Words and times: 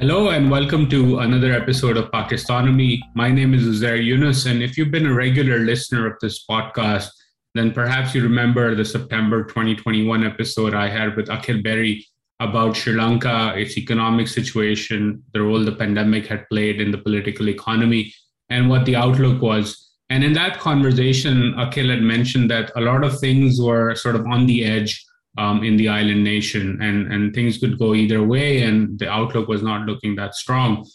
Hello 0.00 0.28
and 0.28 0.48
welcome 0.48 0.88
to 0.90 1.18
another 1.18 1.52
episode 1.52 1.96
of 1.96 2.08
Pakistonomy. 2.12 3.00
My 3.16 3.32
name 3.32 3.52
is 3.52 3.64
Uzair 3.64 3.98
Younus, 3.98 4.48
and 4.48 4.62
if 4.62 4.78
you've 4.78 4.92
been 4.92 5.06
a 5.06 5.12
regular 5.12 5.58
listener 5.58 6.06
of 6.06 6.12
this 6.20 6.46
podcast, 6.46 7.08
then 7.56 7.72
perhaps 7.72 8.14
you 8.14 8.22
remember 8.22 8.76
the 8.76 8.84
September 8.84 9.42
2021 9.42 10.24
episode 10.24 10.72
I 10.72 10.88
had 10.88 11.16
with 11.16 11.26
Akhil 11.26 11.64
Bery 11.64 12.06
about 12.38 12.76
Sri 12.76 12.92
Lanka, 12.92 13.54
its 13.56 13.76
economic 13.76 14.28
situation, 14.28 15.20
the 15.32 15.42
role 15.42 15.64
the 15.64 15.72
pandemic 15.72 16.28
had 16.28 16.48
played 16.48 16.80
in 16.80 16.92
the 16.92 16.98
political 16.98 17.48
economy, 17.48 18.14
and 18.50 18.70
what 18.70 18.86
the 18.86 18.94
outlook 18.94 19.42
was. 19.42 19.90
And 20.10 20.22
in 20.22 20.32
that 20.34 20.60
conversation, 20.60 21.54
Akhil 21.54 21.90
had 21.90 22.02
mentioned 22.02 22.48
that 22.52 22.70
a 22.76 22.80
lot 22.80 23.02
of 23.02 23.18
things 23.18 23.60
were 23.60 23.96
sort 23.96 24.14
of 24.14 24.24
on 24.28 24.46
the 24.46 24.64
edge 24.64 25.04
um, 25.36 25.62
in 25.62 25.76
the 25.76 25.88
island 25.88 26.24
nation, 26.24 26.78
and, 26.80 27.12
and 27.12 27.34
things 27.34 27.58
could 27.58 27.78
go 27.78 27.94
either 27.94 28.22
way, 28.22 28.62
and 28.62 28.98
the 28.98 29.08
outlook 29.08 29.48
was 29.48 29.62
not 29.62 29.86
looking 29.86 30.16
that 30.16 30.34
strong. 30.34 30.86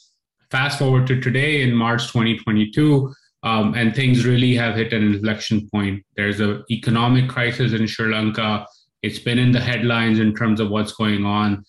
Fast 0.52 0.80
forward 0.80 1.08
to 1.08 1.20
today 1.22 1.62
in 1.62 1.74
March 1.74 2.08
2022, 2.08 3.14
um, 3.44 3.74
and 3.76 3.96
things 3.96 4.26
really 4.26 4.56
have 4.56 4.76
hit 4.76 4.94
an 4.94 5.04
inflection 5.04 5.70
point. 5.70 6.04
There's 6.16 6.40
an 6.40 6.64
economic 6.72 7.30
crisis 7.30 7.74
in 7.74 7.88
Sri 7.88 8.12
Lanka. 8.14 8.66
It's 9.02 9.20
been 9.20 9.38
in 9.38 9.52
the 9.52 9.60
headlines 9.60 10.20
in 10.20 10.34
terms 10.34 10.60
of 10.60 10.70
what's 10.70 10.94
going 10.94 11.26
on. 11.26 11.66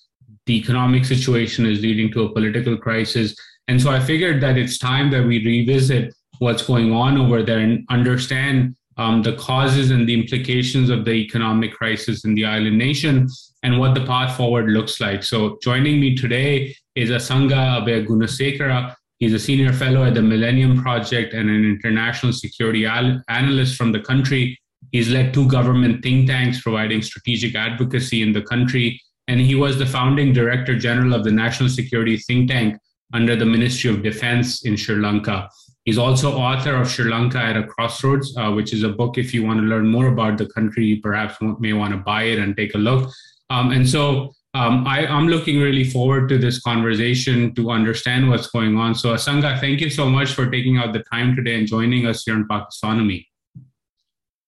The 0.46 0.56
economic 0.56 1.04
situation 1.04 1.66
is 1.66 1.80
leading 1.80 2.12
to 2.12 2.24
a 2.24 2.32
political 2.32 2.76
crisis. 2.76 3.34
And 3.66 3.80
so 3.80 3.90
I 3.90 3.98
figured 3.98 4.40
that 4.42 4.56
it's 4.56 4.78
time 4.78 5.10
that 5.10 5.26
we 5.26 5.44
revisit 5.44 6.14
what's 6.38 6.62
going 6.62 6.92
on 6.92 7.16
over 7.16 7.42
there 7.42 7.58
and 7.58 7.84
understand 7.90 8.76
um, 8.96 9.22
the 9.22 9.34
causes 9.34 9.90
and 9.90 10.08
the 10.08 10.14
implications 10.14 10.90
of 10.90 11.04
the 11.04 11.12
economic 11.12 11.72
crisis 11.72 12.24
in 12.24 12.34
the 12.34 12.44
island 12.44 12.78
nation 12.78 13.28
and 13.62 13.78
what 13.78 13.94
the 13.94 14.04
path 14.04 14.36
forward 14.36 14.68
looks 14.68 15.00
like. 15.00 15.22
So, 15.22 15.58
joining 15.62 16.00
me 16.00 16.14
today 16.14 16.76
is 16.94 17.10
Asanga 17.10 17.82
Abeyagoonasekera. 17.82 18.94
He's 19.18 19.32
a 19.32 19.38
senior 19.38 19.72
fellow 19.72 20.04
at 20.04 20.14
the 20.14 20.22
Millennium 20.22 20.80
Project 20.82 21.34
and 21.34 21.48
an 21.48 21.64
international 21.64 22.32
security 22.32 22.84
al- 22.84 23.22
analyst 23.28 23.76
from 23.76 23.92
the 23.92 24.00
country. 24.00 24.58
He's 24.92 25.08
led 25.08 25.32
two 25.32 25.48
government 25.48 26.02
think 26.02 26.28
tanks 26.28 26.60
providing 26.60 27.02
strategic 27.02 27.54
advocacy 27.54 28.22
in 28.22 28.32
the 28.32 28.42
country. 28.42 29.00
And 29.26 29.40
he 29.40 29.54
was 29.54 29.78
the 29.78 29.86
founding 29.86 30.32
director 30.32 30.78
general 30.78 31.14
of 31.14 31.24
the 31.24 31.32
National 31.32 31.68
Security 31.68 32.18
Think 32.18 32.50
Tank 32.50 32.76
under 33.12 33.34
the 33.34 33.46
Ministry 33.46 33.90
of 33.90 34.02
Defense 34.02 34.64
in 34.64 34.76
Sri 34.76 34.96
Lanka. 34.96 35.48
He's 35.84 35.98
also 35.98 36.32
author 36.32 36.76
of 36.76 36.90
Sri 36.90 37.10
Lanka 37.10 37.38
at 37.38 37.56
a 37.56 37.62
Crossroads, 37.62 38.34
uh, 38.38 38.50
which 38.52 38.72
is 38.72 38.82
a 38.84 38.88
book. 38.88 39.18
If 39.18 39.34
you 39.34 39.44
want 39.44 39.60
to 39.60 39.66
learn 39.66 39.86
more 39.86 40.06
about 40.06 40.38
the 40.38 40.46
country, 40.46 40.86
you 40.86 41.02
perhaps 41.02 41.36
may 41.60 41.74
want 41.74 41.92
to 41.92 41.98
buy 41.98 42.22
it 42.24 42.38
and 42.38 42.56
take 42.56 42.74
a 42.74 42.78
look. 42.78 43.12
Um, 43.50 43.70
and 43.70 43.86
so 43.86 44.32
um, 44.54 44.86
I, 44.86 45.04
am 45.04 45.28
looking 45.28 45.60
really 45.60 45.84
forward 45.84 46.28
to 46.30 46.38
this 46.38 46.60
conversation 46.60 47.54
to 47.56 47.70
understand 47.70 48.30
what's 48.30 48.46
going 48.46 48.78
on. 48.78 48.94
So, 48.94 49.12
Asanga, 49.12 49.60
thank 49.60 49.80
you 49.80 49.90
so 49.90 50.08
much 50.08 50.32
for 50.32 50.48
taking 50.48 50.78
out 50.78 50.92
the 50.92 51.02
time 51.02 51.36
today 51.36 51.58
and 51.58 51.66
joining 51.66 52.06
us 52.06 52.22
here 52.24 52.36
in 52.36 52.48
Pakistonomy. 52.48 53.26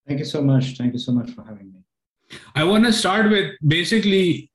Thank 0.06 0.20
you 0.20 0.24
so 0.24 0.40
much. 0.40 0.78
Thank 0.78 0.92
you 0.92 1.00
so 1.00 1.12
much 1.12 1.30
for 1.30 1.42
having 1.42 1.72
me. 1.72 1.80
I 2.54 2.64
want 2.64 2.84
to 2.86 2.92
start 2.92 3.30
with 3.30 3.56
basically 3.66 4.50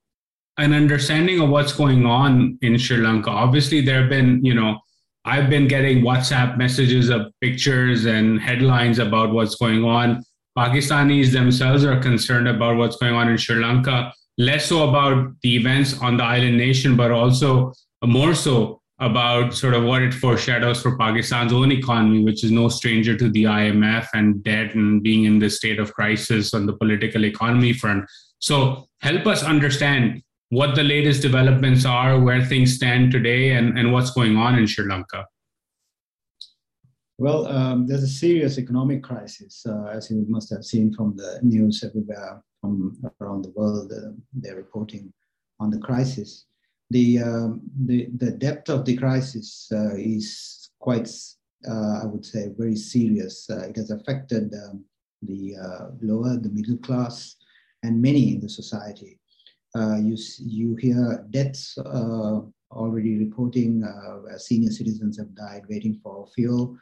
an 0.58 0.74
understanding 0.74 1.42
of 1.42 1.50
what's 1.50 1.74
going 1.74 2.06
on 2.06 2.58
in 2.62 2.78
Sri 2.78 2.98
Lanka. 2.98 3.30
Obviously, 3.30 3.82
there 3.82 4.02
have 4.02 4.10
been, 4.10 4.44
you 4.44 4.54
know, 4.54 4.80
I've 5.24 5.50
been 5.50 5.68
getting 5.68 6.02
WhatsApp 6.02 6.58
messages 6.58 7.10
of 7.10 7.32
pictures 7.42 8.06
and 8.06 8.40
headlines 8.42 8.98
about 8.98 9.32
what's 9.32 9.56
going 9.56 9.84
on. 9.84 10.24
Pakistanis 10.58 11.32
themselves 11.32 11.86
are 11.86 12.00
concerned 12.00 12.48
about 12.48 12.78
what's 12.78 12.96
going 12.96 13.14
on 13.14 13.30
in 13.30 13.38
Sri 13.38 13.56
Lanka, 13.56 14.12
less 14.38 14.66
so 14.66 14.90
about 14.90 15.32
the 15.44 15.56
events 15.56 16.00
on 16.02 16.18
the 16.18 16.24
island 16.24 16.58
nation, 16.58 16.98
but 16.98 17.12
also 17.12 17.72
more 18.04 18.34
so 18.34 18.82
about 19.00 19.54
sort 19.54 19.74
of 19.74 19.84
what 19.84 20.02
it 20.02 20.14
foreshadows 20.14 20.82
for 20.82 20.98
Pakistan's 20.98 21.54
own 21.54 21.72
economy, 21.72 22.24
which 22.24 22.44
is 22.44 22.52
no 22.52 22.70
stranger 22.70 23.16
to 23.18 23.30
the 23.30 23.44
IMF 23.44 24.08
and 24.14 24.44
debt 24.44 24.76
and 24.76 25.02
being 25.02 25.26
in 25.26 25.40
this 25.40 25.58
state 25.58 25.80
of 25.80 25.94
crisis 25.94 26.54
on 26.54 26.66
the 26.66 26.74
political 26.74 27.26
economy 27.26 27.74
front. 27.74 28.06
So 28.40 28.88
help 29.02 29.28
us 29.28 29.44
understand 29.44 30.22
what 30.52 30.76
the 30.76 30.84
latest 30.84 31.22
developments 31.22 31.86
are, 31.86 32.20
where 32.20 32.44
things 32.44 32.76
stand 32.76 33.10
today, 33.10 33.52
and, 33.52 33.80
and 33.80 33.94
what's 33.94 34.12
going 34.12 34.36
on 34.36 34.60
in 34.60 34.68
Sri 34.68 34.86
Lanka. 34.86 35.26
Well, 37.18 37.48
um, 37.48 37.88
there's 37.88 38.04
a 38.04 38.08
serious 38.08 38.58
economic 38.58 39.02
crisis, 39.02 39.66
uh, 39.66 39.86
as 39.86 40.12
you 40.12 40.26
must 40.28 40.50
have 40.50 40.66
seen 40.66 40.94
from 40.94 41.16
the 41.16 41.40
news 41.42 41.84
everywhere 41.86 42.44
from 42.60 42.98
around 43.22 43.44
the 43.44 43.52
world. 43.52 43.94
Uh, 43.96 44.12
they're 44.34 44.58
reporting 44.58 45.14
on 45.62 45.70
the 45.70 45.80
crisis. 45.80 46.48
The, 46.90 47.20
um, 47.20 47.62
the, 47.86 48.10
the 48.18 48.32
depth 48.32 48.70
of 48.70 48.84
the 48.84 48.98
crisis 48.98 49.70
uh, 49.72 49.96
is 49.96 50.70
quite, 50.80 51.10
uh, 51.66 52.02
I 52.02 52.06
would 52.08 52.26
say, 52.26 52.50
very 52.58 52.76
serious. 52.76 53.50
Uh, 53.50 53.70
it 53.70 53.78
has 53.78 53.92
affected 53.92 54.54
um, 54.54 54.84
the 55.22 55.56
uh, 55.56 55.86
lower, 56.02 56.36
the 56.36 56.50
middle 56.50 56.78
class, 56.78 57.38
and 57.84 58.02
many 58.02 58.34
in 58.34 58.42
the 58.42 58.50
society. 58.50 59.21
Uh, 59.76 59.98
you, 59.98 60.18
you 60.40 60.76
hear 60.76 61.26
deaths 61.30 61.78
uh, 61.78 62.42
already 62.72 63.18
reporting 63.18 63.84
uh, 63.84 64.38
senior 64.38 64.72
citizens 64.72 65.18
have 65.18 65.34
died 65.36 65.64
waiting 65.70 66.00
for 66.04 66.28
fuel 66.36 66.78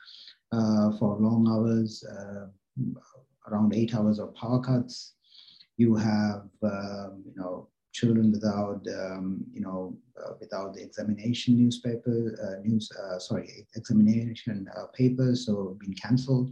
for 0.98 1.18
long 1.20 1.48
hours, 1.48 2.04
around 3.48 3.76
eight 3.76 3.94
hours 3.94 4.20
of 4.20 4.34
power 4.36 4.60
cuts. 4.60 5.14
You 5.78 5.96
have, 5.96 6.48
um, 6.64 7.24
you 7.26 7.34
know, 7.36 7.70
children 7.94 8.32
without, 8.32 8.82
um, 9.00 9.44
you 9.54 9.62
know, 9.62 9.98
uh, 10.20 10.34
without 10.40 10.74
the 10.74 10.82
examination 10.82 11.58
newspaper, 11.58 12.36
uh, 12.44 12.68
news, 12.68 12.90
uh, 13.04 13.20
sorry, 13.20 13.68
examination 13.76 14.68
papers, 14.94 15.46
so 15.46 15.78
being 15.80 15.94
cancelled. 15.94 16.52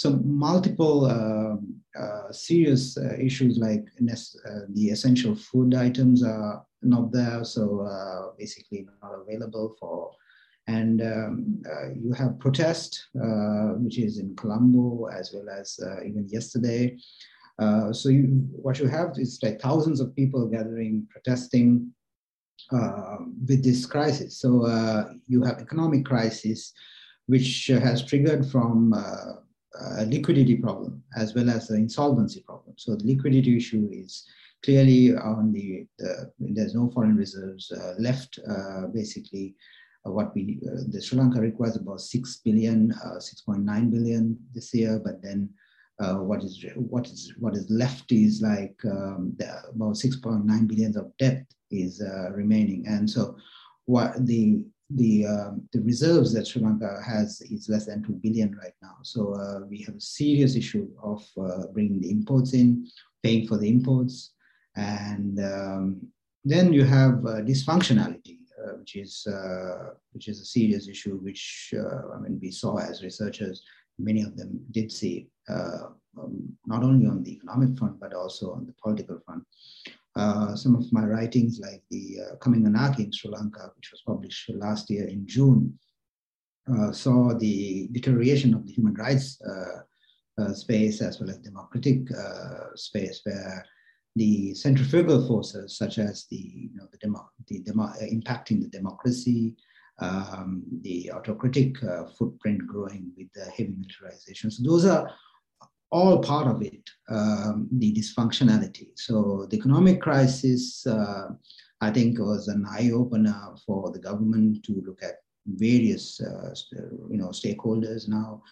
So 0.00 0.18
multiple 0.24 1.04
um, 1.04 1.74
uh, 1.94 2.32
serious 2.32 2.96
uh, 2.96 3.18
issues 3.20 3.58
like 3.58 3.84
uh, 4.00 4.60
the 4.70 4.88
essential 4.88 5.34
food 5.34 5.74
items 5.74 6.22
are 6.22 6.64
not 6.80 7.12
there, 7.12 7.44
so 7.44 7.80
uh, 7.80 8.32
basically 8.38 8.86
not 9.02 9.12
available 9.20 9.76
for. 9.78 10.10
And 10.66 11.02
um, 11.02 11.62
uh, 11.70 11.90
you 11.90 12.14
have 12.14 12.38
protest, 12.38 13.08
uh, 13.14 13.74
which 13.76 13.98
is 13.98 14.18
in 14.18 14.34
Colombo 14.36 15.04
as 15.08 15.34
well 15.34 15.50
as 15.50 15.78
even 16.08 16.26
yesterday. 16.30 16.96
so 17.92 18.08
you, 18.08 18.48
what 18.52 18.78
you 18.78 18.88
have 18.88 19.18
is 19.18 19.38
like 19.42 19.60
thousands 19.60 20.00
of 20.00 20.16
people 20.16 20.46
gathering, 20.46 21.06
protesting 21.10 21.92
with 23.46 23.62
this 23.62 23.84
crisis. 23.84 24.40
So 24.40 24.50
you 25.26 25.42
have 25.42 25.60
economic 25.60 26.06
crisis, 26.06 26.72
which 27.26 27.66
has 27.66 28.02
triggered 28.02 28.46
from 28.46 28.94
a 29.98 30.06
liquidity 30.06 30.56
problem 30.56 31.02
as 31.16 31.34
well 31.34 31.50
as 31.50 31.68
the 31.68 31.74
insolvency 31.74 32.40
problem. 32.40 32.74
So 32.76 32.96
the 32.96 33.06
liquidity 33.06 33.56
issue 33.56 33.88
is 33.92 34.26
clearly 34.64 35.14
on 35.14 35.52
the, 35.52 35.86
the 35.98 36.30
there's 36.38 36.74
no 36.74 36.90
foreign 36.90 37.16
reserves 37.16 37.72
uh, 37.72 37.94
left. 37.98 38.38
Uh, 38.48 38.86
basically, 38.88 39.54
uh, 40.06 40.12
what 40.12 40.34
we 40.34 40.60
uh, 40.66 40.82
the 40.88 41.00
Sri 41.00 41.18
Lanka 41.18 41.40
requires 41.40 41.76
about 41.76 42.00
six 42.00 42.40
billion, 42.44 42.92
uh, 42.92 43.18
6.9 43.18 43.90
billion 43.90 44.38
this 44.54 44.72
year, 44.74 45.00
but 45.04 45.22
then. 45.22 45.50
What 46.02 46.42
is 46.42 46.64
what 46.76 47.06
is 47.08 47.34
what 47.38 47.54
is 47.54 47.68
left 47.68 48.10
is 48.10 48.40
like 48.40 48.74
um, 48.86 49.34
the, 49.36 49.50
about 49.68 49.96
6.9 49.96 50.66
billions 50.66 50.96
of 50.96 51.14
debt 51.18 51.44
is 51.70 52.02
remaining, 52.32 52.86
and 52.86 53.10
so 53.10 53.36
what 53.84 54.14
the 54.24 54.64
the 54.94 55.26
um, 55.26 55.68
the 55.72 55.80
reserves 55.82 56.32
that 56.34 56.46
Sri 56.46 56.62
Lanka 56.62 57.00
has 57.06 57.40
is 57.42 57.68
less 57.68 57.86
than 57.86 58.02
two 58.02 58.14
billion 58.14 58.56
right 58.56 58.74
now. 58.82 58.96
So 59.02 59.34
uh, 59.34 59.60
we 59.66 59.82
have 59.82 59.94
a 59.94 60.00
serious 60.00 60.56
issue 60.56 60.88
of 61.02 61.24
uh, 61.40 61.66
bringing 61.72 62.00
the 62.00 62.10
imports 62.10 62.54
in, 62.54 62.86
paying 63.22 63.46
for 63.46 63.56
the 63.56 63.68
imports, 63.68 64.32
and 64.76 65.38
um, 65.40 66.00
then 66.44 66.72
you 66.72 66.84
have 66.84 67.24
uh, 67.24 67.40
dysfunctionality, 67.42 68.38
uh, 68.58 68.72
which 68.78 68.96
is 68.96 69.26
uh, 69.26 69.90
which 70.12 70.28
is 70.28 70.40
a 70.40 70.44
serious 70.44 70.88
issue. 70.88 71.16
Which 71.16 71.72
uh, 71.76 72.14
I 72.14 72.20
mean, 72.20 72.38
we 72.42 72.50
saw 72.50 72.78
as 72.78 73.02
researchers, 73.02 73.62
many 73.98 74.22
of 74.22 74.36
them 74.36 74.60
did 74.72 74.90
see 74.90 75.28
um, 75.48 76.56
not 76.66 76.82
only 76.82 77.06
on 77.06 77.22
the 77.22 77.32
economic 77.32 77.78
front 77.78 78.00
but 78.00 78.14
also 78.14 78.52
on 78.52 78.66
the 78.66 78.74
political 78.82 79.20
front. 79.24 79.44
Uh, 80.16 80.56
some 80.56 80.74
of 80.74 80.92
my 80.92 81.04
writings, 81.04 81.60
like 81.60 81.82
the 81.90 82.18
uh, 82.20 82.36
Coming 82.36 82.66
Anarchy 82.66 83.04
in 83.04 83.12
Sri 83.12 83.30
Lanka, 83.30 83.70
which 83.76 83.90
was 83.92 84.02
published 84.04 84.50
last 84.50 84.90
year 84.90 85.06
in 85.06 85.26
June, 85.26 85.78
uh, 86.70 86.92
saw 86.92 87.32
the 87.32 87.88
deterioration 87.92 88.54
of 88.54 88.66
the 88.66 88.72
human 88.72 88.94
rights 88.94 89.40
uh, 89.42 90.42
uh, 90.42 90.52
space 90.52 91.00
as 91.00 91.20
well 91.20 91.30
as 91.30 91.38
democratic 91.38 92.08
space, 92.74 93.20
where 93.24 93.64
the 94.16 94.52
centrifugal 94.54 95.26
forces, 95.26 95.76
such 95.76 95.98
as 95.98 96.26
the, 96.30 96.36
you 96.36 96.70
know, 96.74 96.86
the, 96.90 96.98
demo, 96.98 97.30
the 97.46 97.60
demo, 97.60 97.92
impacting 98.02 98.60
the 98.60 98.68
democracy, 98.68 99.54
um, 100.00 100.62
the 100.82 101.10
autocratic 101.12 101.76
footprint 102.18 102.66
growing 102.66 103.12
with 103.16 103.28
the 103.34 103.44
heavy 103.50 103.74
militarization. 103.76 104.50
So 104.50 104.62
those 104.64 104.86
are 104.86 105.10
all 105.90 106.22
part 106.22 106.46
of 106.46 106.62
it, 106.62 106.88
um, 107.08 107.68
the 107.72 107.92
dysfunctionality. 107.92 108.88
So 108.94 109.46
the 109.50 109.56
economic 109.56 110.00
crisis, 110.00 110.86
uh, 110.86 111.30
I 111.80 111.90
think, 111.90 112.18
was 112.18 112.48
an 112.48 112.64
eye 112.68 112.90
opener 112.92 113.54
for 113.66 113.90
the 113.90 113.98
government 113.98 114.64
to 114.64 114.82
look 114.86 115.02
at 115.02 115.16
various, 115.46 116.20
uh, 116.20 116.54
you 117.10 117.16
know, 117.16 117.28
stakeholders 117.28 118.08
now 118.08 118.42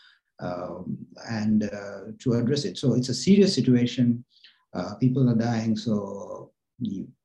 um, 0.41 0.99
and 1.29 1.65
uh, 1.65 2.13
to 2.19 2.35
address 2.35 2.65
it. 2.65 2.79
So 2.79 2.95
it's 2.95 3.09
a 3.09 3.15
serious 3.15 3.55
situation. 3.55 4.25
Uh, 4.75 4.95
people 4.97 5.29
are 5.29 5.35
dying, 5.35 5.77
so 5.77 6.53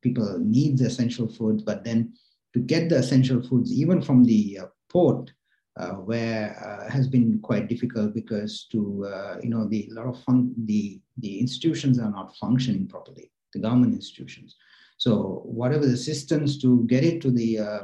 people 0.02 0.40
need 0.40 0.78
the 0.78 0.86
essential 0.86 1.28
food, 1.28 1.64
but 1.66 1.84
then 1.84 2.14
to 2.54 2.60
get 2.60 2.90
the 2.90 2.98
essential 2.98 3.42
foods, 3.42 3.72
even 3.74 4.02
from 4.02 4.24
the 4.24 4.60
uh, 4.62 4.66
port, 4.90 5.32
uh, 5.78 5.94
where 5.94 6.56
uh, 6.64 6.92
has 6.92 7.08
been 7.08 7.40
quite 7.40 7.68
difficult 7.68 8.14
because 8.14 8.68
to 8.72 9.06
uh, 9.06 9.38
you 9.42 9.50
know 9.50 9.68
the 9.68 9.88
lot 9.92 10.06
of 10.06 10.22
fun- 10.24 10.54
the 10.66 11.02
the 11.18 11.40
institutions 11.40 12.00
are 12.00 12.12
not 12.12 12.36
functioning 12.38 12.88
properly, 12.88 13.32
the 13.54 13.60
government 13.60 13.94
institutions. 13.94 14.56
So 14.98 15.42
whatever 15.46 15.86
the 15.86 15.98
systems 15.98 16.62
to 16.62 16.84
get 16.86 17.04
it 17.04 17.22
to 17.22 17.32
the 17.32 17.60
uh, 17.60 17.80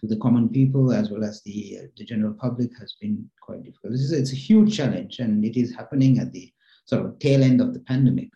to 0.00 0.06
the 0.06 0.18
common 0.18 0.48
people 0.48 0.92
as 0.92 1.10
well 1.10 1.24
as 1.24 1.42
the 1.42 1.78
uh, 1.80 1.86
the 1.96 2.04
general 2.04 2.34
public 2.34 2.70
has 2.78 2.94
been 3.00 3.30
quite 3.40 3.62
difficult. 3.64 3.92
This 3.92 4.02
is 4.02 4.12
it's 4.12 4.32
a 4.32 4.36
huge 4.36 4.76
challenge, 4.76 5.18
and 5.18 5.44
it 5.44 5.56
is 5.56 5.74
happening 5.74 6.18
at 6.18 6.32
the 6.32 6.52
sort 6.84 7.06
of 7.06 7.18
tail 7.18 7.42
end 7.42 7.60
of 7.60 7.72
the 7.72 7.80
pandemic, 7.80 8.30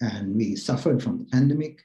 and 0.00 0.34
we 0.34 0.56
suffered 0.56 1.02
from 1.02 1.18
the 1.18 1.26
pandemic 1.26 1.84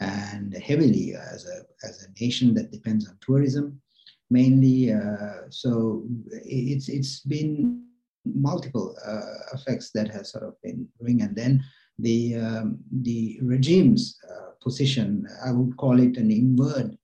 and 0.00 0.54
heavily 0.54 1.14
as 1.14 1.46
a 1.46 1.86
as 1.86 2.02
a 2.02 2.22
nation 2.24 2.54
that 2.54 2.72
depends 2.72 3.08
on 3.08 3.16
tourism 3.20 3.80
mainly. 4.30 4.92
Uh, 4.92 5.48
so 5.50 6.04
it's 6.30 6.88
it's 6.88 7.20
been 7.20 7.84
multiple 8.24 8.96
uh, 9.06 9.54
effects 9.54 9.90
that 9.94 10.08
has 10.10 10.32
sort 10.32 10.44
of 10.44 10.54
been 10.62 10.86
doing, 11.00 11.22
and 11.22 11.34
then 11.36 11.64
the 11.98 12.36
um, 12.36 12.78
the 13.02 13.38
regime's 13.42 14.18
uh, 14.30 14.50
position, 14.62 15.26
I 15.44 15.52
would 15.52 15.76
call 15.76 16.00
it 16.00 16.16
an 16.16 16.30
inward 16.30 16.96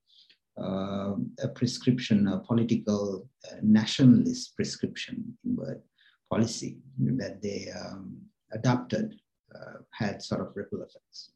uh, 0.59 1.15
a 1.43 1.49
prescription, 1.55 2.29
a 2.29 2.39
political 2.39 3.29
uh, 3.47 3.57
nationalist 3.63 4.57
prescription, 4.57 5.37
inward 5.45 5.83
policy 6.31 6.79
that 6.99 7.43
they 7.43 7.69
um, 7.79 8.17
adopted 8.53 9.15
uh, 9.55 9.79
had 9.93 10.23
sort 10.23 10.41
of 10.41 10.49
ripple 10.55 10.81
effects. 10.81 11.31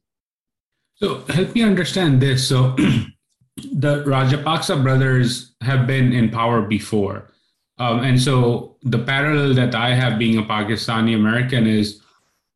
So 0.95 1.23
help 1.29 1.53
me 1.55 1.63
understand 1.63 2.21
this. 2.21 2.47
So 2.47 2.75
the 3.57 4.03
Rajapaksa 4.03 4.81
brothers 4.81 5.53
have 5.61 5.87
been 5.87 6.13
in 6.13 6.29
power 6.29 6.61
before. 6.61 7.31
Um, 7.77 7.99
and 8.01 8.21
so 8.21 8.77
the 8.83 8.99
parallel 8.99 9.53
that 9.55 9.75
I 9.75 9.93
have 9.95 10.19
being 10.19 10.37
a 10.37 10.43
Pakistani 10.43 11.15
American 11.15 11.67
is 11.67 12.01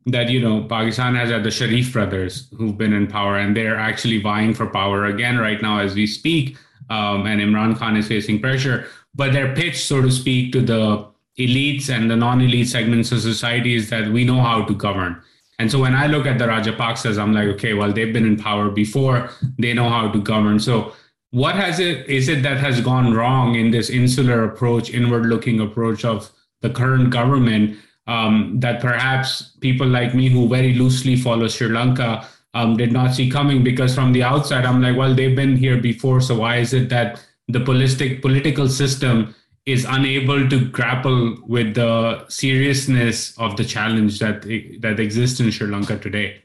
that, 0.05 0.29
you 0.29 0.39
know, 0.39 0.63
Pakistan 0.63 1.15
has 1.15 1.29
had 1.29 1.43
the 1.43 1.51
Sharif 1.51 1.91
brothers 1.91 2.47
who've 2.55 2.77
been 2.77 2.93
in 2.93 3.07
power 3.07 3.37
and 3.37 3.57
they're 3.57 3.77
actually 3.77 4.21
vying 4.21 4.53
for 4.53 4.67
power 4.67 5.05
again 5.05 5.37
right 5.37 5.61
now 5.61 5.79
as 5.79 5.95
we 5.95 6.05
speak. 6.05 6.57
Um, 6.89 7.25
and 7.25 7.41
Imran 7.41 7.75
Khan 7.77 7.97
is 7.97 8.07
facing 8.07 8.39
pressure. 8.39 8.85
But 9.15 9.33
their 9.33 9.55
pitch, 9.55 9.83
so 9.83 10.01
to 10.01 10.11
speak, 10.11 10.51
to 10.53 10.61
the 10.61 11.07
elites 11.39 11.89
and 11.89 12.11
the 12.11 12.15
non 12.15 12.41
elite 12.41 12.67
segments 12.67 13.11
of 13.11 13.21
society 13.21 13.75
is 13.75 13.89
that 13.89 14.09
we 14.11 14.23
know 14.23 14.41
how 14.41 14.63
to 14.65 14.75
govern. 14.75 15.21
And 15.59 15.71
so 15.71 15.79
when 15.79 15.95
I 15.95 16.07
look 16.07 16.25
at 16.25 16.37
the 16.37 16.45
Rajapaksas, 16.45 17.17
I'm 17.17 17.33
like, 17.33 17.47
okay, 17.55 17.73
well, 17.73 17.93
they've 17.93 18.11
been 18.11 18.25
in 18.25 18.37
power 18.37 18.69
before, 18.69 19.29
they 19.57 19.73
know 19.73 19.89
how 19.89 20.11
to 20.11 20.19
govern. 20.19 20.59
So 20.59 20.93
what 21.31 21.55
has 21.55 21.79
it 21.79 22.07
is 22.07 22.29
it 22.29 22.43
that 22.43 22.57
has 22.57 22.81
gone 22.81 23.13
wrong 23.13 23.55
in 23.55 23.71
this 23.71 23.89
insular 23.89 24.43
approach, 24.43 24.89
inward 24.89 25.25
looking 25.25 25.59
approach 25.59 26.05
of 26.05 26.31
the 26.61 26.69
current 26.69 27.09
government 27.09 27.77
um, 28.07 28.59
that 28.59 28.81
perhaps 28.81 29.57
people 29.59 29.87
like 29.87 30.13
me 30.13 30.29
who 30.29 30.47
very 30.47 30.73
loosely 30.73 31.15
follow 31.15 31.47
Sri 31.47 31.67
Lanka 31.67 32.27
um, 32.53 32.77
did 32.77 32.91
not 32.91 33.13
see 33.13 33.29
coming? 33.29 33.63
Because 33.63 33.93
from 33.93 34.13
the 34.13 34.23
outside, 34.23 34.65
I'm 34.65 34.81
like, 34.81 34.95
well, 34.95 35.13
they've 35.13 35.35
been 35.35 35.57
here 35.57 35.77
before. 35.77 36.21
So 36.21 36.39
why 36.39 36.57
is 36.57 36.73
it 36.73 36.89
that 36.89 37.25
the 37.47 37.59
political 37.59 38.17
political 38.21 38.67
system 38.67 39.35
is 39.65 39.85
unable 39.85 40.47
to 40.47 40.65
grapple 40.69 41.37
with 41.47 41.73
the 41.73 42.25
seriousness 42.29 43.37
of 43.37 43.57
the 43.57 43.65
challenge 43.65 44.19
that 44.19 44.43
that 44.81 44.99
exists 44.99 45.39
in 45.39 45.51
Sri 45.51 45.67
Lanka 45.67 45.97
today? 45.97 46.43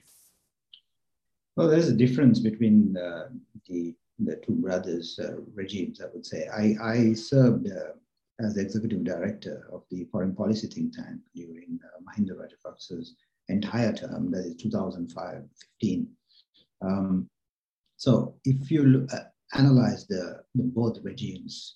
Well, 1.57 1.69
there's 1.69 1.89
a 1.89 1.97
difference 1.97 2.39
between 2.39 2.97
uh, 2.97 3.29
the 3.69 3.95
the 4.19 4.37
two 4.37 4.55
brothers' 4.55 5.19
uh, 5.19 5.37
regimes. 5.55 6.01
I 6.01 6.07
would 6.15 6.25
say 6.25 6.49
I 6.49 6.77
I 6.83 7.13
served 7.13 7.69
uh, 7.71 7.93
as 8.41 8.55
the 8.55 8.63
executive 8.63 9.05
director 9.05 9.69
of 9.73 9.83
the 9.91 10.05
foreign 10.11 10.35
policy 10.35 10.67
think 10.67 10.97
tank 10.97 11.21
during 11.35 11.79
uh, 11.85 12.01
Mahinda 12.03 12.33
Rajapaksa's 12.33 13.15
entire 13.49 13.93
term, 13.93 14.31
that 14.31 14.47
is 14.47 14.55
2005-15. 14.57 16.07
Um, 16.81 17.29
so 17.97 18.37
if 18.45 18.71
you 18.71 18.85
look, 18.85 19.13
uh, 19.13 19.25
analyze 19.55 20.07
the, 20.07 20.43
the 20.55 20.63
both 20.63 20.99
regimes, 21.03 21.75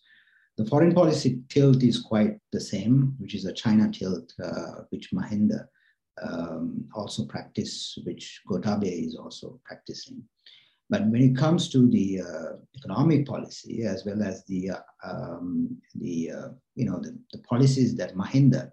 the 0.56 0.64
foreign 0.66 0.94
policy 0.94 1.42
tilt 1.48 1.82
is 1.82 2.00
quite 2.00 2.38
the 2.52 2.60
same, 2.60 3.14
which 3.18 3.34
is 3.34 3.44
a 3.44 3.52
China 3.52 3.90
tilt, 3.90 4.32
uh, 4.42 4.82
which 4.90 5.10
Mahinda 5.12 5.66
um, 6.22 6.88
also 6.94 7.24
practice, 7.26 7.98
which 8.04 8.40
Gotabaya 8.48 9.06
is 9.06 9.16
also 9.16 9.60
practicing. 9.64 10.22
But 10.90 11.06
when 11.06 11.22
it 11.22 11.36
comes 11.36 11.68
to 11.70 11.88
the 11.90 12.20
uh, 12.20 12.56
economic 12.76 13.26
policy, 13.26 13.84
as 13.84 14.04
well 14.04 14.22
as 14.22 14.44
the 14.44 14.70
uh, 14.70 14.80
um, 15.02 15.76
the 15.94 16.30
uh, 16.30 16.48
you 16.76 16.84
know 16.84 17.00
the, 17.00 17.18
the, 17.32 17.38
policies 17.38 17.96
that 17.96 18.14
Mahinda 18.14 18.70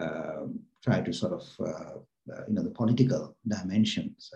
um, 0.00 0.60
try 0.82 1.00
to 1.00 1.12
sort 1.12 1.32
of 1.32 1.42
uh, 1.60 2.32
uh, 2.32 2.44
you 2.48 2.54
know 2.54 2.62
the 2.62 2.70
political 2.70 3.36
dimensions, 3.46 4.30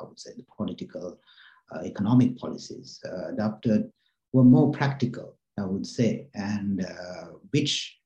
I 0.00 0.04
would 0.04 0.18
say 0.18 0.32
the 0.36 0.46
political 0.56 1.20
economic 1.84 2.36
policies 2.36 2.98
adopted 3.28 3.92
were 4.32 4.42
more 4.42 4.72
practical 4.72 5.36
I 5.58 5.64
would 5.64 5.86
say, 5.86 6.28
and 6.34 6.84
uh, 6.84 7.26
which 7.50 7.98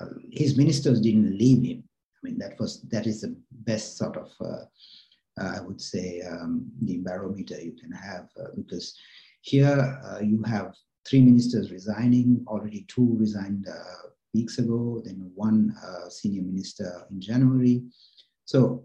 uh, 0.00 0.06
his 0.30 0.56
ministers 0.56 1.00
didn't 1.00 1.36
leave 1.36 1.62
him. 1.64 1.84
I 2.16 2.18
mean, 2.22 2.38
that 2.38 2.58
was 2.58 2.82
that 2.90 3.06
is 3.06 3.22
the 3.22 3.36
best 3.50 3.96
sort 3.96 4.16
of, 4.16 4.30
uh, 4.40 4.64
I 5.40 5.60
would 5.60 5.80
say, 5.80 6.20
um, 6.20 6.70
the 6.82 6.98
barometer 6.98 7.60
you 7.60 7.72
can 7.72 7.92
have 7.92 8.28
because 8.56 8.94
here 9.42 9.98
you 10.22 10.42
have 10.42 10.74
three 11.08 11.22
ministers 11.22 11.72
resigning. 11.72 12.44
Already 12.46 12.84
two 12.88 13.16
resigned 13.18 13.66
weeks 14.34 14.58
ago. 14.58 15.00
Then 15.04 15.30
one 15.34 15.74
senior 16.10 16.42
minister 16.42 17.06
in 17.10 17.20
January. 17.20 17.82
So 18.44 18.84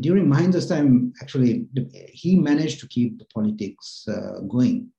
during 0.00 0.26
Mahinda's 0.26 0.66
time, 0.66 1.12
actually, 1.22 1.66
he 2.08 2.34
managed 2.34 2.80
to 2.80 2.88
keep 2.88 3.18
the 3.18 3.26
politics 3.26 4.06
uh, 4.08 4.40
going 4.40 4.90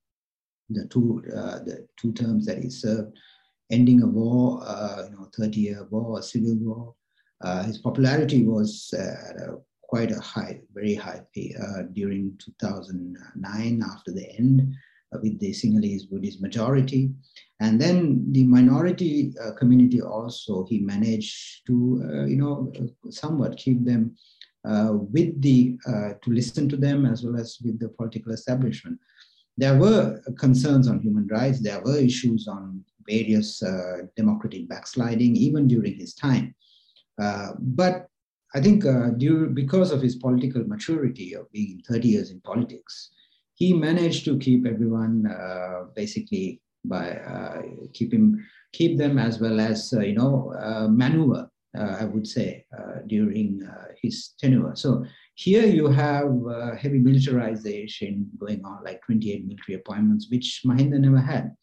the 0.69 0.86
two 0.88 1.23
uh, 1.35 1.59
the 1.59 1.88
two 1.97 2.14
terms 2.14 2.45
that 2.45 2.61
he 2.61 2.69
served, 2.69 3.18
ending 3.71 4.02
a 4.02 4.07
war, 4.07 4.61
uh, 4.66 5.04
you 5.09 5.11
know, 5.11 5.30
30-year 5.38 5.88
war, 5.90 6.19
a 6.19 6.23
civil 6.23 6.56
war. 6.56 6.95
Uh, 7.42 7.64
his 7.64 7.78
popularity 7.78 8.44
was 8.44 8.94
quite 9.81 10.11
a 10.11 10.19
high, 10.19 10.59
very 10.73 10.95
high 10.95 11.21
pay, 11.35 11.54
during 11.92 12.33
2009 12.40 13.83
after 13.83 14.11
the 14.11 14.28
end 14.40 14.73
with 15.21 15.40
the 15.40 15.52
Sinhalese 15.52 16.09
Buddhist 16.09 16.42
majority. 16.42 17.11
And 17.59 17.80
then 17.80 18.26
the 18.31 18.44
minority 18.45 19.33
uh, 19.44 19.52
community 19.54 20.02
also, 20.02 20.66
he 20.66 20.80
managed 20.80 21.66
to, 21.68 22.04
uh, 22.04 22.26
you 22.26 22.38
know, 22.38 22.71
somewhat 23.09 23.57
keep 23.57 23.85
them 23.85 24.16
uh, 24.68 24.92
with 24.94 25.40
the, 25.42 25.78
to 25.85 26.30
listen 26.30 26.68
to 26.69 26.78
them 26.78 27.06
as 27.06 27.23
well 27.23 27.40
as 27.40 27.57
with 27.64 27.80
the 27.80 27.90
political 27.90 28.31
establishment 28.31 28.97
there 29.57 29.78
were 29.78 30.22
concerns 30.40 30.88
on 30.88 31.00
human 31.02 31.28
rights, 31.28 31.62
there 31.62 31.81
were 31.81 31.98
issues 31.98 32.48
on 32.48 32.83
various 33.07 33.62
uh, 33.62 34.04
democratic 34.16 34.68
backsliding, 34.68 35.36
even 35.36 35.68
during 35.68 35.95
his 35.95 36.14
time. 36.14 36.56
Uh, 37.22 37.52
but 37.60 38.07
I 38.56 38.62
think 38.62 38.86
uh, 38.86 39.10
due, 39.12 39.48
because 39.48 39.92
of 39.92 40.02
his 40.02 40.16
political 40.16 40.64
maturity 40.66 41.36
of 41.36 41.52
being 41.52 41.81
30 41.88 42.07
years 42.07 42.31
in 42.31 42.40
politics, 42.42 43.12
he 43.56 43.74
managed 43.74 44.26
to 44.26 44.38
keep 44.38 44.66
everyone 44.66 45.28
uh, 45.28 45.86
basically 45.95 46.62
by 46.86 47.12
uh, 47.12 47.62
keep 47.94 48.12
him 48.12 48.45
keep 48.74 48.98
them 48.98 49.18
as 49.18 49.40
well 49.40 49.60
as 49.60 49.94
uh, 49.94 50.02
you 50.02 50.16
know 50.16 50.54
maneuver. 50.90 51.50
I 51.76 52.06
would 52.06 52.28
say 52.28 52.66
during 53.07 53.68
his 54.00 54.36
tenure. 54.40 54.76
So 54.76 55.06
here 55.35 55.66
you 55.66 55.87
have 55.87 56.31
uh, 56.47 56.75
heavy 56.75 56.99
militarization 56.99 58.30
going 58.40 58.63
on, 58.63 58.83
like 58.83 59.02
28 59.06 59.45
military 59.45 59.75
appointments, 59.75 60.28
which 60.30 60.61
Mahinda 60.66 60.99
never 60.99 61.19
had. 61.19 61.56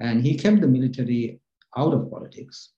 And 0.00 0.22
he 0.24 0.36
kept 0.36 0.60
the 0.60 0.66
military 0.66 1.40
out 1.76 1.94
of 1.94 2.10
politics. 2.10 2.72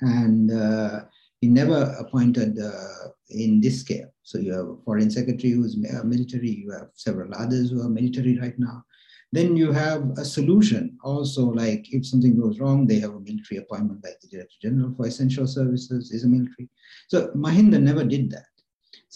And 0.00 0.50
uh, 0.50 1.00
he 1.40 1.48
never 1.48 1.94
appointed 1.98 2.58
uh, 2.58 3.08
in 3.28 3.60
this 3.60 3.80
scale. 3.80 4.08
So 4.22 4.38
you 4.38 4.52
have 4.52 4.66
a 4.66 4.76
foreign 4.84 5.10
secretary 5.10 5.52
who's 5.52 5.76
military, 5.76 6.50
you 6.50 6.70
have 6.72 6.88
several 6.94 7.34
others 7.34 7.70
who 7.70 7.82
are 7.82 7.88
military 7.88 8.38
right 8.38 8.58
now. 8.58 8.84
then 9.32 9.56
you 9.56 9.72
have 9.72 10.10
a 10.18 10.24
solution 10.24 10.98
also 11.04 11.44
like 11.44 11.86
if 11.92 12.06
something 12.06 12.38
goes 12.38 12.58
wrong 12.58 12.86
they 12.86 12.98
have 12.98 13.14
a 13.14 13.20
military 13.20 13.58
appointment 13.58 14.02
like 14.02 14.18
the 14.20 14.28
director 14.28 14.56
general 14.60 14.92
for 14.96 15.06
essential 15.06 15.46
services 15.46 16.10
is 16.10 16.24
a 16.24 16.28
military 16.28 16.68
so 17.08 17.28
mahinda 17.36 17.80
never 17.80 18.04
did 18.04 18.30
that 18.30 18.49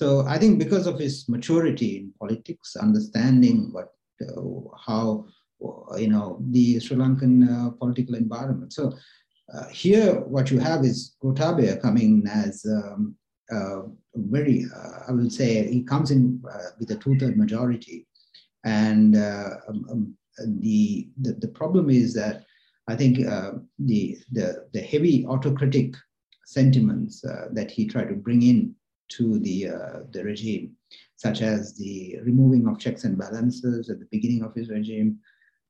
so 0.00 0.06
i 0.34 0.36
think 0.40 0.58
because 0.58 0.86
of 0.86 0.98
his 1.04 1.14
maturity 1.34 1.90
in 1.98 2.12
politics 2.20 2.76
understanding 2.86 3.58
what 3.74 3.88
uh, 4.26 4.42
how 4.86 5.24
uh, 5.64 5.96
you 5.96 6.08
know 6.08 6.38
the 6.50 6.78
sri 6.80 6.96
lankan 6.96 7.34
uh, 7.48 7.70
political 7.70 8.14
environment. 8.14 8.72
So 8.72 8.92
uh, 9.52 9.68
here 9.68 10.20
what 10.20 10.50
you 10.50 10.58
have 10.58 10.84
is 10.84 11.16
gotabaya 11.22 11.80
coming 11.80 12.24
as 12.28 12.64
um, 12.76 13.14
uh, 13.54 13.82
very 14.14 14.66
uh, 14.76 14.98
i 15.08 15.12
will 15.12 15.30
say 15.30 15.48
he 15.70 15.82
comes 15.82 16.10
in 16.10 16.42
with 16.78 16.90
a 16.90 16.96
two-third 16.96 17.36
majority. 17.36 18.06
And 18.64 19.14
uh, 19.16 19.50
um, 19.68 19.86
um, 19.90 20.16
the, 20.60 21.08
the, 21.20 21.32
the 21.34 21.48
problem 21.48 21.90
is 21.90 22.14
that 22.14 22.44
I 22.88 22.96
think 22.96 23.26
uh, 23.26 23.52
the, 23.78 24.18
the 24.32 24.66
the 24.72 24.80
heavy 24.80 25.26
autocratic 25.26 25.94
sentiments 26.46 27.24
uh, 27.24 27.48
that 27.52 27.70
he 27.70 27.86
tried 27.86 28.08
to 28.08 28.14
bring 28.14 28.42
in 28.42 28.74
to 29.16 29.38
the 29.38 29.68
uh, 29.68 30.00
the 30.10 30.24
regime, 30.24 30.76
such 31.16 31.42
as 31.42 31.74
the 31.76 32.18
removing 32.22 32.66
of 32.66 32.78
checks 32.78 33.04
and 33.04 33.18
balances 33.18 33.90
at 33.90 33.98
the 33.98 34.08
beginning 34.10 34.42
of 34.42 34.54
his 34.54 34.68
regime, 34.68 35.18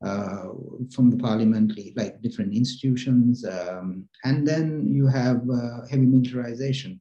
uh, 0.04 0.48
from 0.94 1.10
the 1.10 1.16
parliament, 1.16 1.72
like 1.96 2.20
different 2.22 2.54
institutions, 2.54 3.44
um, 3.44 4.08
and 4.24 4.46
then 4.46 4.86
you 4.92 5.06
have 5.06 5.42
uh, 5.50 5.86
heavy 5.90 6.06
militarization. 6.06 7.00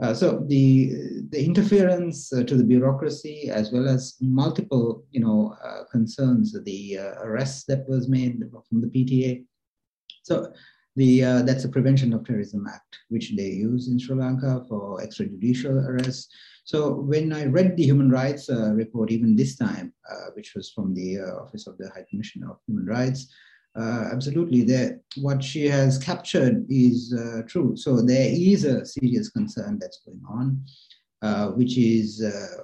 Uh, 0.00 0.14
so 0.14 0.44
the 0.46 0.92
the 1.30 1.44
interference 1.44 2.32
uh, 2.32 2.44
to 2.44 2.54
the 2.56 2.62
bureaucracy 2.62 3.50
as 3.50 3.72
well 3.72 3.88
as 3.88 4.14
multiple 4.20 5.04
you 5.10 5.20
know 5.20 5.56
uh, 5.64 5.82
concerns 5.90 6.56
the 6.64 6.96
uh, 6.96 7.14
arrests 7.24 7.64
that 7.64 7.88
was 7.88 8.08
made 8.08 8.40
from 8.68 8.80
the 8.80 8.86
PTA 8.86 9.44
so 10.22 10.52
the 10.98 11.12
uh, 11.24 11.42
that's 11.42 11.64
the 11.64 11.74
prevention 11.76 12.12
of 12.12 12.24
terrorism 12.24 12.66
act 12.66 12.92
which 13.08 13.26
they 13.36 13.50
use 13.68 13.88
in 13.88 13.98
Sri 13.98 14.16
Lanka 14.16 14.64
for 14.68 15.00
extrajudicial 15.04 15.76
arrests. 15.88 16.28
So 16.64 16.78
when 17.12 17.32
I 17.32 17.46
read 17.46 17.76
the 17.76 17.88
human 17.90 18.10
rights 18.10 18.50
uh, 18.50 18.72
report 18.82 19.10
even 19.10 19.36
this 19.36 19.56
time 19.56 19.92
which 20.36 20.54
was 20.54 20.70
from 20.70 20.94
the 20.94 21.18
office 21.42 21.66
of 21.66 21.78
the 21.78 21.88
high 21.94 22.06
commissioner 22.10 22.50
of 22.50 22.58
human 22.66 22.86
rights 22.86 23.20
uh, 23.78 24.08
absolutely 24.12 24.66
what 25.16 25.42
she 25.42 25.66
has 25.66 25.98
captured 25.98 26.66
is 26.68 27.14
uh, 27.14 27.42
true. 27.46 27.76
So 27.76 28.00
there 28.02 28.28
is 28.30 28.64
a 28.64 28.84
serious 28.84 29.28
concern 29.30 29.78
that's 29.80 30.00
going 30.04 30.22
on 30.28 30.64
uh, 31.22 31.48
which 31.48 31.76
is 31.78 32.22
uh, 32.22 32.62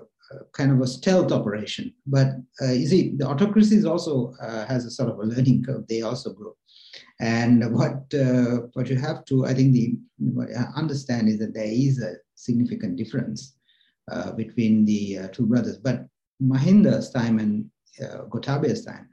kind 0.53 0.73
of 0.73 0.81
a 0.81 0.87
stealth 0.87 1.33
operation. 1.33 1.93
But 2.07 2.29
uh, 2.63 2.73
you 2.73 2.87
see 2.87 3.15
the 3.17 3.29
autocracies 3.29 3.85
also 3.85 4.35
uh, 4.41 4.67
has 4.67 4.85
a 4.85 4.91
sort 4.91 5.11
of 5.11 5.19
a 5.19 5.23
learning 5.23 5.65
curve. 5.65 5.87
They 5.89 6.03
also 6.03 6.33
grow 6.33 6.57
and 7.21 7.73
what 7.75 8.05
what 8.75 8.89
you 8.89 8.97
have 8.97 9.25
to 9.25 9.47
i 9.47 9.55
think 9.55 9.73
the 9.73 9.95
understand 10.77 11.29
is 11.29 11.39
that 11.39 11.55
there 11.55 11.65
is 11.71 12.03
a 12.03 12.15
significant 12.35 12.97
difference 12.97 13.57
between 14.37 14.85
the 14.85 15.19
two 15.33 15.47
brothers 15.47 15.79
but 15.79 16.07
mahinda's 16.43 17.11
time 17.11 17.39
and 17.39 17.65
gotabaya's 18.31 18.85
time 18.85 19.09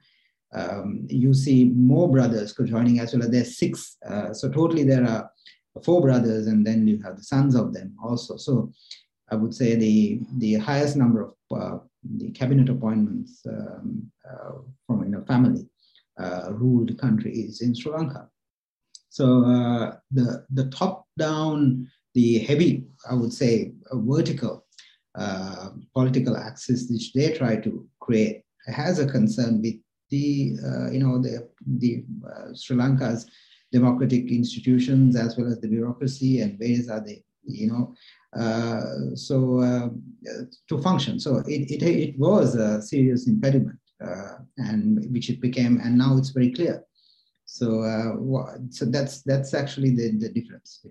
um, 0.54 1.08
you 1.10 1.34
see 1.34 1.66
more 1.66 2.10
brothers 2.10 2.54
joining 2.54 3.00
as 3.00 3.16
well. 3.16 3.30
There's 3.30 3.58
six. 3.58 3.98
Uh, 4.06 4.34
so 4.34 4.50
totally 4.50 4.84
there 4.84 5.06
are 5.06 5.32
four 5.84 6.02
brothers, 6.02 6.48
and 6.48 6.66
then 6.66 6.88
you 6.88 7.02
have 7.04 7.18
the 7.18 7.24
sons 7.24 7.56
of 7.56 7.74
them 7.74 7.96
also. 8.04 8.38
So 8.38 8.72
I 9.32 9.36
would 9.36 9.54
say 9.54 9.76
the 9.76 10.22
the 10.38 10.56
highest 10.56 10.98
number 10.98 11.22
of 11.24 11.34
uh, 11.56 11.78
the 12.18 12.32
cabinet 12.32 12.70
appointments 12.70 13.42
um, 13.48 14.12
uh, 14.30 14.54
from 14.86 15.04
in 15.04 15.16
a 15.16 15.22
family 15.22 15.62
uh, 15.62 15.71
ruled 16.52 16.98
country 16.98 17.34
is 17.34 17.62
in 17.62 17.76
Sri 17.76 17.92
Lanka. 17.92 18.30
So 19.10 19.44
uh, 19.44 19.98
the 20.12 20.46
the 20.52 20.70
top 20.70 21.06
down, 21.18 21.88
the 22.14 22.40
heavy, 22.40 22.86
I 23.10 23.16
would 23.16 23.34
say, 23.34 23.74
vertical 23.92 24.66
uh, 25.16 25.70
political 25.94 26.38
axis 26.38 26.90
which 26.90 27.12
they 27.14 27.34
try 27.34 27.58
to 27.58 27.86
create 28.00 28.44
has 28.68 29.00
a 29.00 29.06
concern 29.06 29.62
with 29.62 29.76
the 30.10 30.56
uh, 30.64 30.92
you 30.92 31.00
know 31.00 31.22
the 31.22 31.50
the 31.66 32.06
uh, 32.26 32.54
Sri 32.54 32.78
Lanka's 32.78 33.30
democratic 33.74 34.32
institutions 34.32 35.16
as 35.16 35.38
well 35.38 35.48
as 35.48 35.60
the 35.60 35.68
bureaucracy 35.68 36.42
and 36.42 36.60
ways 36.60 36.90
are 36.90 37.00
they 37.00 37.24
you 37.44 37.68
know 37.68 37.94
uh, 38.38 39.16
so 39.16 39.60
uh, 39.60 39.90
to 40.70 40.82
function. 40.82 41.20
So 41.20 41.38
it, 41.48 41.70
it, 41.70 41.84
it 41.84 42.20
was 42.20 42.56
a 42.56 42.82
serious 42.82 43.28
impediment, 43.28 43.78
uh, 43.78 43.81
and 44.58 45.06
which 45.12 45.30
it 45.30 45.42
became, 45.42 45.80
and 45.84 45.98
now 45.98 46.18
it's 46.18 46.30
very 46.30 46.52
clear. 46.52 46.84
So 47.46 47.82
uh, 47.82 48.58
so 48.70 48.86
that's 48.86 49.22
that's 49.24 49.54
actually 49.54 49.96
the, 49.96 50.12
the 50.18 50.30
difference. 50.30 50.86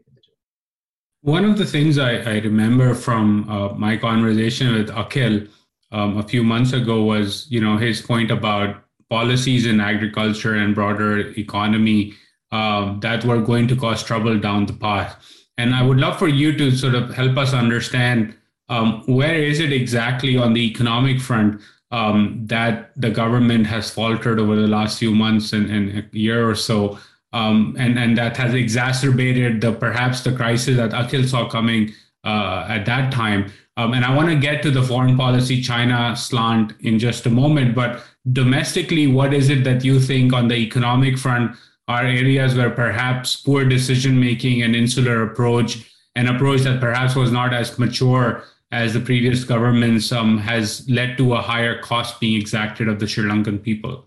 One 1.23 1.45
of 1.45 1.59
the 1.59 1.67
things 1.67 1.99
I, 1.99 2.17
I 2.17 2.38
remember 2.38 2.95
from 2.95 3.47
my 3.79 3.97
conversation 3.97 4.75
with 4.75 4.88
Akhil 4.88 5.49
um, 5.93 6.19
a 6.19 6.23
few 6.23 6.43
months 6.43 6.73
ago 6.73 7.02
was, 7.02 7.47
you 7.50 7.61
know, 7.61 7.76
his 7.76 8.00
point 8.00 8.31
about 8.31 8.83
policies 9.09 9.67
in 9.67 9.81
agriculture 9.81 10.55
and 10.55 10.75
broader 10.75 11.19
economy 11.37 12.14
um, 12.52 13.00
that 13.00 13.25
were 13.25 13.40
going 13.40 13.67
to 13.69 13.76
cause 13.76 14.02
trouble 14.02 14.38
down 14.38 14.67
the 14.67 14.73
path. 14.73 15.17
And 15.59 15.75
I 15.75 15.83
would 15.83 15.99
love 15.99 16.19
for 16.19 16.29
you 16.29 16.57
to 16.57 16.71
sort 16.71 16.95
of 16.95 17.12
help 17.12 17.37
us 17.37 17.52
understand 17.52 18.37
um, 18.69 19.02
where 19.07 19.35
is 19.35 19.59
it 19.61 19.73
exactly 19.73 20.37
on 20.37 20.55
the 20.55 20.61
economic 20.61 21.21
front 21.21 21.61
um, 21.90 22.40
that 22.47 22.92
the 22.97 23.11
government 23.11 23.66
has 23.66 23.90
faltered 23.90 24.38
over 24.38 24.56
the 24.56 24.68
last 24.68 24.99
few 24.99 25.14
months 25.14 25.52
and, 25.52 25.70
and 25.70 25.99
a 25.99 26.18
year 26.18 26.49
or 26.49 26.54
so, 26.54 26.99
um, 27.32 27.76
and 27.78 27.99
and 27.99 28.16
that 28.18 28.37
has 28.37 28.54
exacerbated 28.54 29.61
the 29.61 29.73
perhaps 29.73 30.23
the 30.23 30.32
crisis 30.32 30.76
that 30.76 30.90
Akhil 30.90 31.28
saw 31.28 31.49
coming 31.49 31.92
uh, 32.25 32.66
at 32.68 32.87
that 32.87 33.12
time. 33.12 33.52
Um, 33.76 33.94
and 33.94 34.04
I 34.04 34.14
want 34.14 34.28
to 34.28 34.37
get 34.37 34.62
to 34.64 34.70
the 34.70 34.82
foreign 34.82 35.16
policy 35.16 35.62
China 35.62 36.14
slant 36.16 36.75
in 36.80 36.99
just 36.99 37.25
a 37.26 37.30
moment, 37.30 37.75
but 37.75 38.02
domestically, 38.32 39.06
what 39.06 39.32
is 39.32 39.49
it 39.49 39.64
that 39.64 39.85
you 39.85 40.00
think 40.00 40.32
on 40.32 40.49
the 40.49 40.56
economic 40.56 41.16
front 41.16 41.56
are 41.88 42.04
areas 42.04 42.54
where 42.54 42.70
perhaps 42.70 43.37
poor 43.37 43.64
decision 43.64 44.20
making 44.20 44.62
and 44.62 44.76
insular 44.76 45.23
approach, 45.23 45.90
an 46.14 46.28
approach 46.28 46.61
that 46.61 46.80
perhaps 46.80 47.16
was 47.16 47.32
not 47.32 47.54
as 47.54 47.78
mature 47.78 48.44
as 48.73 48.95
the 48.95 49.00
previous 49.00 49.45
governments, 49.45 50.12
um, 50.12 50.39
has 50.39 50.89
led 50.89 51.17
to 51.19 51.35
a 51.35 51.41
higher 51.41 51.81
cost 51.81 52.21
being 52.21 52.41
exacted 52.41 52.89
of 52.89 53.00
the 53.00 53.07
Sri 53.07 53.25
Lankan 53.25 53.62
people? 53.62 54.07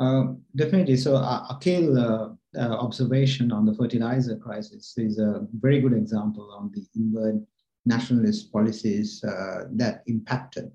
Uh, 0.00 0.24
definitely. 0.54 0.96
So, 0.96 1.16
uh, 1.16 1.54
Akhil 1.54 1.96
uh, 1.96 2.28
uh, 2.58 2.76
observation 2.76 3.52
on 3.52 3.66
the 3.66 3.74
fertilizer 3.74 4.36
crisis 4.36 4.94
is 4.96 5.18
a 5.18 5.46
very 5.60 5.80
good 5.80 5.92
example 5.92 6.50
on 6.52 6.70
the 6.74 6.86
inward 6.98 7.46
nationalist 7.84 8.52
policies 8.52 9.22
uh, 9.24 9.64
that 9.72 10.02
impacted 10.06 10.70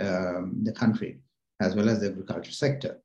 um, 0.00 0.60
the 0.62 0.72
country 0.72 1.18
as 1.60 1.74
well 1.74 1.88
as 1.88 2.00
the 2.00 2.08
agriculture 2.08 2.52
sector. 2.52 3.00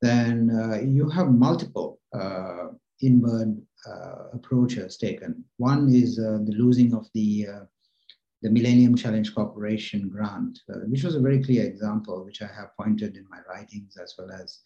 Then 0.00 0.50
uh, 0.50 0.80
you 0.80 1.08
have 1.10 1.30
multiple 1.30 2.00
uh, 2.12 2.68
inward 3.00 3.60
uh, 3.88 4.28
approaches 4.32 4.96
taken. 4.96 5.44
One 5.56 5.92
is 5.92 6.18
uh, 6.18 6.38
the 6.44 6.52
losing 6.52 6.94
of 6.94 7.06
the 7.14 7.48
uh, 7.48 7.64
the 8.42 8.50
Millennium 8.50 8.96
Challenge 8.96 9.32
Corporation 9.34 10.08
grant, 10.08 10.58
uh, 10.68 10.78
which 10.86 11.04
was 11.04 11.14
a 11.14 11.20
very 11.20 11.40
clear 11.40 11.64
example, 11.64 12.24
which 12.24 12.42
I 12.42 12.46
have 12.46 12.76
pointed 12.76 13.16
in 13.16 13.24
my 13.30 13.38
writings 13.48 13.96
as 14.02 14.14
well 14.18 14.32
as 14.32 14.58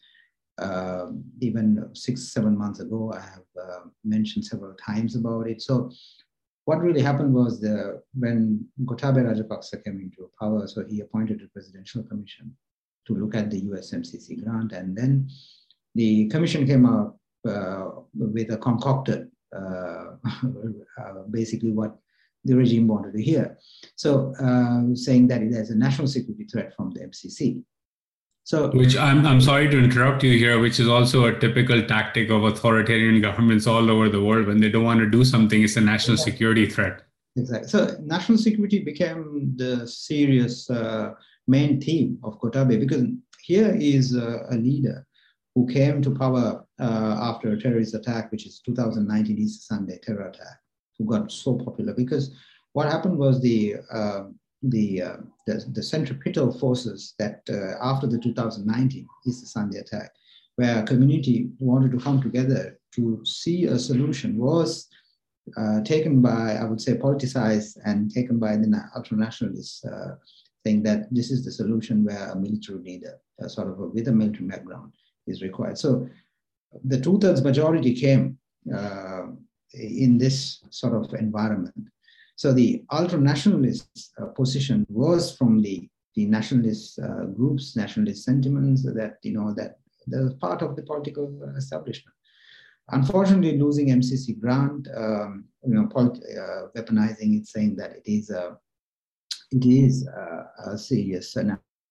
um, 0.59 1.23
even 1.43 1.91
six, 1.93 2.33
seven 2.33 2.57
months 2.57 2.81
ago, 2.81 3.13
I 3.15 3.21
have 3.21 3.83
mentioned 4.03 4.47
several 4.47 4.75
times 4.75 5.15
about 5.15 5.47
it. 5.47 5.61
So 5.61 5.91
what 6.67 6.81
really 6.81 7.01
happened 7.01 7.33
was 7.33 7.61
the 7.61 8.03
when 8.19 8.67
Gotabaya 8.85 9.27
Rajapaksa 9.27 9.85
came 9.85 10.01
into 10.01 10.31
power, 10.39 10.67
so 10.67 10.85
he 10.89 11.01
appointed 11.01 11.41
a 11.43 11.49
presidential 11.49 12.03
commission 12.03 12.57
to 13.07 13.15
look 13.15 13.37
at 13.37 13.51
the 13.51 13.63
USMCC 13.63 14.43
grant, 14.43 14.73
and 14.73 14.97
then 14.97 15.29
the 15.95 16.27
commission 16.29 16.67
came 16.67 16.85
up 16.85 17.09
uh, 17.09 17.11
with 18.15 18.51
a 18.51 18.57
concocted, 18.59 19.31
uh, 19.55 20.17
uh, 21.01 21.23
basically 21.31 21.73
what 21.73 21.97
the 22.45 22.55
regime 22.55 22.87
wanted 22.87 23.13
to 23.13 23.23
hear. 23.23 23.59
So 23.97 24.35
uh, 24.41 24.95
saying 24.95 25.29
that 25.29 25.41
there's 25.51 25.71
a 25.71 25.77
national 25.77 26.09
security 26.09 26.45
threat 26.45 26.75
from 26.77 26.93
the 26.93 27.01
MCC. 27.01 27.63
So, 28.45 28.71
which 28.71 28.97
I'm, 28.97 29.27
I'm 29.27 29.41
sorry 29.41 29.69
to 29.69 29.77
interrupt 29.77 30.23
you 30.23 30.39
here, 30.39 30.61
which 30.61 30.79
is 30.79 30.87
also 30.87 31.25
a 31.25 31.37
typical 31.37 31.83
tactic 31.83 32.31
of 32.31 32.45
authoritarian 32.45 33.21
governments 33.21 33.67
all 33.67 33.91
over 33.91 34.09
the 34.09 34.23
world. 34.23 34.47
When 34.47 34.61
they 34.61 34.69
don't 34.69 34.85
want 34.85 35.01
to 35.01 35.11
do 35.11 35.25
something, 35.25 35.65
it's 35.65 35.77
a 35.77 35.81
national 35.81 36.17
security 36.17 36.67
threat. 36.67 37.03
Exactly. 37.35 37.69
So, 37.69 37.97
national 38.05 38.39
security 38.39 38.79
became 38.85 39.53
the 39.57 39.89
serious 39.89 40.71
uh, 40.71 41.15
main 41.49 41.81
theme 41.81 42.21
of 42.23 42.39
Gotabaya 42.39 42.79
because 42.79 43.05
here 43.43 43.75
is 43.75 44.17
uh, 44.17 44.45
a 44.51 44.55
leader 44.55 45.06
who 45.57 45.67
came 45.67 46.03
to 46.03 46.15
power 46.15 46.67
uh, 46.79 47.17
after 47.19 47.53
a 47.53 47.59
terrorist 47.59 47.95
attack, 47.95 48.31
which 48.31 48.47
is 48.47 48.61
2019 48.61 49.39
Easter 49.39 49.65
Sunday 49.75 49.99
terror 50.03 50.29
attack, 50.29 50.59
who 50.99 51.07
got 51.07 51.33
so 51.33 51.55
popular. 51.55 51.95
Because 51.95 52.37
what 52.75 52.93
happened 52.93 53.17
was 53.17 53.41
the 53.41 53.77
uh, 53.91 54.25
the, 54.63 55.03
uh, 55.03 55.17
the, 55.47 55.65
the 55.73 55.83
centripetal 55.83 56.53
forces 56.59 57.15
that 57.19 57.41
uh, 57.49 57.83
after 57.83 58.07
the 58.07 58.19
2019 58.19 59.07
Easter 59.27 59.47
Sunday 59.47 59.79
attack, 59.79 60.11
where 60.57 60.83
community 60.83 61.51
wanted 61.59 61.93
to 61.93 61.99
come 61.99 62.21
together 62.21 62.79
to 62.95 63.23
see 63.25 63.65
a 63.65 63.79
solution 63.79 64.37
was 64.37 64.89
uh, 65.57 65.83
taken 65.85 66.21
by, 66.21 66.57
I 66.57 66.65
would 66.65 66.81
say, 66.81 66.95
politicized 66.95 67.79
and 67.85 68.11
taken 68.11 68.39
by 68.39 68.57
the 68.57 68.91
ultra-nationalists, 68.95 69.85
uh, 69.85 70.17
saying 70.65 70.83
that 70.83 71.07
this 71.15 71.31
is 71.31 71.45
the 71.45 71.53
solution 71.53 72.05
where 72.05 72.31
a 72.31 72.37
military 72.37 72.79
leader, 72.79 73.21
uh, 73.43 73.49
sort 73.49 73.69
of 73.69 73.79
a, 73.79 73.87
with 73.87 74.09
a 74.09 74.13
military 74.13 74.49
background, 74.49 74.93
is 75.27 75.43
required. 75.43 75.79
So 75.79 76.09
the 76.85 77.01
two-thirds 77.01 77.43
majority 77.43 77.95
came 77.95 78.39
uh, 78.75 79.27
in 79.75 80.19
this 80.19 80.63
sort 80.71 80.95
of 80.95 81.13
environment. 81.15 81.89
So 82.37 82.53
the 82.53 82.85
ultra-nationalist 82.93 84.13
uh, 84.21 84.27
position 84.27 84.87
was 84.91 85.37
from 85.37 85.63
the, 85.63 85.89
the 86.15 86.27
nationalist 86.27 86.99
uh, 86.99 87.25
groups, 87.25 87.77
nationalist 87.77 88.25
sentiments 88.25 88.83
that, 88.85 89.17
you 89.23 89.33
know, 89.33 89.55
that 89.55 89.79
the 90.07 90.37
part 90.41 90.63
of 90.63 90.77
the 90.77 90.83
political 90.83 91.43
establishment. 91.57 92.15
Unfortunately, 92.91 93.59
losing 93.59 93.89
MCC 93.89 94.39
grant, 94.39 94.87
um, 94.97 95.47
you 95.67 95.75
know, 95.75 95.89
uh, 95.97 96.69
weaponizing 96.77 97.41
it, 97.41 97.49
saying 97.49 97.75
that 97.77 97.97
it 97.97 98.03
is 98.05 98.31
a, 98.31 98.57
it 99.51 99.65
is 99.65 100.07
a, 100.07 100.71
a 100.71 100.79
serious 100.79 101.33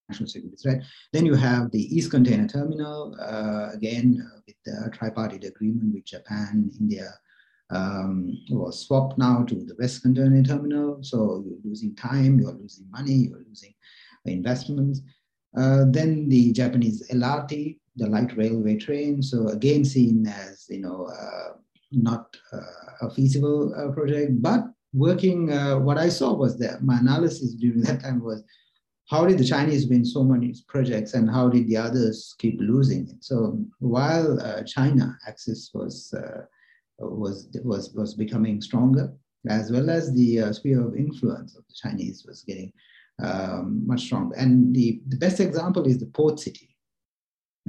national 0.10 0.30
security 0.30 0.58
threat. 0.58 0.82
Then 1.14 1.26
you 1.26 1.36
have 1.36 1.72
the 1.72 1.96
East 1.96 2.12
Container 2.12 2.48
Terminal, 2.48 3.16
uh, 3.20 3.70
again 3.74 4.26
uh, 4.26 4.40
with 4.46 4.56
the 4.66 4.92
tripartite 4.98 5.44
agreement 5.44 5.94
with 5.94 6.06
Japan, 6.06 6.72
India, 6.80 7.14
um, 7.72 8.38
was 8.50 8.86
swapped 8.86 9.18
now 9.18 9.44
to 9.44 9.56
the 9.56 9.76
West 9.80 10.04
Container 10.04 10.44
Terminal. 10.44 11.00
So 11.02 11.44
you're 11.46 11.60
losing 11.64 11.96
time, 11.96 12.40
you're 12.40 12.52
losing 12.52 12.90
money, 12.92 13.30
you're 13.30 13.44
losing 13.48 13.74
investments. 14.26 15.02
Uh, 15.58 15.86
then 15.88 16.28
the 16.30 16.52
Japanese 16.52 17.08
LRT, 17.10 17.80
the 17.96 18.08
light 18.08 18.36
railway 18.36 18.78
train. 18.78 19.22
So 19.22 19.48
again, 19.50 19.86
seen 19.86 20.28
as 20.28 20.66
you 20.70 20.82
know 20.82 21.06
uh, 21.06 21.58
not 21.92 22.36
uh, 22.54 23.08
a 23.08 23.10
feasible 23.10 23.74
uh, 23.74 23.92
project, 23.94 24.42
but 24.42 24.66
working. 24.94 25.52
Uh, 25.52 25.80
what 25.80 25.98
I 25.98 26.10
saw 26.10 26.34
was 26.34 26.58
that 26.60 26.84
my 26.84 26.98
analysis 27.00 27.54
during 27.54 27.82
that 27.82 28.02
time 28.02 28.22
was 28.24 28.44
how 29.08 29.26
did 29.26 29.38
the 29.38 29.46
Chinese 29.46 29.88
win 29.88 30.04
so 30.04 30.24
many 30.24 30.54
projects, 30.68 31.14
and 31.14 31.30
how 31.30 31.50
did 31.50 31.68
the 31.68 31.78
others 31.78 32.36
keep 32.40 32.60
losing 32.60 33.08
it? 33.08 33.24
So 33.24 33.60
while 33.80 34.40
uh, 34.40 34.64
China 34.64 35.18
access 35.28 35.70
was 35.74 36.14
was 37.00 37.50
was 37.64 37.94
was 37.94 38.16
becoming 38.16 38.62
stronger, 38.62 39.14
as 39.48 39.72
well 39.72 39.90
as 39.90 40.14
the 40.14 40.54
sphere 40.54 40.82
of 40.88 40.96
influence 40.96 41.56
of 41.56 41.64
the 41.68 41.76
Chinese 41.76 42.26
was 42.28 42.42
getting 42.42 42.72
um, 43.24 43.86
much 43.86 44.02
stronger. 44.02 44.36
And 44.36 44.76
the, 44.76 45.02
the 45.08 45.18
best 45.18 45.40
example 45.40 45.86
is 45.86 46.00
the 46.00 46.08
port 46.08 46.40
city. 46.40 46.76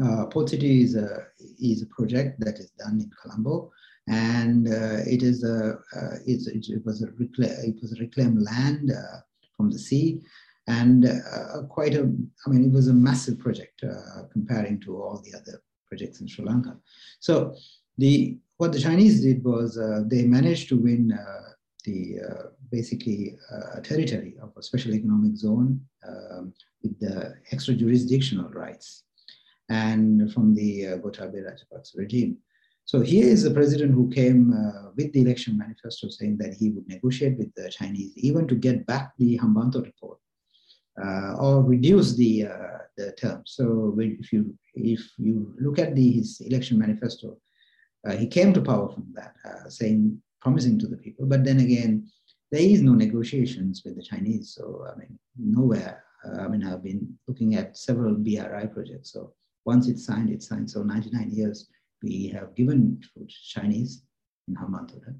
Uh, 0.02 0.26
port 0.26 0.50
city 0.50 0.82
is 0.82 0.94
a, 0.94 1.26
is 1.58 1.82
a 1.82 1.86
project 1.86 2.38
that 2.40 2.58
is 2.58 2.70
done 2.78 3.00
in 3.00 3.10
Colombo, 3.22 3.72
and 4.08 4.68
uh, 4.68 5.00
it 5.06 5.22
is 5.22 5.42
a 5.42 5.78
uh, 5.96 6.16
it, 6.26 6.84
was 6.84 7.02
a 7.02 7.08
it 7.08 7.76
was 7.80 7.92
a 7.92 8.00
reclaimed 8.00 8.42
land 8.42 8.92
uh, 8.92 9.20
from 9.56 9.70
the 9.70 9.78
sea, 9.78 10.20
and 10.66 11.06
uh, 11.06 11.62
quite 11.68 11.94
a 11.94 12.02
I 12.44 12.50
mean 12.50 12.64
it 12.64 12.72
was 12.72 12.88
a 12.88 12.94
massive 12.94 13.38
project 13.38 13.84
uh, 13.84 14.22
comparing 14.32 14.80
to 14.80 15.00
all 15.00 15.22
the 15.24 15.34
other 15.38 15.62
projects 15.88 16.20
in 16.20 16.26
Sri 16.28 16.44
Lanka. 16.44 16.76
So 17.20 17.54
the 17.98 18.38
what 18.56 18.72
the 18.72 18.80
Chinese 18.80 19.22
did 19.22 19.44
was 19.44 19.78
they 20.08 20.24
managed 20.24 20.68
to 20.70 20.76
win 20.76 21.16
the 21.86 22.18
uh, 22.28 22.42
basically 22.70 23.38
uh, 23.50 23.78
a 23.78 23.80
territory 23.80 24.34
of 24.42 24.52
a 24.56 24.62
special 24.62 24.92
economic 24.92 25.36
zone 25.36 25.80
um, 26.06 26.52
with 26.82 26.98
the 27.00 27.34
extra 27.52 27.72
jurisdictional 27.74 28.50
rights 28.50 29.04
and 29.70 30.32
from 30.32 30.54
the 30.54 30.88
uh, 30.88 30.98
Rajapaksa 30.98 31.96
regime. 31.96 32.38
So 32.84 33.00
here 33.00 33.26
is 33.26 33.42
the 33.42 33.50
president 33.50 33.92
who 33.94 34.08
came 34.10 34.52
uh, 34.52 34.90
with 34.96 35.12
the 35.12 35.22
election 35.22 35.58
manifesto 35.58 36.08
saying 36.08 36.36
that 36.38 36.54
he 36.54 36.70
would 36.70 36.86
negotiate 36.88 37.36
with 37.38 37.52
the 37.54 37.68
Chinese 37.70 38.12
even 38.16 38.46
to 38.48 38.54
get 38.54 38.86
back 38.86 39.12
the 39.18 39.38
Hambantota 39.38 39.84
report 39.84 40.18
uh, 40.18 40.25
or 41.38 41.62
reduce 41.62 42.16
the 42.16 42.46
uh, 42.46 42.78
the 42.96 43.12
term. 43.12 43.42
So 43.44 43.94
if 43.98 44.32
you 44.32 44.56
if 44.74 45.00
you 45.18 45.54
look 45.58 45.78
at 45.78 45.94
the, 45.94 46.10
his 46.12 46.40
election 46.40 46.78
manifesto, 46.78 47.38
uh, 48.06 48.12
he 48.12 48.26
came 48.26 48.52
to 48.54 48.62
power 48.62 48.88
from 48.92 49.06
that, 49.14 49.34
uh, 49.44 49.68
saying 49.68 50.20
promising 50.40 50.78
to 50.78 50.86
the 50.86 50.96
people. 50.96 51.26
But 51.26 51.44
then 51.44 51.60
again, 51.60 52.08
there 52.52 52.60
is 52.60 52.82
no 52.82 52.92
negotiations 52.92 53.82
with 53.84 53.96
the 53.96 54.02
Chinese. 54.02 54.54
So, 54.54 54.86
I 54.92 54.98
mean, 54.98 55.18
nowhere. 55.38 56.04
Uh, 56.24 56.42
I 56.42 56.48
mean, 56.48 56.64
I've 56.64 56.82
been 56.82 57.18
looking 57.26 57.56
at 57.56 57.76
several 57.76 58.14
BRI 58.14 58.66
projects. 58.72 59.12
So 59.12 59.32
once 59.64 59.88
it's 59.88 60.06
signed, 60.06 60.30
it's 60.30 60.48
signed. 60.48 60.70
So 60.70 60.82
99 60.82 61.30
years 61.30 61.68
we 62.02 62.28
have 62.28 62.54
given 62.54 63.00
to 63.14 63.26
Chinese 63.26 64.02
in 64.48 64.54
Hambantota. 64.54 65.16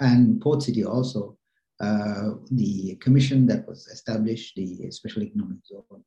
And 0.00 0.40
Port 0.40 0.62
City 0.62 0.84
also, 0.84 1.37
uh, 1.80 2.30
the 2.50 2.96
commission 3.00 3.46
that 3.46 3.66
was 3.66 3.86
established, 3.88 4.56
the 4.56 4.90
Special 4.90 5.22
Economic 5.22 5.58
Zone, 5.66 6.02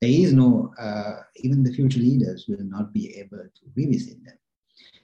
there 0.00 0.10
is 0.10 0.32
no, 0.32 0.72
uh, 0.78 1.20
even 1.36 1.62
the 1.62 1.72
future 1.72 2.00
leaders 2.00 2.46
will 2.48 2.64
not 2.64 2.92
be 2.92 3.16
able 3.16 3.38
to 3.38 3.62
revisit 3.74 4.22
them. 4.24 4.38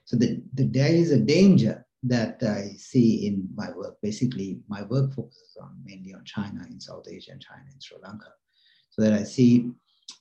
So 0.05 0.16
the, 0.16 0.42
the, 0.55 0.64
there 0.64 0.92
is 0.92 1.11
a 1.12 1.18
danger 1.18 1.87
that 2.03 2.42
I 2.42 2.75
see 2.77 3.27
in 3.27 3.48
my 3.55 3.70
work. 3.70 3.96
Basically, 4.03 4.61
my 4.68 4.83
work 4.83 5.14
focuses 5.14 5.57
on 5.61 5.77
mainly 5.85 6.12
on 6.14 6.25
China 6.25 6.66
in 6.68 6.81
South 6.81 7.07
Asia 7.09 7.33
and 7.33 7.40
China 7.40 7.64
in 7.72 7.81
Sri 7.81 7.96
Lanka. 8.03 8.29
So 8.90 9.03
that 9.03 9.14
I 9.14 9.22
see 9.22 9.70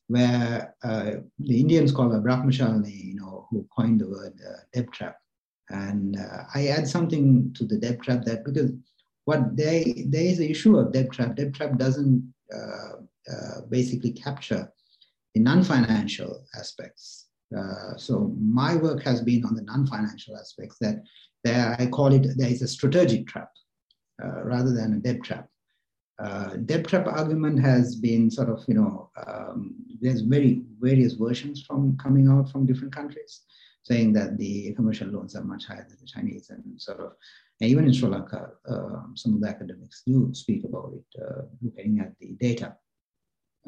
where 0.08 0.75
uh, 0.84 1.12
the 1.39 1.60
Indians 1.60 1.91
call 1.91 2.13
a 2.13 2.19
Brahma 2.19 2.51
Chellaney, 2.51 3.04
you 3.04 3.15
know, 3.15 3.47
who 3.49 3.67
coined 3.75 4.01
the 4.01 4.08
word 4.08 4.39
uh, 4.47 4.62
debt 4.73 4.91
trap. 4.91 5.17
And 5.69 6.17
uh, 6.17 6.43
I 6.54 6.67
add 6.67 6.88
something 6.88 7.54
to 7.58 7.65
the 7.65 7.77
debt 7.77 8.01
trap 8.01 8.23
that 8.25 8.45
because 8.45 8.71
what 9.25 9.55
they 9.55 10.05
there 10.07 10.23
is 10.23 10.39
an 10.39 10.49
issue 10.49 10.77
of 10.77 10.91
debt 10.91 11.12
trap. 11.12 11.36
Debt 11.36 11.53
trap 11.53 11.77
doesn't 11.77 12.34
uh, 12.53 12.95
uh, 13.31 13.62
basically 13.69 14.12
capture 14.12 14.71
the 15.34 15.41
non-financial 15.41 16.43
aspects. 16.55 17.27
Uh, 17.55 17.95
so 17.97 18.36
my 18.39 18.75
work 18.75 19.03
has 19.03 19.21
been 19.21 19.45
on 19.45 19.55
the 19.55 19.62
non-financial 19.63 20.38
aspects 20.38 20.77
that 20.79 21.03
there, 21.43 21.75
I 21.79 21.88
call 21.88 22.13
it, 22.13 22.38
there 22.38 22.49
is 22.49 22.62
a 22.62 22.67
strategic 22.67 23.27
trap 23.27 23.49
uh, 24.23 24.43
rather 24.43 24.73
than 24.73 24.93
a 24.93 24.97
debt 24.97 25.23
trap. 25.23 25.47
Uh, 26.19 26.55
debt 26.65 26.88
trap 26.88 27.07
argument 27.07 27.60
has 27.60 27.95
been 27.95 28.29
sort 28.29 28.49
of, 28.49 28.63
you 28.67 28.75
know, 28.75 29.10
um, 29.27 29.75
there's 29.99 30.21
very 30.21 30.62
various 30.79 31.13
versions 31.13 31.63
from 31.65 31.97
coming 31.97 32.27
out 32.27 32.51
from 32.51 32.65
different 32.65 32.93
countries 32.93 33.41
saying 33.84 34.13
that 34.13 34.38
the 34.38 34.73
commercial 34.73 35.07
loans 35.07 35.36
are 35.36 35.43
much 35.43 35.65
higher 35.65 35.86
than 35.89 35.97
the 35.99 36.05
Chinese 36.05 36.51
and 36.51 36.79
sort 36.79 36.99
of, 36.99 37.13
and 37.62 37.69
even 37.69 37.86
in 37.86 37.93
Sri 37.93 38.10
Lanka, 38.10 38.50
uh, 38.67 39.04
some 39.13 39.36
of 39.36 39.41
the 39.41 39.47
academics 39.47 40.02
do 40.08 40.34
speak 40.34 40.63
about 40.63 40.93
it, 40.95 41.21
uh, 41.21 41.43
looking 41.62 42.00
at 42.00 42.17
the 42.19 42.34
data. 42.39 42.76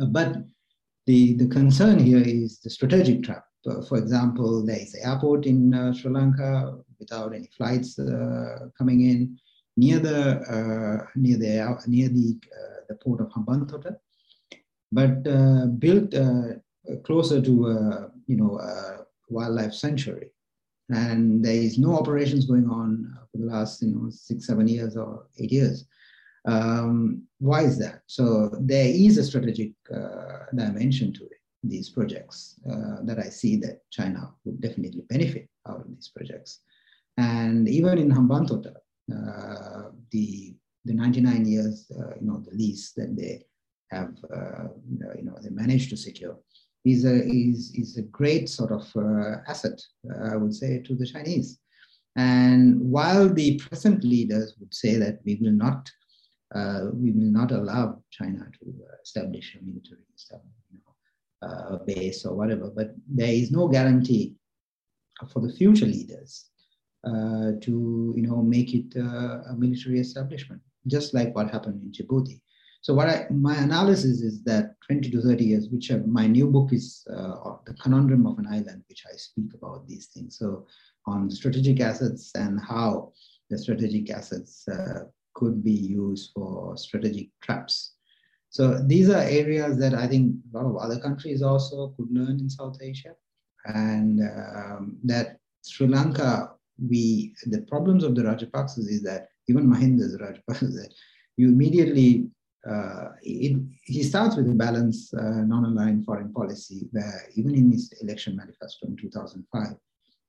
Uh, 0.02 0.06
but 0.08 0.38
the, 1.06 1.34
the 1.36 1.48
concern 1.48 2.00
here 2.00 2.24
is 2.26 2.60
the 2.60 2.72
strategic 2.72 3.22
trap. 3.22 3.46
Uh, 3.70 3.84
for 3.84 4.00
example, 4.00 4.66
there 4.66 4.80
is 4.80 4.96
an 4.96 5.02
airport 5.04 5.46
in 5.46 5.76
uh, 5.76 5.94
Sri 5.94 6.12
Lanka 6.12 6.80
without 7.00 7.36
any 7.36 7.48
flights 7.56 8.00
uh, 8.00 8.68
coming 8.76 9.02
in 9.02 9.38
near 9.78 10.00
the 10.00 10.40
uh, 10.42 11.06
near 11.16 11.38
the 11.38 11.84
near 11.88 12.10
the 12.10 12.40
the 12.90 12.96
port 12.96 13.22
of 13.22 13.30
Hambantota, 13.30 13.96
but 14.92 15.24
built 15.80 16.14
closer 17.04 17.42
to 17.42 18.12
you 18.28 18.36
know 18.36 18.60
wildlife 19.30 19.74
sanctuary, 19.74 20.33
and 20.94 21.44
there 21.44 21.54
is 21.54 21.78
no 21.78 21.98
operations 21.98 22.46
going 22.46 22.70
on 22.70 23.18
for 23.32 23.38
the 23.40 23.46
last 23.46 23.82
you 23.82 23.90
know 23.94 24.10
six 24.10 24.48
seven 24.48 24.68
years 24.68 24.96
or 24.96 25.26
eight 25.40 25.52
years. 25.52 25.86
Um, 26.46 27.24
why 27.40 27.62
is 27.64 27.78
that? 27.80 28.02
So 28.08 28.52
there 28.60 28.88
is 28.88 29.18
a 29.18 29.24
strategic 29.24 29.72
uh, 29.94 30.46
dimension 30.54 31.14
to 31.14 31.24
it, 31.24 31.40
these 31.64 31.90
projects 31.90 32.60
uh, 32.70 32.98
that 33.04 33.20
I 33.20 33.30
see 33.30 33.56
that 33.58 33.82
China 33.92 34.32
would 34.44 34.60
definitely 34.62 35.04
benefit 35.10 35.48
out 35.68 35.82
of 35.82 35.88
these 35.88 36.12
projects. 36.16 36.60
And 37.18 37.70
even 37.70 37.98
in 37.98 38.10
Hambantota, 38.10 38.76
uh, 39.14 39.90
the 40.12 40.56
the 40.86 40.94
99 40.94 41.46
years, 41.46 41.90
uh, 41.98 42.14
you 42.20 42.28
know, 42.28 42.40
the 42.40 42.52
lease 42.52 42.92
that 42.98 43.16
they 43.16 43.46
have, 43.90 44.14
uh, 44.36 44.68
you 45.16 45.24
know, 45.24 45.38
they 45.42 45.50
managed 45.50 45.90
to 45.92 45.98
secure 45.98 46.38
is 46.86 47.06
a 47.06 47.24
is 47.26 47.72
is 47.76 47.98
a 47.98 48.04
great 48.04 48.50
sort 48.50 48.72
of 48.72 48.86
uh, 48.96 49.38
asset, 49.48 49.82
uh, 50.10 50.34
I 50.34 50.36
would 50.36 50.54
say, 50.54 50.80
to 50.80 50.96
the 50.96 51.06
Chinese. 51.06 51.60
And 52.16 52.80
while 52.80 53.34
the 53.34 53.58
present 53.58 54.04
leaders 54.04 54.56
would 54.60 54.74
say 54.74 54.98
that 54.98 55.20
we 55.26 55.36
will 55.42 55.52
not 55.52 55.90
uh, 56.54 56.90
we 56.94 57.12
will 57.12 57.32
not 57.32 57.52
allow 57.52 58.04
China 58.12 58.46
to 58.60 58.74
establish 59.02 59.56
a 59.56 59.66
military 59.66 60.02
you 60.72 60.80
know, 60.86 61.80
base 61.88 62.26
or 62.26 62.36
whatever, 62.36 62.70
but 62.70 62.94
there 63.08 63.34
is 63.34 63.52
no 63.52 63.68
guarantee 63.68 64.36
for 65.30 65.40
the 65.40 65.52
future 65.52 65.86
leaders 65.86 66.50
uh, 67.06 67.52
to 67.62 68.14
you 68.16 68.28
know 68.28 68.42
make 68.42 68.74
it 68.74 68.96
uh, 68.96 69.42
a 69.50 69.56
military 69.58 70.00
establishment, 70.00 70.62
just 70.88 71.14
like 71.14 71.34
what 71.36 71.50
happened 71.50 71.82
in 71.82 71.92
Djibouti. 71.92 72.40
So 72.84 72.94
what 72.94 73.08
I, 73.08 73.28
my 73.30 73.56
analysis 73.56 74.20
is 74.22 74.44
that 74.44 74.76
20 74.86 75.10
to 75.12 75.22
30 75.22 75.46
years, 75.46 75.70
which 75.70 75.90
my 76.06 76.28
new 76.28 76.48
book 76.48 76.74
is 76.74 77.08
uh, 77.10 77.56
the 77.66 77.74
conundrum 77.82 78.28
of 78.28 78.38
an 78.40 78.46
island, 78.46 78.84
which 78.90 79.04
I 79.10 79.16
speak 79.16 79.54
about 79.54 79.88
these 79.88 80.08
things. 80.08 80.38
So 80.38 80.68
on 81.08 81.32
strategic 81.32 81.80
assets 81.80 82.32
and 82.36 82.60
how 82.60 83.14
the 83.50 83.58
strategic 83.58 84.10
assets 84.10 84.68
uh, 84.68 85.06
could 85.34 85.64
be 85.64 85.72
used 85.72 86.32
for 86.36 86.76
strategic 86.76 87.30
traps. 87.42 87.94
So 88.50 88.78
these 88.86 89.10
are 89.10 89.22
areas 89.22 89.78
that 89.80 89.94
I 89.94 90.06
think 90.06 90.36
a 90.54 90.58
lot 90.58 90.70
of 90.70 90.76
other 90.76 91.00
countries 91.00 91.42
also 91.42 91.94
could 91.96 92.12
learn 92.12 92.38
in 92.42 92.50
South 92.50 92.78
Asia, 92.82 93.16
and 93.66 94.20
um, 94.20 94.98
that 95.06 95.38
Sri 95.66 95.88
Lanka, 95.88 96.52
we 96.78 97.34
the 97.46 97.62
problems 97.62 98.04
of 98.04 98.14
the 98.14 98.24
Rajapaksas 98.24 98.90
is 98.90 99.04
that 99.04 99.30
even 99.48 99.68
Mahinda's 99.68 100.18
Rajapaksas 100.18 100.76
you 101.38 101.48
immediately 101.48 102.30
uh, 102.70 103.10
it, 103.22 103.62
he 103.84 104.04
starts 104.04 104.36
with 104.38 104.50
a 104.50 104.54
balanced, 104.54 105.14
uh, 105.14 105.42
non-aligned 105.42 106.06
foreign 106.06 106.32
policy, 106.34 106.88
where 106.92 107.28
even 107.36 107.56
in 107.56 107.72
his 107.72 107.94
election 108.02 108.36
manifesto 108.36 108.88
in 108.88 108.96
2005, 108.96 109.76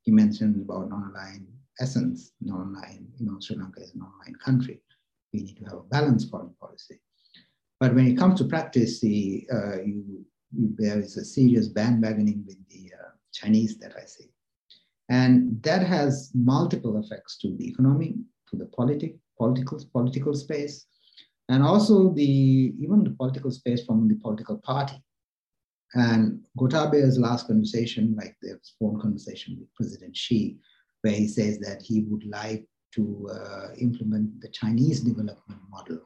he 0.03 0.11
mentioned 0.11 0.57
about 0.57 0.89
non-aligned 0.89 1.47
essence, 1.81 2.33
non-aligned, 2.41 3.07
you 3.19 3.27
know, 3.27 3.39
Sri 3.41 3.57
Lanka 3.57 3.81
is 3.81 3.95
a 3.95 3.99
non-aligned 3.99 4.41
country. 4.41 4.81
We 5.33 5.43
need 5.43 5.57
to 5.59 5.65
have 5.65 5.79
a 5.79 5.83
balanced 5.83 6.31
foreign 6.31 6.55
policy. 6.61 7.01
But 7.81 7.95
when 7.95 8.07
it 8.07 8.19
comes 8.19 8.39
to 8.41 8.47
practice, 8.47 9.03
uh, 9.03 9.07
you, 9.07 10.25
you, 10.53 10.75
there 10.77 10.99
is 10.99 11.17
a 11.17 11.25
serious 11.25 11.69
bandwagoning 11.69 12.47
with 12.47 12.59
the 12.69 12.93
uh, 12.99 13.11
Chinese 13.33 13.79
that 13.79 13.93
I 14.01 14.07
see. 14.07 14.31
And 15.09 15.63
that 15.63 15.87
has 15.87 16.31
multiple 16.35 16.99
effects 16.99 17.37
to 17.39 17.55
the 17.57 17.69
economy, 17.69 18.17
to 18.51 18.57
the 18.57 18.67
politic, 18.67 19.17
political, 19.39 19.81
political 19.93 20.35
space, 20.35 20.87
and 21.49 21.63
also 21.63 22.13
the 22.13 22.75
even 22.79 23.05
the 23.05 23.11
political 23.11 23.51
space 23.51 23.85
from 23.85 24.09
the 24.09 24.17
political 24.17 24.59
party. 24.59 24.97
And 25.95 26.45
Gotabaya's 26.59 27.19
last 27.19 27.47
conversation, 27.47 28.17
like 28.19 28.35
the 28.43 28.59
phone 28.81 29.01
conversation 29.01 29.57
with 29.61 29.73
President 29.75 30.17
Xi, 30.17 30.59
where 31.03 31.13
he 31.13 31.29
says 31.29 31.59
that 31.61 31.83
he 31.83 32.01
would 32.09 32.27
like 32.27 32.67
to 32.95 33.31
uh, 33.33 33.75
implement 33.79 34.41
the 34.41 34.49
Chinese 34.49 35.01
development 35.01 35.61
model. 35.71 36.01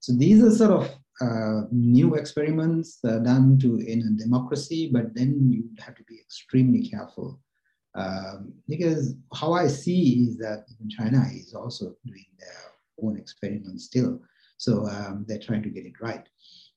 So 0.00 0.14
these 0.14 0.42
are 0.42 0.50
sort 0.50 0.70
of 0.70 0.90
uh, 1.20 1.66
new 1.70 2.14
experiments 2.14 2.98
uh, 3.04 3.18
done 3.18 3.58
to 3.58 3.76
in 3.76 4.00
a 4.02 4.22
democracy, 4.22 4.90
but 4.92 5.14
then 5.14 5.50
you 5.50 5.64
have 5.84 5.94
to 5.96 6.04
be 6.04 6.18
extremely 6.20 6.88
careful 6.88 7.40
um, 7.94 8.52
because 8.68 9.14
how 9.34 9.52
I 9.52 9.68
see 9.68 10.24
is 10.24 10.36
that 10.38 10.66
China 10.90 11.24
is 11.32 11.54
also 11.54 11.96
doing 12.04 12.26
their 12.38 12.72
own 13.02 13.16
experiments 13.16 13.84
still. 13.84 14.20
So 14.64 14.88
um, 14.88 15.26
they're 15.28 15.46
trying 15.48 15.62
to 15.64 15.68
get 15.68 15.84
it 15.84 16.00
right. 16.00 16.26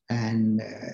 And 0.09 0.59
uh, 0.59 0.93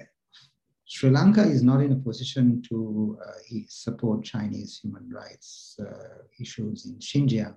Sri 0.86 1.10
Lanka 1.10 1.42
is 1.42 1.64
not 1.64 1.82
in 1.82 1.92
a 1.92 1.96
position 1.96 2.62
to 2.70 3.18
uh, 3.20 3.58
support 3.68 4.24
Chinese 4.24 4.80
human 4.84 5.10
rights 5.10 5.76
uh, 5.82 6.20
issues 6.40 6.86
in 6.86 6.96
Xinjiang, 7.00 7.56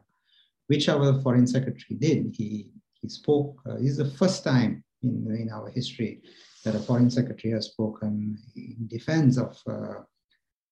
which 0.68 0.88
our 0.88 1.20
foreign 1.20 1.46
secretary 1.46 1.99
did. 1.99 2.35
He, 2.35 2.70
he 3.03 3.09
spoke, 3.11 3.61
uh, 3.68 3.75
this 3.75 3.90
is 3.90 3.99
the 3.99 4.16
first 4.22 4.42
time 4.42 4.83
in, 5.03 5.14
in 5.38 5.51
our 5.51 5.68
history 5.68 6.22
that 6.64 6.75
a 6.75 6.81
foreign 6.81 7.11
secretary 7.11 7.53
has 7.53 7.66
spoken 7.66 8.38
in 8.57 8.88
defense 8.88 9.37
of, 9.37 9.61
uh, 9.68 10.01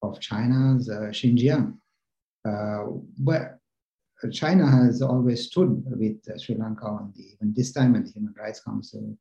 of 0.02 0.20
China's 0.20 0.88
uh, 0.88 1.10
Xinjiang. 1.18 1.76
but 3.18 3.53
China 4.30 4.70
has 4.70 5.02
always 5.02 5.46
stood 5.46 5.82
with 5.86 6.16
uh, 6.28 6.38
Sri 6.38 6.54
Lanka 6.56 6.86
on 6.86 7.12
the, 7.16 7.22
even 7.22 7.52
this 7.54 7.72
time 7.72 7.94
at 7.96 8.04
the 8.04 8.12
Human 8.12 8.34
Rights 8.38 8.60
Council, 8.60 9.16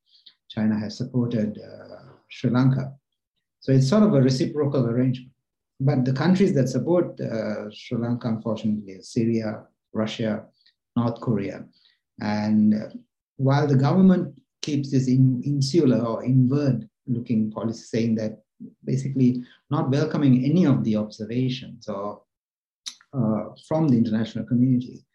China 0.49 0.77
has 0.77 0.97
supported 0.97 1.59
uh, 1.59 2.13
Sri 2.29 2.49
Lanka. 2.49 2.93
So 3.59 3.71
it's 3.71 3.89
sort 3.89 4.03
of 4.03 4.13
a 4.13 4.21
reciprocal 4.21 4.87
arrangement. 4.87 5.31
But 5.79 6.05
the 6.05 6.13
countries 6.13 6.53
that 6.53 6.69
support 6.69 7.19
uh, 7.19 7.69
Sri 7.71 7.97
Lanka, 7.97 8.27
unfortunately, 8.27 9.01
Syria, 9.01 9.63
Russia, 9.93 10.45
North 10.95 11.19
Korea. 11.19 11.65
And 12.21 12.75
while 13.37 13.67
the 13.67 13.75
government 13.75 14.39
keeps 14.61 14.91
this 14.91 15.07
in, 15.07 15.41
insular 15.43 15.99
or 15.99 16.23
inward 16.23 16.87
looking 17.07 17.51
policy 17.51 17.83
saying 17.83 18.15
that 18.15 18.43
basically 18.85 19.43
not 19.69 19.89
welcoming 19.89 20.45
any 20.45 20.65
of 20.65 20.83
the 20.83 20.95
observations 20.95 21.87
or 21.87 22.21
from 23.67 23.87
the 23.87 23.97
international 23.97 24.45
community. 24.45 25.05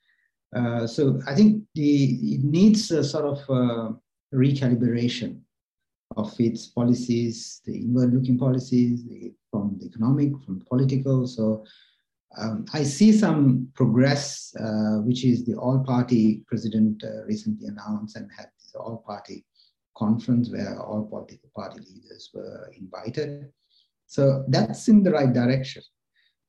Uh, 0.57 0.87
so 0.87 1.21
I 1.27 1.35
think 1.35 1.65
the, 1.75 2.35
it 2.35 2.45
needs 2.45 2.91
a 2.91 3.05
sort 3.05 3.27
of 3.27 3.39
uh, 3.51 3.93
recalibration 4.33 5.41
of 6.17 6.33
its 6.41 6.67
policies, 6.67 7.61
the 7.67 7.77
inward-looking 7.77 8.39
policies, 8.39 9.05
the, 9.05 9.33
from 9.51 9.77
the 9.79 9.87
economic, 9.87 10.33
from 10.45 10.63
political. 10.69 11.27
So 11.27 11.65
um, 12.39 12.65
I 12.73 12.83
see 12.83 13.13
some 13.13 13.69
progress, 13.75 14.55
uh, 14.59 14.99
which 15.03 15.25
is 15.25 15.45
the 15.45 15.55
all-party 15.55 16.45
president 16.47 17.05
uh, 17.05 17.25
recently 17.27 17.69
announced 17.69 18.17
and 18.17 18.31
had 18.37 18.49
this 18.59 18.75
all-party 18.75 19.45
conference 19.97 20.51
where 20.51 20.81
all 20.81 21.05
political 21.05 21.51
party 21.55 21.81
leaders 21.81 22.31
were 22.33 22.73
invited. 22.79 23.51
So 24.07 24.45
that's 24.49 24.89
in 24.89 25.03
the 25.03 25.11
right 25.11 25.33
direction. 25.33 25.83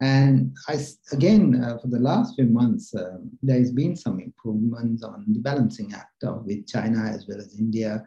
And 0.02 0.56
I, 0.70 0.78
again, 1.12 1.62
uh, 1.62 1.78
for 1.78 1.88
the 1.88 2.00
last 2.00 2.36
few 2.36 2.46
months, 2.46 2.96
um, 2.96 3.32
there's 3.42 3.72
been 3.72 3.98
some 3.98 4.20
improvements 4.20 5.04
on 5.04 5.26
the 5.28 5.40
balancing 5.40 5.94
act 5.94 6.24
of, 6.24 6.46
with 6.46 6.68
China 6.68 7.04
as 7.04 7.26
well 7.28 7.40
as 7.40 7.60
India 7.60 8.06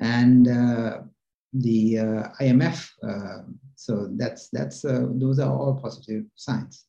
and 0.00 0.48
uh, 0.48 0.98
the 1.52 1.98
uh, 1.98 2.28
IMF. 2.40 2.90
Uh, 3.02 3.42
so 3.76 4.08
that's 4.16 4.48
that's 4.50 4.84
uh, 4.84 5.06
those 5.10 5.38
are 5.38 5.52
all 5.52 5.74
positive 5.80 6.24
signs. 6.34 6.86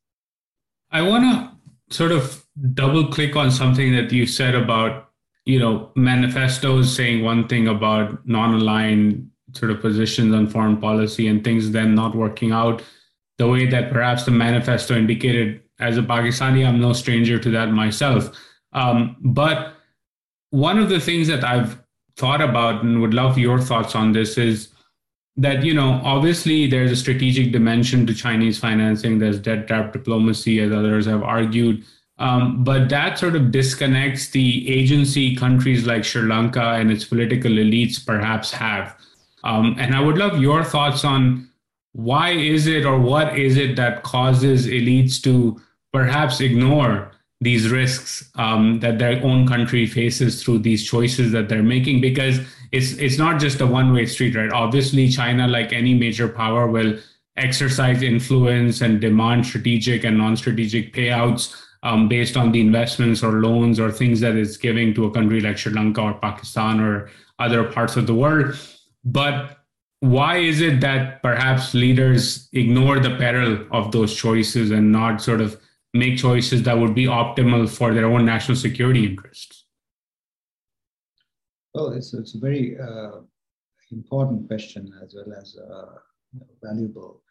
I 0.92 1.04
want 1.04 1.24
to 1.24 1.96
sort 1.96 2.12
of 2.12 2.44
double 2.74 3.08
click 3.08 3.36
on 3.36 3.52
something 3.52 3.96
that 3.96 4.12
you 4.12 4.26
said 4.26 4.56
about 4.56 5.12
you 5.46 5.60
know 5.60 5.92
manifestos 5.96 6.96
saying 6.96 7.24
one 7.24 7.48
thing 7.48 7.68
about 7.68 8.28
non-aligned 8.28 9.30
sort 9.54 9.72
of 9.72 9.82
positions 9.82 10.34
on 10.34 10.48
foreign 10.48 10.78
policy 10.78 11.28
and 11.28 11.44
things 11.44 11.72
then 11.72 11.96
not 11.96 12.16
working 12.16 12.52
out 12.52 12.84
the 13.40 13.48
way 13.48 13.66
that 13.66 13.92
perhaps 13.92 14.26
the 14.26 14.32
manifesto 14.32 14.96
indicated. 14.96 15.62
As 15.80 15.98
a 15.98 16.02
Pakistani, 16.02 16.68
I'm 16.68 16.80
no 16.80 16.92
stranger 16.92 17.40
to 17.40 17.50
that 17.52 17.72
myself. 17.72 18.38
Um, 18.74 19.16
but 19.22 19.76
one 20.50 20.78
of 20.78 20.90
the 20.90 21.00
things 21.00 21.28
that 21.30 21.44
I've 21.44 21.80
thought 22.18 22.42
about 22.42 22.84
and 22.84 23.02
would 23.02 23.14
love 23.14 23.38
your 23.38 23.62
thoughts 23.62 23.96
on 23.96 24.12
this 24.12 24.38
is 24.38 24.68
that 25.38 25.64
you 25.64 25.74
know 25.74 26.02
obviously 26.04 26.68
there's 26.68 26.92
a 26.92 26.98
strategic 26.98 27.54
dimension 27.54 28.06
to 28.08 28.14
Chinese 28.14 28.60
financing. 28.60 29.20
There's 29.20 29.40
debt 29.40 29.68
trap 29.68 29.94
diplomacy, 29.94 30.60
as 30.60 30.74
others 30.74 31.06
have 31.06 31.24
argued. 31.24 31.86
Um, 32.18 32.66
but 32.66 32.90
that 32.90 33.18
sort 33.18 33.38
of 33.38 33.52
disconnects 33.52 34.32
the 34.32 34.70
agency 34.70 35.34
countries 35.38 35.88
like 35.88 36.04
Sri 36.04 36.24
Lanka 36.24 36.72
and 36.72 36.92
its 36.92 37.06
political 37.06 37.52
elites 37.52 38.06
perhaps 38.06 38.52
have. 38.52 38.98
Um, 39.46 39.78
and 39.80 39.96
I 39.96 40.02
would 40.02 40.18
love 40.18 40.42
your 40.42 40.66
thoughts 40.66 41.06
on 41.06 41.49
why 41.94 42.32
is 42.32 42.68
it 42.68 42.86
or 42.86 43.00
what 43.00 43.38
is 43.38 43.58
it 43.58 43.76
that 43.76 44.04
causes 44.04 44.68
elites 44.68 45.22
to 45.24 45.60
perhaps 45.92 46.40
ignore 46.40 47.12
these 47.42 47.70
risks 47.70 48.30
um, 48.36 48.80
that 48.82 49.00
their 49.00 49.24
own 49.24 49.48
country 49.48 49.86
faces 49.86 50.44
through 50.44 50.60
these 50.60 50.88
choices 50.88 51.32
that 51.32 51.50
they're 51.50 51.64
making? 51.64 52.02
Because 52.02 52.40
it's 52.72 52.94
it's 52.94 53.18
not 53.18 53.40
just 53.40 53.62
a 53.62 53.66
one 53.68 53.94
way 53.94 54.06
street 54.06 54.36
right? 54.36 54.52
Obviously 54.52 55.08
china 55.10 55.48
like 55.48 55.74
any 55.74 55.94
major 55.94 56.28
power 56.28 56.68
will 56.68 56.98
exercise 57.38 58.02
influence 58.02 58.82
and 58.82 59.02
demand 59.02 59.46
strategic 59.46 60.04
and 60.04 60.18
non-strategic 60.18 60.94
payouts 60.94 61.56
um, 61.84 62.10
based 62.10 62.36
on 62.36 62.52
the 62.52 62.60
investments 62.60 63.24
or 63.24 63.42
loans 63.42 63.80
or 63.80 63.92
things 63.92 64.20
that 64.20 64.36
it's 64.36 64.58
giving 64.58 64.94
to 64.94 65.06
a 65.06 65.12
country 65.12 65.40
like 65.40 65.58
sri 65.58 65.74
lanka 65.74 66.02
or 66.02 66.14
pakistan 66.16 66.80
or 66.80 67.10
other 67.40 67.64
parts 67.64 67.96
of 67.96 68.06
the 68.06 68.14
world. 68.14 68.56
But 69.06 69.59
why 70.02 70.38
is 70.38 70.62
it 70.62 70.80
that 70.82 71.22
perhaps 71.22 71.74
leaders 71.74 72.48
ignore 72.54 73.00
the 73.00 73.16
peril 73.18 73.66
of 73.72 73.92
those 73.92 74.16
choices 74.16 74.72
and 74.72 74.92
not 74.92 75.22
sort 75.22 75.42
of 75.42 75.60
make 75.94 76.18
choices 76.18 76.64
that 76.64 76.78
would 76.78 76.96
be 76.96 77.06
optimal 77.06 77.68
for 77.68 77.94
their 77.94 78.06
own 78.06 78.26
national 78.26 78.56
security 78.56 79.06
interests? 79.06 79.66
Well, 81.74 81.90
it's, 81.90 82.14
it's 82.14 82.36
a 82.36 82.40
very 82.40 82.78
uh, 82.80 83.20
important 83.92 84.48
question 84.48 84.92
as 85.04 85.16
well 85.16 85.38
as 85.38 85.58
uh, 85.58 85.86
valuable 86.64 87.22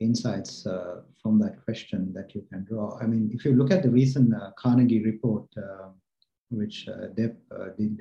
insights 0.00 0.66
uh, 0.66 1.02
from 1.22 1.38
that 1.38 1.64
question 1.64 2.12
that 2.12 2.34
you 2.34 2.44
can 2.50 2.64
draw. 2.64 2.98
I 3.00 3.06
mean, 3.06 3.30
if 3.32 3.44
you 3.44 3.52
look 3.52 3.70
at 3.70 3.82
the 3.82 3.90
recent 3.90 4.34
uh, 4.34 4.50
Carnegie 4.58 5.04
report, 5.04 5.46
uh, 5.56 5.88
which 6.50 6.86
uh, 6.88 7.06
Deb 7.16 7.36
did, 7.78 8.00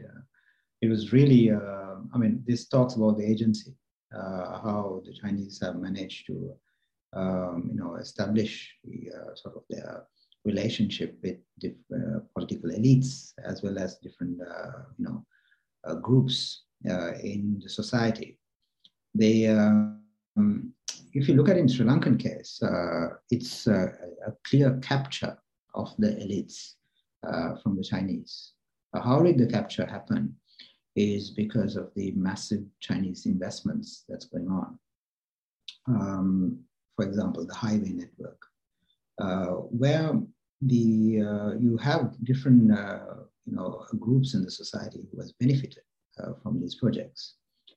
it 0.81 0.89
was 0.89 1.13
really, 1.13 1.51
I 1.51 2.17
mean, 2.17 2.43
this 2.45 2.67
talks 2.67 2.95
about 2.95 3.17
the 3.17 3.25
agency 3.25 3.73
how 4.15 5.01
the 5.06 5.13
Chinese 5.13 5.60
have 5.62 5.75
managed 5.75 6.28
to, 6.28 6.54
um, 7.13 7.69
you 7.71 7.78
know, 7.78 7.95
establish 7.95 8.73
the, 8.84 9.12
uh, 9.12 9.36
sort 9.36 9.56
of 9.56 9.63
their 9.69 10.04
relationship 10.45 11.17
with 11.23 11.38
different 11.60 11.82
uh, 11.93 12.19
political 12.34 12.69
elites 12.69 13.34
as 13.43 13.63
well 13.63 13.78
as 13.80 13.97
different, 13.97 14.38
you 14.97 15.06
know, 15.06 15.25
groups 16.01 16.65
uh, 16.89 17.13
in 17.23 17.60
the 17.63 17.69
society. 17.69 18.39
They, 19.13 19.47
um, 19.47 20.01
if 21.13 21.28
you 21.28 21.36
look 21.36 21.49
at 21.49 21.58
in 21.58 21.67
Sri 21.67 21.86
Lankan 21.86 22.19
case, 22.19 22.62
uh, 22.62 23.15
it's 23.32 23.67
a 23.67 23.91
clear 24.47 24.78
capture 24.82 25.38
of 25.73 25.93
the 25.97 26.10
elites 26.10 26.73
uh, 27.25 27.56
from 27.62 27.75
the 27.75 27.84
Chinese. 27.84 28.54
how 28.93 29.21
did 29.21 29.38
the 29.38 29.47
capture 29.47 29.86
happen? 29.86 30.36
Is 30.95 31.29
because 31.29 31.75
of 31.75 31.91
the 31.95 32.12
massive 32.12 32.63
Chinese 32.79 33.25
investments 33.25 34.05
that's 34.08 34.27
going 34.27 34.47
on. 34.47 34.79
Um, 35.88 36.60
for 36.95 37.05
example, 37.05 37.45
the 37.45 37.53
highway 37.53 37.89
network, 37.89 38.41
uh, 39.19 39.47
where 39.81 40.21
the 40.62 41.21
uh, 41.21 41.51
you 41.60 41.77
have 41.77 42.15
different 42.23 42.71
uh, 42.71 43.23
you 43.45 43.55
know 43.55 43.86
groups 43.99 44.36
in 44.36 44.43
the 44.43 44.51
society 44.51 45.05
who 45.12 45.19
has 45.19 45.34
benefited 45.34 45.84
uh, 46.19 46.31
from 46.41 46.62
these 46.62 46.75
projects. 46.75 47.36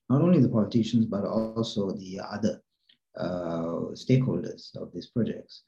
Not 0.09 0.23
only 0.23 0.41
the 0.41 0.49
politicians, 0.49 1.05
but 1.05 1.25
also 1.25 1.91
the 1.91 2.21
other 2.21 2.63
uh, 3.19 3.93
stakeholders 3.95 4.75
of 4.77 4.93
these 4.93 5.09
projects, 5.09 5.65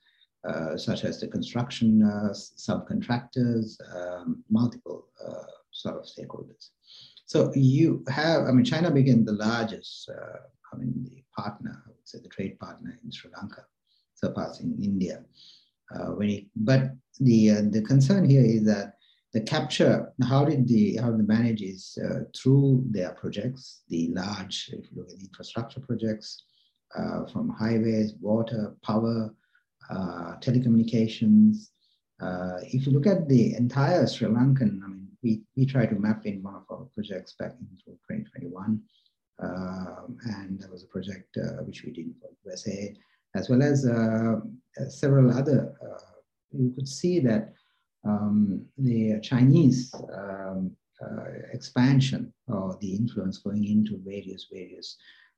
uh, 0.48 0.76
such 0.76 1.04
as 1.04 1.20
the 1.20 1.28
construction 1.28 2.00
subcontractors, 2.32 3.76
um, 3.94 4.44
multiple 4.48 5.08
sort 5.72 5.96
of 5.96 6.04
stakeholders. 6.04 6.70
So 7.30 7.52
you 7.54 8.02
have, 8.08 8.48
I 8.48 8.50
mean, 8.50 8.64
China 8.64 8.90
became 8.90 9.24
the 9.24 9.34
largest, 9.34 10.10
I 10.72 10.76
mean, 10.76 10.92
the 11.04 11.22
partner, 11.40 11.80
I 11.86 11.90
would 11.90 12.08
say 12.08 12.18
the 12.18 12.28
trade 12.28 12.58
partner 12.58 12.98
in 13.04 13.12
Sri 13.12 13.30
Lanka, 13.36 13.62
surpassing 14.16 14.76
India. 14.82 15.22
Uh, 15.94 16.06
when 16.18 16.50
but 16.56 16.90
the 17.20 17.50
uh, 17.52 17.62
the 17.70 17.82
concern 17.82 18.28
here 18.28 18.44
is 18.44 18.64
that 18.64 18.94
the 19.32 19.42
capture, 19.42 20.12
how 20.28 20.44
did 20.44 20.66
the 20.66 20.96
how 20.96 21.12
the 21.12 21.22
manage 21.22 21.62
is 21.62 21.96
uh, 22.04 22.24
through 22.36 22.84
their 22.90 23.12
projects, 23.12 23.82
the 23.88 24.08
large, 24.08 24.70
if 24.72 24.90
you 24.90 24.96
look 24.96 25.10
at 25.12 25.18
the 25.18 25.26
infrastructure 25.26 25.78
projects, 25.78 26.42
uh, 26.98 27.26
from 27.26 27.48
highways, 27.48 28.12
water, 28.20 28.74
power, 28.82 29.32
uh, 29.88 30.34
telecommunications. 30.40 31.68
Uh, 32.20 32.58
if 32.62 32.86
you 32.86 32.92
look 32.92 33.06
at 33.06 33.28
the 33.28 33.54
entire 33.54 34.04
Sri 34.08 34.26
Lankan, 34.26 34.82
I 34.82 34.88
mean, 34.88 34.99
we, 35.22 35.42
we 35.56 35.66
try 35.66 35.86
to 35.86 35.94
map 35.94 36.26
in 36.26 36.42
one 36.42 36.54
of 36.54 36.64
our 36.70 36.86
projects 36.94 37.34
back 37.38 37.52
in 37.60 37.66
2021. 37.86 38.80
Um, 39.42 40.18
and 40.24 40.60
there 40.60 40.70
was 40.70 40.84
a 40.84 40.88
project 40.88 41.36
uh, 41.38 41.62
which 41.64 41.82
we 41.84 41.92
did 41.92 42.12
for 42.20 42.30
USA, 42.44 42.94
as 43.34 43.48
well 43.48 43.62
as 43.62 43.86
uh, 43.86 44.40
several 44.88 45.30
other. 45.30 45.72
you 46.52 46.72
could 46.74 46.88
see 46.88 47.20
that 47.20 47.52
um, 48.06 48.64
the 48.76 49.20
Chinese 49.22 49.94
um, 50.14 50.76
uh, 51.02 51.24
expansion 51.52 52.32
or 52.48 52.76
the 52.80 52.94
influence 52.94 53.38
going 53.38 53.64
into 53.64 53.98
various 54.04 54.48
various 54.52 54.96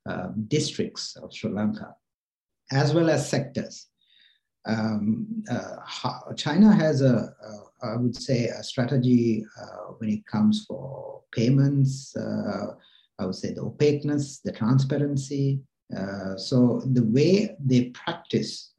uh, 0.09 0.29
districts 0.49 1.16
of 1.16 1.33
Sri 1.33 1.51
Lanka, 1.51 1.95
as 2.73 2.92
well 2.95 3.11
as 3.11 3.29
sectors. 3.29 3.87
Um, 4.64 5.44
uh, 5.51 5.77
China 6.37 6.75
has 6.75 7.03
a, 7.03 7.35
a, 7.42 7.87
I 7.87 7.96
would 7.96 8.14
say, 8.14 8.46
a 8.46 8.62
strategy 8.62 9.44
uh, 9.61 9.92
when 9.98 10.11
it 10.11 10.27
comes 10.27 10.64
for 10.66 11.22
payments. 11.33 12.14
Uh, 12.16 12.75
I 13.18 13.27
would 13.27 13.35
say 13.35 13.53
the 13.53 13.62
opaqueness, 13.62 14.40
the 14.40 14.53
transparency. 14.53 15.61
Uh, 15.96 16.37
so 16.37 16.83
the 16.92 17.05
way 17.05 17.55
they 17.59 17.90
practice 17.90 18.72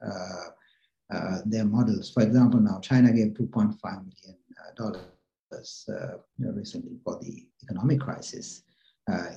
uh, 1.14 1.40
their 1.46 1.66
models. 1.66 2.12
For 2.12 2.24
example, 2.24 2.60
now 2.60 2.80
China 2.80 3.12
gave 3.14 3.34
2.5 3.34 3.78
million 3.84 4.38
uh, 4.58 4.74
dollars 4.76 5.90
uh, 5.90 6.18
recently 6.40 6.98
for 7.04 7.20
the 7.22 7.46
economic 7.64 8.00
crisis 8.00 8.64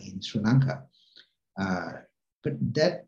in 0.02 0.22
Sri 0.22 0.40
Lanka. 0.40 0.84
But 2.46 2.54
that 2.74 3.06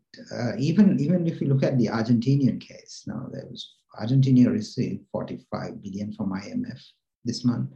even 0.59 0.99
even 0.99 1.25
if 1.25 1.39
you 1.39 1.47
look 1.47 1.63
at 1.63 1.77
the 1.77 1.87
Argentinian 1.87 2.59
case, 2.59 3.03
now 3.07 3.21
there 3.31 3.47
was 3.49 3.61
Argentina 3.97 4.49
received 4.51 5.05
45 5.11 5.81
billion 5.81 6.11
from 6.13 6.31
IMF 6.31 6.81
this 7.23 7.45
month. 7.45 7.69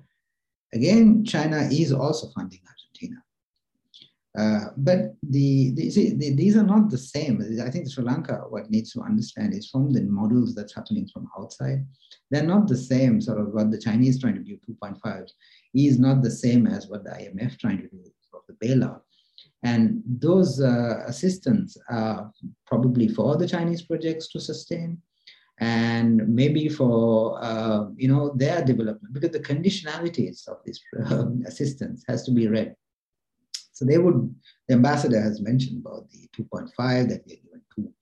Again, 0.74 1.24
China 1.24 1.60
is 1.72 1.94
also 1.94 2.28
funding 2.36 2.60
Argentina. 2.68 3.20
Uh, 4.36 4.72
but 4.78 5.16
the, 5.22 5.72
the, 5.76 5.92
see, 5.92 6.16
the, 6.16 6.34
these 6.34 6.58
are 6.58 6.70
not 6.74 6.90
the 6.90 6.98
same. 6.98 7.36
I 7.64 7.70
think 7.70 7.88
Sri 7.88 8.04
Lanka, 8.04 8.46
what 8.50 8.72
needs 8.72 8.92
to 8.94 9.02
understand 9.02 9.54
is 9.54 9.70
from 9.70 9.94
the 9.94 10.02
models 10.02 10.56
that's 10.56 10.74
happening 10.74 11.08
from 11.14 11.30
outside, 11.38 11.86
they're 12.32 12.44
not 12.44 12.68
the 12.68 12.78
same. 12.78 13.22
Sort 13.22 13.40
of 13.40 13.54
what 13.54 13.70
the 13.70 13.78
Chinese 13.78 14.20
trying 14.20 14.36
to 14.36 14.44
do, 14.44 14.58
2.5, 14.68 15.30
is 15.76 16.00
not 16.00 16.24
the 16.24 16.32
same 16.32 16.66
as 16.66 16.88
what 16.88 17.04
the 17.04 17.12
IMF 17.12 17.60
trying 17.60 17.78
to 17.78 17.88
do 17.88 18.00
of 18.34 18.42
the 18.48 18.56
bailout. 18.66 19.02
And 19.64 20.02
those 20.06 20.62
uh, 20.62 21.04
assistance 21.08 21.78
are 21.90 22.32
probably 22.66 23.08
for 23.08 23.38
the 23.38 23.48
Chinese 23.48 23.82
projects 23.82 24.28
to 24.30 24.40
sustain, 24.40 25.02
and 25.60 26.28
maybe 26.28 26.68
for 26.68 27.42
uh, 27.42 27.86
you 27.96 28.08
know 28.08 28.34
their 28.36 28.64
development, 28.64 29.14
because 29.14 29.32
the 29.32 29.40
conditionalities 29.40 30.48
of 30.48 30.58
this 30.66 30.80
um, 31.06 31.44
assistance 31.48 32.04
has 32.08 32.24
to 32.24 32.32
be 32.32 32.48
read 32.48 32.76
so 33.74 33.86
they 33.86 33.98
would, 33.98 34.34
the 34.68 34.76
ambassador 34.76 35.20
has 35.20 35.42
mentioned 35.42 35.84
about 35.84 36.10
the 36.12 36.30
2.5 36.38 37.10
that 37.10 37.24
we 37.26 37.34
are 37.34 37.38
given 37.38 37.62
to 37.76 37.94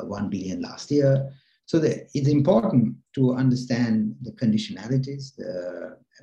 uh, 0.00 0.06
1 0.06 0.30
billion 0.30 0.62
last 0.62 0.90
year. 0.90 1.30
So 1.68 1.78
the, 1.78 2.06
it's 2.14 2.28
important 2.28 2.96
to 3.14 3.34
understand 3.34 4.16
the 4.22 4.32
conditionalities 4.32 5.34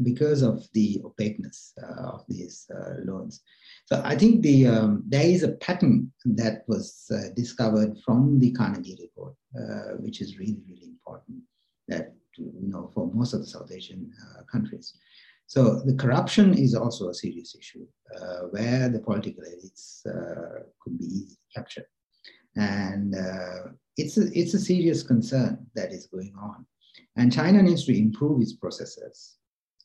because 0.03 0.41
of 0.41 0.67
the 0.73 1.01
opaqueness 1.05 1.73
uh, 1.81 2.09
of 2.09 2.25
these 2.27 2.69
uh, 2.75 2.95
loans. 3.05 3.41
So 3.85 4.01
I 4.03 4.15
think 4.15 4.41
the 4.41 4.67
um, 4.67 5.03
there 5.07 5.25
is 5.25 5.43
a 5.43 5.53
pattern 5.53 6.11
that 6.25 6.63
was 6.67 7.05
uh, 7.11 7.29
discovered 7.35 7.97
from 8.03 8.39
the 8.39 8.51
Carnegie 8.51 8.97
report, 8.99 9.35
uh, 9.57 9.95
which 9.99 10.21
is 10.21 10.37
really 10.37 10.63
really 10.67 10.87
important. 10.87 11.37
That 11.87 12.15
you 12.37 12.67
know 12.67 12.89
for 12.93 13.11
most 13.13 13.33
of 13.33 13.41
the 13.41 13.47
South 13.47 13.71
Asian 13.71 14.11
uh, 14.23 14.43
countries, 14.51 14.97
so 15.47 15.81
the 15.85 15.93
corruption 15.93 16.53
is 16.53 16.75
also 16.75 17.09
a 17.09 17.13
serious 17.13 17.55
issue 17.55 17.85
uh, 18.19 18.47
where 18.51 18.89
the 18.89 18.99
political 18.99 19.43
elites 19.43 20.05
uh, 20.07 20.63
could 20.81 20.97
be 20.97 21.05
easily 21.05 21.37
captured. 21.53 21.85
And 22.57 23.15
uh, 23.15 23.69
it's, 23.97 24.17
a, 24.17 24.27
it's 24.37 24.53
a 24.53 24.59
serious 24.59 25.03
concern 25.03 25.65
that 25.75 25.91
is 25.91 26.07
going 26.07 26.33
on. 26.39 26.65
And 27.15 27.31
China 27.31 27.61
needs 27.61 27.85
to 27.85 27.97
improve 27.97 28.41
its 28.41 28.53
processes. 28.53 29.37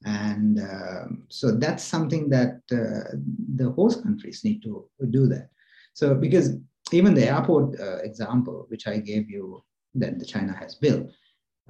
And 0.05 0.61
um, 0.61 1.25
so 1.29 1.53
that's 1.53 1.85
something 1.85 2.29
that 2.31 2.61
uh, 2.73 3.17
the 3.55 3.71
host 3.77 4.03
countries 4.03 4.43
need 4.45 4.63
to 4.63 4.89
do 5.11 5.27
that. 5.29 5.51
So 5.93 6.15
because 6.15 6.57
even 6.93 7.15
the 7.15 7.29
airport 7.29 7.79
uh, 7.79 7.99
example, 7.99 8.67
which 8.69 8.87
I 8.87 8.99
gave 8.99 9.31
you 9.31 9.63
that 9.95 10.19
the 10.19 10.25
China 10.25 10.57
has 10.59 10.75
built, 10.75 11.11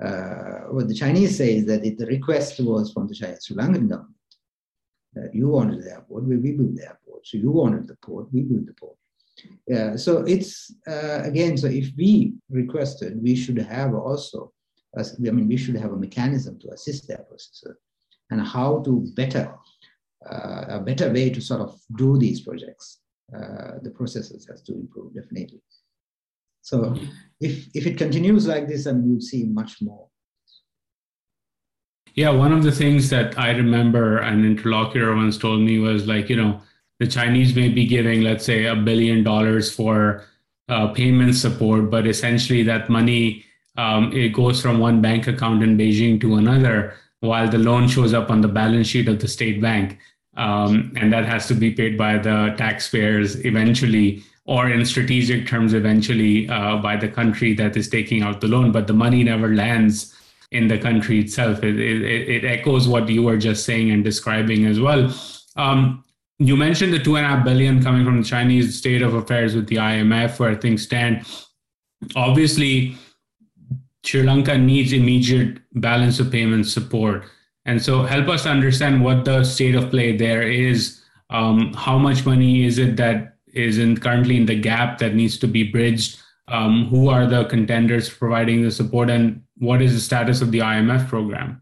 uh, 0.02 0.68
what 0.70 0.88
the 0.88 0.94
Chinese 0.94 1.36
say 1.36 1.56
is 1.56 1.66
that 1.66 1.84
it, 1.84 1.98
the 1.98 2.06
request 2.06 2.60
was 2.60 2.92
from 2.92 3.06
the 3.08 3.14
Chinese 3.14 3.44
Sri 3.44 3.56
Lankan 3.56 3.88
government 3.88 4.14
that 5.14 5.34
you 5.34 5.48
wanted 5.48 5.82
the 5.82 5.90
airport, 5.90 6.24
we, 6.24 6.36
we 6.36 6.52
built 6.52 6.76
the 6.76 6.84
airport. 6.84 7.26
So 7.26 7.36
you 7.36 7.50
wanted 7.50 7.88
the 7.88 7.96
port, 7.96 8.32
we 8.32 8.42
built 8.42 8.66
the 8.66 8.74
port. 8.74 8.96
Yeah, 9.66 9.96
so 9.96 10.24
it's 10.26 10.74
uh, 10.86 11.22
again, 11.24 11.56
so 11.56 11.66
if 11.66 11.90
we 11.96 12.34
requested, 12.50 13.22
we 13.22 13.34
should 13.36 13.58
have 13.58 13.94
also, 13.94 14.52
I 14.96 15.02
mean, 15.18 15.48
we 15.48 15.56
should 15.56 15.76
have 15.76 15.92
a 15.92 15.96
mechanism 15.96 16.58
to 16.60 16.70
assist 16.72 17.08
that 17.08 17.30
processor 17.30 17.74
and 18.30 18.40
how 18.40 18.80
to 18.82 19.06
better, 19.14 19.54
uh, 20.30 20.64
a 20.68 20.80
better 20.80 21.12
way 21.12 21.30
to 21.30 21.40
sort 21.40 21.60
of 21.60 21.80
do 21.96 22.18
these 22.18 22.40
projects. 22.40 23.00
Uh, 23.34 23.78
the 23.82 23.90
processes 23.90 24.46
has 24.50 24.60
to 24.62 24.74
improve 24.74 25.14
definitely. 25.14 25.62
So 26.62 26.96
if, 27.40 27.68
if 27.74 27.86
it 27.86 27.96
continues 27.96 28.46
like 28.46 28.66
this, 28.68 28.84
then 28.84 29.04
you'll 29.06 29.20
see 29.20 29.44
much 29.44 29.80
more. 29.80 30.08
Yeah, 32.14 32.30
one 32.30 32.52
of 32.52 32.64
the 32.64 32.72
things 32.72 33.08
that 33.10 33.38
I 33.38 33.50
remember 33.50 34.18
an 34.18 34.44
interlocutor 34.44 35.14
once 35.14 35.38
told 35.38 35.60
me 35.60 35.78
was 35.78 36.06
like, 36.06 36.28
you 36.28 36.36
know, 36.36 36.60
the 37.00 37.06
Chinese 37.06 37.56
may 37.56 37.68
be 37.68 37.86
giving, 37.86 38.20
let's 38.22 38.44
say, 38.44 38.66
a 38.66 38.76
billion 38.76 39.24
dollars 39.24 39.72
for 39.72 40.24
uh, 40.68 40.88
payment 40.88 41.34
support, 41.34 41.90
but 41.90 42.06
essentially 42.06 42.62
that 42.62 42.88
money 42.88 43.44
um, 43.76 44.12
it 44.12 44.28
goes 44.34 44.60
from 44.60 44.78
one 44.78 45.00
bank 45.00 45.26
account 45.26 45.62
in 45.62 45.78
Beijing 45.78 46.20
to 46.20 46.36
another, 46.36 46.94
while 47.20 47.48
the 47.48 47.58
loan 47.58 47.88
shows 47.88 48.12
up 48.12 48.30
on 48.30 48.42
the 48.42 48.48
balance 48.48 48.86
sheet 48.86 49.08
of 49.08 49.18
the 49.18 49.28
state 49.28 49.60
bank, 49.60 49.98
um, 50.36 50.92
and 50.96 51.12
that 51.12 51.24
has 51.24 51.46
to 51.48 51.54
be 51.54 51.70
paid 51.70 51.96
by 51.96 52.18
the 52.18 52.54
taxpayers 52.58 53.44
eventually 53.44 54.22
or 54.44 54.68
in 54.68 54.84
strategic 54.84 55.46
terms 55.46 55.74
eventually 55.74 56.48
uh, 56.48 56.76
by 56.76 56.96
the 56.96 57.08
country 57.08 57.54
that 57.54 57.76
is 57.76 57.88
taking 57.88 58.22
out 58.22 58.40
the 58.40 58.48
loan, 58.48 58.72
but 58.72 58.86
the 58.86 58.92
money 58.92 59.22
never 59.22 59.54
lands 59.54 60.14
in 60.50 60.66
the 60.66 60.76
country 60.76 61.20
itself. 61.20 61.62
It, 61.62 61.78
it, 61.78 62.28
it 62.28 62.44
echoes 62.44 62.88
what 62.88 63.08
you 63.08 63.22
were 63.22 63.36
just 63.36 63.64
saying 63.64 63.90
and 63.90 64.02
describing 64.02 64.66
as 64.66 64.80
well. 64.80 65.14
Um, 65.56 66.04
you 66.40 66.56
mentioned 66.56 66.92
the 66.92 66.98
two 66.98 67.16
and 67.16 67.26
a 67.26 67.28
half 67.28 67.44
billion 67.44 67.82
coming 67.82 68.04
from 68.04 68.22
the 68.22 68.26
Chinese 68.26 68.76
state 68.76 69.02
of 69.02 69.14
affairs 69.14 69.54
with 69.54 69.68
the 69.68 69.76
IMF, 69.76 70.38
where 70.38 70.56
things 70.56 70.82
stand. 70.82 71.26
Obviously, 72.16 72.96
Sri 74.04 74.22
Lanka 74.22 74.56
needs 74.56 74.92
immediate 74.92 75.58
balance 75.74 76.18
of 76.18 76.32
payments 76.32 76.72
support. 76.72 77.24
And 77.66 77.80
so, 77.80 78.02
help 78.02 78.28
us 78.28 78.46
understand 78.46 79.04
what 79.04 79.26
the 79.26 79.44
state 79.44 79.74
of 79.74 79.90
play 79.90 80.16
there 80.16 80.42
is 80.42 81.00
Um, 81.30 81.72
how 81.74 81.96
much 81.96 82.26
money 82.26 82.64
is 82.64 82.78
it 82.78 82.96
that 82.96 83.36
is 83.54 83.78
in 83.78 83.96
currently 83.96 84.36
in 84.36 84.46
the 84.46 84.58
gap 84.58 84.98
that 84.98 85.14
needs 85.14 85.38
to 85.38 85.46
be 85.46 85.62
bridged? 85.62 86.18
Um, 86.48 86.86
who 86.86 87.08
are 87.08 87.26
the 87.26 87.44
contenders 87.44 88.10
providing 88.10 88.62
the 88.62 88.72
support, 88.72 89.08
and 89.08 89.42
what 89.58 89.80
is 89.80 89.94
the 89.94 90.00
status 90.00 90.42
of 90.42 90.50
the 90.50 90.58
IMF 90.58 91.06
program? 91.06 91.60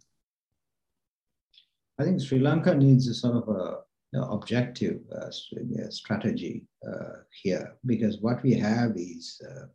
I 1.98 2.04
think 2.04 2.22
Sri 2.22 2.38
Lanka 2.38 2.74
needs 2.74 3.06
a 3.08 3.12
sort 3.12 3.36
of 3.36 3.48
a 3.54 3.80
objective 4.14 5.00
uh, 5.14 5.30
strategy 5.90 6.66
uh, 6.86 7.20
here 7.42 7.76
because 7.86 8.18
what 8.20 8.42
we 8.42 8.54
have 8.54 8.92
is 8.96 9.40
uh, 9.48 9.66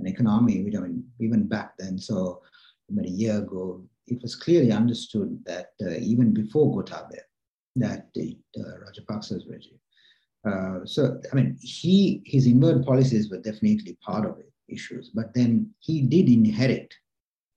an 0.00 0.06
economy. 0.06 0.62
We 0.62 0.70
don't 0.70 1.04
even 1.20 1.46
back 1.46 1.74
then. 1.78 1.98
So 1.98 2.42
about 2.90 3.06
a 3.06 3.10
year 3.10 3.38
ago, 3.38 3.84
it 4.06 4.20
was 4.22 4.34
clearly 4.34 4.72
understood 4.72 5.38
that 5.46 5.70
uh, 5.82 5.90
even 5.90 6.34
before 6.34 6.74
Gotabaya, 6.74 7.22
that 7.76 8.08
the 8.14 8.36
uh, 8.58 8.62
Rajapaksa's 8.84 9.46
regime. 9.46 9.78
Uh, 10.44 10.84
so 10.84 11.20
I 11.30 11.34
mean, 11.36 11.56
he 11.60 12.22
his 12.24 12.46
inward 12.46 12.84
policies 12.84 13.30
were 13.30 13.38
definitely 13.38 13.96
part 14.00 14.28
of 14.28 14.38
it 14.38 14.52
issues, 14.68 15.10
but 15.14 15.34
then 15.34 15.70
he 15.80 16.02
did 16.02 16.28
inherit 16.28 16.92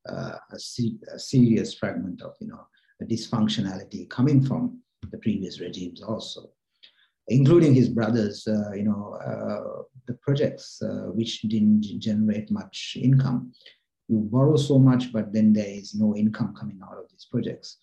a, 0.08 0.40
a 0.52 1.20
serious 1.20 1.74
fragment 1.74 2.22
of 2.22 2.34
you 2.40 2.48
know 2.48 2.68
a 3.02 3.06
dysfunctionality 3.06 4.10
coming 4.10 4.46
from 4.46 4.83
the 5.12 5.18
previous 5.18 5.60
regimes 5.60 6.02
also, 6.02 6.50
including 7.28 7.74
his 7.74 7.90
brothers, 7.90 8.48
uh, 8.48 8.72
you 8.74 8.84
know, 8.84 9.18
uh, 9.26 9.84
the 10.08 10.14
projects 10.16 10.82
uh, 10.82 11.12
which 11.14 11.42
didn't 11.42 11.84
generate 12.00 12.52
much 12.52 12.98
income. 13.00 13.54
You 14.10 14.20
borrow 14.20 14.58
so 14.58 14.78
much, 14.78 15.14
but 15.14 15.32
then 15.32 15.54
there 15.54 15.68
is 15.68 15.96
no 15.96 16.16
income 16.16 16.54
coming 16.60 16.80
out 16.84 16.98
of 16.98 17.10
these 17.10 17.28
projects. 17.32 17.78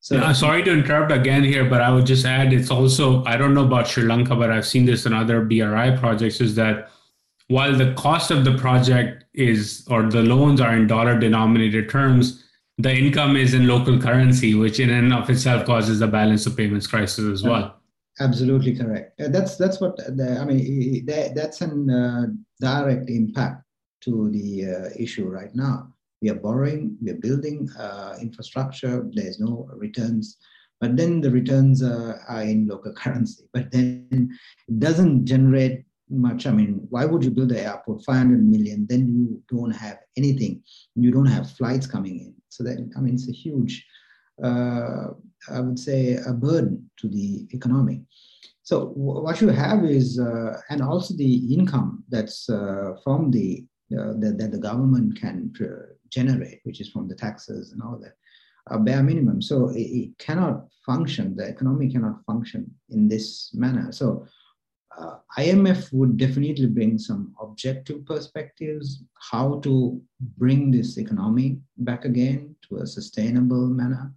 So, 0.00 0.16
yeah, 0.16 0.32
sorry 0.32 0.64
to 0.64 0.72
interrupt 0.72 1.12
again 1.12 1.44
here, 1.44 1.64
but 1.70 1.80
I 1.80 1.94
would 1.94 2.06
just 2.06 2.26
add 2.26 2.52
it's 2.52 2.72
also, 2.72 3.24
I 3.24 3.36
don't 3.36 3.54
know 3.54 3.64
about 3.64 3.86
Sri 3.86 4.02
Lanka, 4.02 4.34
but 4.34 4.50
I've 4.50 4.66
seen 4.66 4.84
this 4.84 5.06
in 5.06 5.12
other 5.12 5.42
BRI 5.42 5.96
projects, 5.96 6.40
is 6.40 6.56
that 6.56 6.90
while 7.46 7.76
the 7.76 7.94
cost 7.94 8.32
of 8.32 8.44
the 8.44 8.56
project 8.58 9.26
is, 9.32 9.86
or 9.88 10.10
the 10.10 10.22
loans 10.22 10.60
are 10.60 10.74
in 10.74 10.88
dollar 10.88 11.16
denominated 11.16 11.88
terms, 11.88 12.41
the 12.82 12.92
income 12.92 13.36
is 13.36 13.54
in 13.54 13.68
local 13.68 13.98
currency, 13.98 14.54
which 14.54 14.80
in 14.80 14.90
and 14.90 15.12
of 15.12 15.30
itself 15.30 15.64
causes 15.64 16.00
a 16.00 16.08
balance 16.08 16.46
of 16.46 16.56
payments 16.56 16.86
crisis 16.86 17.24
as 17.24 17.42
well. 17.42 17.76
Absolutely 18.20 18.76
correct. 18.76 19.20
Uh, 19.20 19.28
that's 19.28 19.56
that's 19.56 19.80
what 19.80 19.96
the, 19.96 20.38
I 20.40 20.44
mean. 20.44 21.06
That's 21.06 21.60
an 21.60 21.88
uh, 21.88 22.26
direct 22.60 23.08
impact 23.08 23.64
to 24.02 24.30
the 24.30 24.66
uh, 24.66 24.88
issue 24.98 25.28
right 25.28 25.54
now. 25.54 25.94
We 26.20 26.30
are 26.30 26.34
borrowing, 26.34 26.96
we 27.00 27.10
are 27.10 27.22
building 27.26 27.68
uh, 27.78 28.16
infrastructure. 28.20 29.08
There's 29.12 29.40
no 29.40 29.68
returns, 29.74 30.36
but 30.80 30.96
then 30.96 31.20
the 31.20 31.30
returns 31.30 31.82
are 31.82 32.42
in 32.42 32.66
local 32.66 32.92
currency. 33.02 33.44
But 33.52 33.70
then 33.70 34.36
it 34.68 34.78
doesn't 34.78 35.24
generate 35.24 35.84
much. 36.10 36.46
I 36.46 36.50
mean, 36.50 36.86
why 36.90 37.06
would 37.06 37.24
you 37.24 37.30
build 37.30 37.52
an 37.52 37.58
airport 37.58 38.04
500 38.04 38.44
million? 38.44 38.86
Then 38.88 39.08
you 39.08 39.42
don't 39.48 39.70
have 39.70 39.98
anything. 40.16 40.62
You 40.96 41.10
don't 41.10 41.26
have 41.26 41.50
flights 41.50 41.86
coming 41.86 42.18
in 42.20 42.34
so 42.52 42.64
that, 42.64 42.76
I 42.96 43.00
mean, 43.00 43.14
it's 43.14 43.28
a 43.28 43.32
huge, 43.32 43.74
uh, 44.42 45.08
I 45.50 45.60
would 45.60 45.78
say, 45.78 46.18
a 46.26 46.32
burden 46.32 46.90
to 47.00 47.08
the 47.08 47.46
economy. 47.50 48.02
So 48.62 48.86
what 48.94 49.40
you 49.40 49.48
have 49.48 49.84
is, 49.84 50.20
uh, 50.20 50.60
and 50.70 50.80
also 50.82 51.14
the 51.14 51.34
income 51.54 52.04
that's 52.08 52.48
uh, 52.48 52.92
from 53.02 53.30
the, 53.30 53.64
uh, 53.98 54.12
that, 54.20 54.36
that 54.38 54.52
the 54.52 54.58
government 54.58 55.18
can 55.20 55.52
generate, 56.10 56.60
which 56.64 56.80
is 56.80 56.90
from 56.90 57.08
the 57.08 57.14
taxes 57.14 57.72
and 57.72 57.82
all 57.82 57.98
that, 58.02 58.14
a 58.68 58.78
bare 58.78 59.02
minimum. 59.02 59.42
So 59.42 59.70
it, 59.70 59.88
it 60.02 60.18
cannot 60.18 60.66
function, 60.86 61.34
the 61.36 61.48
economy 61.48 61.90
cannot 61.90 62.24
function 62.26 62.70
in 62.90 63.08
this 63.08 63.50
manner. 63.54 63.90
So 63.92 64.26
uh, 64.98 65.16
IMF 65.38 65.92
would 65.92 66.16
definitely 66.16 66.66
bring 66.66 66.98
some 66.98 67.34
objective 67.40 68.04
perspectives, 68.04 69.02
how 69.30 69.60
to 69.60 70.00
bring 70.38 70.70
this 70.70 70.98
economy 70.98 71.58
back 71.78 72.04
again 72.04 72.54
to 72.68 72.78
a 72.78 72.86
sustainable 72.86 73.66
manner, 73.68 74.12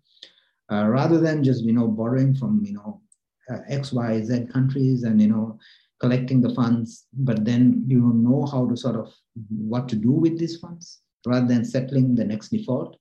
uh, 0.71 0.85
rather 0.87 1.19
than 1.19 1.43
just 1.43 1.63
you 1.63 1.73
know 1.73 1.87
borrowing 1.87 2.35
from 2.35 2.63
you 2.63 2.73
know 2.73 3.01
uh, 3.49 3.59
X, 3.69 3.93
Y, 3.93 4.21
Z 4.21 4.47
countries 4.51 5.03
and 5.03 5.21
you 5.21 5.27
know 5.27 5.57
collecting 5.99 6.41
the 6.41 6.53
funds, 6.53 7.07
but 7.13 7.45
then 7.45 7.83
you 7.87 7.99
don't 7.99 8.23
know 8.23 8.45
how 8.45 8.67
to 8.67 8.75
sort 8.75 8.95
of 8.95 9.13
what 9.49 9.87
to 9.89 9.95
do 9.95 10.11
with 10.11 10.37
these 10.37 10.57
funds, 10.57 11.01
rather 11.25 11.47
than 11.47 11.65
settling 11.65 12.15
the 12.15 12.25
next 12.25 12.49
default. 12.49 12.97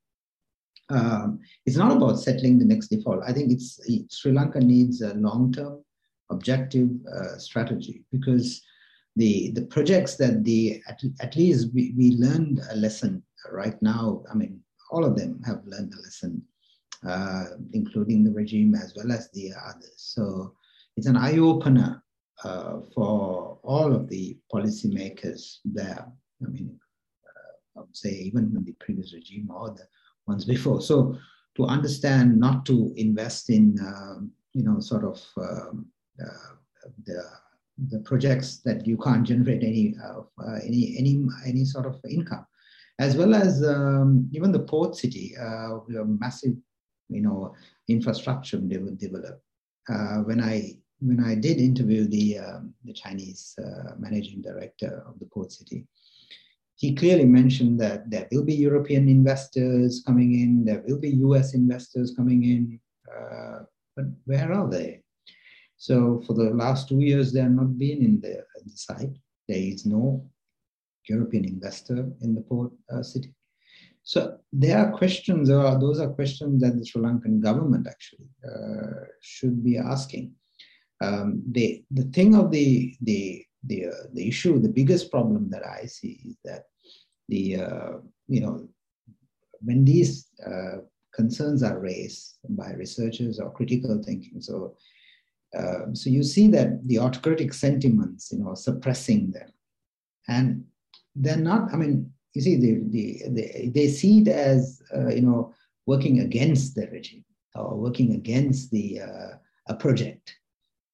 Um, 0.91 1.41
it's 1.67 1.77
not 1.77 1.97
about 1.97 2.21
settling 2.21 2.59
the 2.59 2.65
next 2.65 2.89
default. 2.89 3.23
I 3.27 3.33
think 3.33 3.51
it's 3.51 3.81
it, 3.87 4.13
Sri 4.13 4.33
Lanka 4.33 4.61
needs 4.61 5.01
a 5.01 5.15
long-term 5.15 5.84
objective 6.31 6.89
uh, 7.15 7.39
strategy. 7.39 8.05
Because 8.13 8.63
the 9.17 9.51
the 9.53 9.67
projects 9.67 10.17
that 10.17 10.45
the 10.45 10.83
at, 10.89 11.01
at 11.21 11.37
least 11.37 11.69
we, 11.75 11.95
we 11.97 12.17
learned 12.17 12.61
a 12.73 12.75
lesson 12.75 13.23
right 13.53 13.81
now 13.81 14.25
i 14.29 14.35
mean 14.35 14.59
all 14.91 15.05
of 15.05 15.17
them 15.17 15.41
have 15.47 15.63
learned 15.67 15.93
a 15.95 16.03
lesson 16.03 16.43
uh, 17.07 17.45
including 17.73 18.25
the 18.25 18.31
regime 18.31 18.75
as 18.75 18.95
well 18.97 19.13
as 19.13 19.31
the 19.33 19.53
others. 19.67 19.93
So 19.97 20.55
it's 20.97 21.07
an 21.07 21.17
eye-opener 21.17 22.03
uh, 22.43 22.81
for 22.95 23.59
all 23.63 23.95
of 23.95 24.09
the 24.09 24.39
policymakers 24.53 25.59
there. 25.65 26.07
I 26.43 26.49
mean 26.49 26.79
uh, 27.27 27.79
i 27.79 27.81
would 27.83 27.97
say 27.97 28.11
even 28.11 28.53
in 28.57 28.65
the 28.65 28.75
previous 28.81 29.13
regime 29.13 29.51
or 29.51 29.71
the 29.71 29.87
ones 30.27 30.45
before. 30.45 30.81
So 30.81 31.17
to 31.57 31.67
understand 31.67 32.41
not 32.41 32.67
to 32.67 32.93
invest 32.97 33.51
in 33.51 33.79
um, 33.81 34.33
you 34.53 34.65
know 34.65 34.81
sort 34.81 35.05
of 35.05 35.23
um, 35.37 35.87
the 36.17 37.23
the 37.91 37.99
projects 38.01 38.59
that 38.59 38.87
you 38.87 38.97
can't 38.97 39.27
generate 39.27 39.63
any 39.63 39.97
uh, 40.03 40.23
any 40.63 40.95
any 40.99 41.25
any 41.47 41.65
sort 41.65 41.87
of 41.87 42.01
income, 42.09 42.47
as 42.99 43.17
well 43.17 43.35
as 43.35 43.65
um, 43.65 44.29
even 44.33 44.53
the 44.53 44.61
port 44.61 44.97
city, 44.97 45.35
uh, 45.37 45.79
massive 46.05 46.55
you 47.09 47.21
know 47.21 47.55
infrastructure 47.89 48.59
developed. 48.59 49.43
Uh, 49.89 50.19
when 50.19 50.41
I 50.41 50.75
when 51.01 51.23
I 51.23 51.35
did 51.35 51.59
interview 51.59 52.07
the 52.07 52.39
um, 52.39 52.75
the 52.85 52.93
Chinese 52.93 53.59
managing 53.99 54.41
director 54.41 55.05
of 55.07 55.19
the 55.19 55.27
port 55.27 55.53
city, 55.53 55.87
he 56.77 56.95
clearly 56.95 57.25
mentioned 57.25 57.81
that 57.81 58.11
there 58.11 58.29
will 58.31 58.45
be 58.45 58.55
European 58.55 59.09
investors 59.09 60.03
coming 60.07 60.41
in, 60.41 60.65
there 60.65 60.83
will 60.87 60.99
be 60.99 61.11
U.S. 61.11 61.55
investors 61.55 62.15
coming 62.17 62.45
in, 62.45 62.81
uh, 63.11 63.61
but 63.97 64.07
where 64.25 64.53
are 64.53 64.69
they? 64.69 65.04
So 65.77 66.23
for 66.27 66.35
the 66.35 66.51
last 66.51 66.89
two 66.89 67.01
years, 67.01 67.33
they 67.33 67.41
have 67.41 67.51
not 67.51 67.79
been 67.79 68.03
in 68.03 68.21
the, 68.21 68.45
the 68.65 68.77
site. 68.77 69.17
There 69.49 69.59
is 69.59 69.85
no 69.85 70.29
European 71.09 71.45
investor 71.45 72.11
in 72.23 72.35
the 72.35 72.41
port 72.41 72.73
uh, 72.93 73.03
city. 73.03 73.35
So 74.03 74.39
there 74.53 74.79
are 74.79 74.93
questions, 74.93 75.49
uh, 75.49 75.79
those 75.79 75.99
are 75.99 76.11
questions 76.11 76.61
that 76.63 76.79
the 76.79 76.85
Sri 76.85 77.03
Lankan 77.03 77.41
government 77.41 77.87
actually 77.89 78.29
uh, 78.47 79.07
should 79.21 79.65
be 79.65 79.79
asking. 79.79 80.33
Um, 81.01 81.43
the, 81.51 81.83
the 81.91 82.05
thing 82.05 82.35
of 82.35 82.51
the, 82.51 82.95
the, 83.01 83.45
the, 83.65 83.87
uh, 83.87 84.07
the 84.13 84.29
issue, 84.29 84.59
the 84.59 84.69
biggest 84.69 85.11
problem 85.11 85.49
that 85.51 85.67
I 85.67 85.87
see 85.87 86.21
is 86.27 86.37
that 86.45 86.65
the, 87.29 87.57
uh, 87.57 87.91
you 88.29 88.41
know, 88.41 88.69
when 89.61 89.85
these 89.85 90.29
uh, 90.47 90.79
concerns 91.15 91.63
are 91.63 91.79
raised 91.79 92.37
by 92.51 92.73
researchers 92.73 93.41
or 93.41 93.51
critical 93.53 94.03
thinking, 94.05 94.41
so 94.41 94.77
um, 95.57 95.95
so 95.95 96.11
you 96.11 96.23
see 96.23 96.49
that 96.49 96.87
the 96.87 96.99
autocratic 96.99 97.55
sentiments, 97.55 98.33
you 98.33 98.39
know, 98.39 98.55
suppressing 98.55 99.31
them, 99.31 99.53
and 100.29 100.65
they're 101.15 101.37
not. 101.37 101.73
I 101.73 101.77
mean, 101.77 102.11
you 102.35 102.43
see, 102.43 102.57
they 102.57 102.73
they 102.75 103.23
they, 103.29 103.71
they 103.75 103.89
see 103.89 104.21
it 104.21 104.29
as 104.29 104.83
uh, 104.95 105.09
you 105.09 105.23
know 105.23 105.55
working 105.87 106.21
against 106.21 106.75
the 106.75 106.89
regime 106.89 107.25
or 107.55 107.77
working 107.77 108.15
against 108.15 108.71
the 108.71 109.01
uh, 109.01 109.37
a 109.69 109.75
project. 109.75 110.37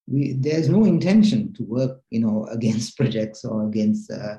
We, 0.07 0.33
there's 0.33 0.67
no 0.67 0.83
intention 0.83 1.53
to 1.53 1.63
work, 1.63 2.01
you 2.09 2.19
know, 2.19 2.45
against 2.51 2.97
projects 2.97 3.45
or 3.45 3.67
against 3.67 4.11
uh, 4.11 4.37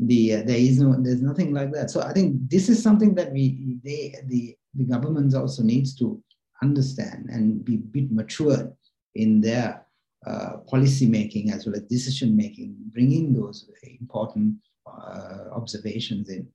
the. 0.00 0.34
Uh, 0.34 0.42
there 0.44 0.58
is 0.58 0.80
no. 0.80 0.96
There's 1.00 1.22
nothing 1.22 1.54
like 1.54 1.72
that. 1.72 1.90
So 1.90 2.02
I 2.02 2.12
think 2.12 2.36
this 2.50 2.68
is 2.68 2.82
something 2.82 3.14
that 3.14 3.32
we 3.32 3.78
they 3.82 4.14
the 4.26 4.56
the 4.74 4.84
governments 4.84 5.34
also 5.34 5.62
needs 5.62 5.94
to 5.96 6.22
understand 6.62 7.28
and 7.30 7.64
be 7.64 7.74
a 7.74 7.78
bit 7.78 8.12
matured 8.12 8.72
in 9.14 9.40
their 9.40 9.84
uh, 10.26 10.58
policy 10.68 11.06
making 11.06 11.50
as 11.50 11.66
well 11.66 11.74
as 11.74 11.82
decision 11.82 12.36
making, 12.36 12.76
bringing 12.92 13.32
those 13.32 13.68
important 14.00 14.54
uh, 14.86 15.50
observations 15.52 16.28
in. 16.28 16.46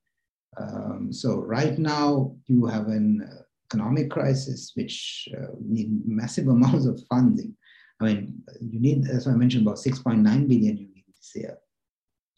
Um, 0.57 1.11
so 1.11 1.39
right 1.41 1.77
now 1.77 2.35
you 2.47 2.65
have 2.65 2.87
an 2.87 3.27
economic 3.69 4.09
crisis 4.09 4.71
which 4.75 5.27
uh, 5.37 5.47
need 5.61 5.89
massive 6.05 6.47
amounts 6.55 6.85
of 6.85 7.01
funding. 7.09 7.55
I 7.99 8.05
mean, 8.05 8.43
you 8.61 8.79
need, 8.79 9.07
as 9.07 9.27
I 9.27 9.33
mentioned, 9.33 9.65
about 9.65 9.77
6.9 9.77 10.23
billion 10.23 10.77
you 10.77 10.87
need 10.87 11.05
this 11.15 11.31
year. 11.35 11.57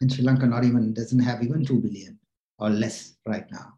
And 0.01 0.11
Sri 0.11 0.23
Lanka 0.23 0.45
not 0.45 0.63
even 0.63 0.93
doesn't 0.93 1.19
have 1.19 1.43
even 1.43 1.65
2 1.65 1.79
billion 1.81 2.17
or 2.57 2.69
less 2.69 3.17
right 3.25 3.45
now. 3.51 3.73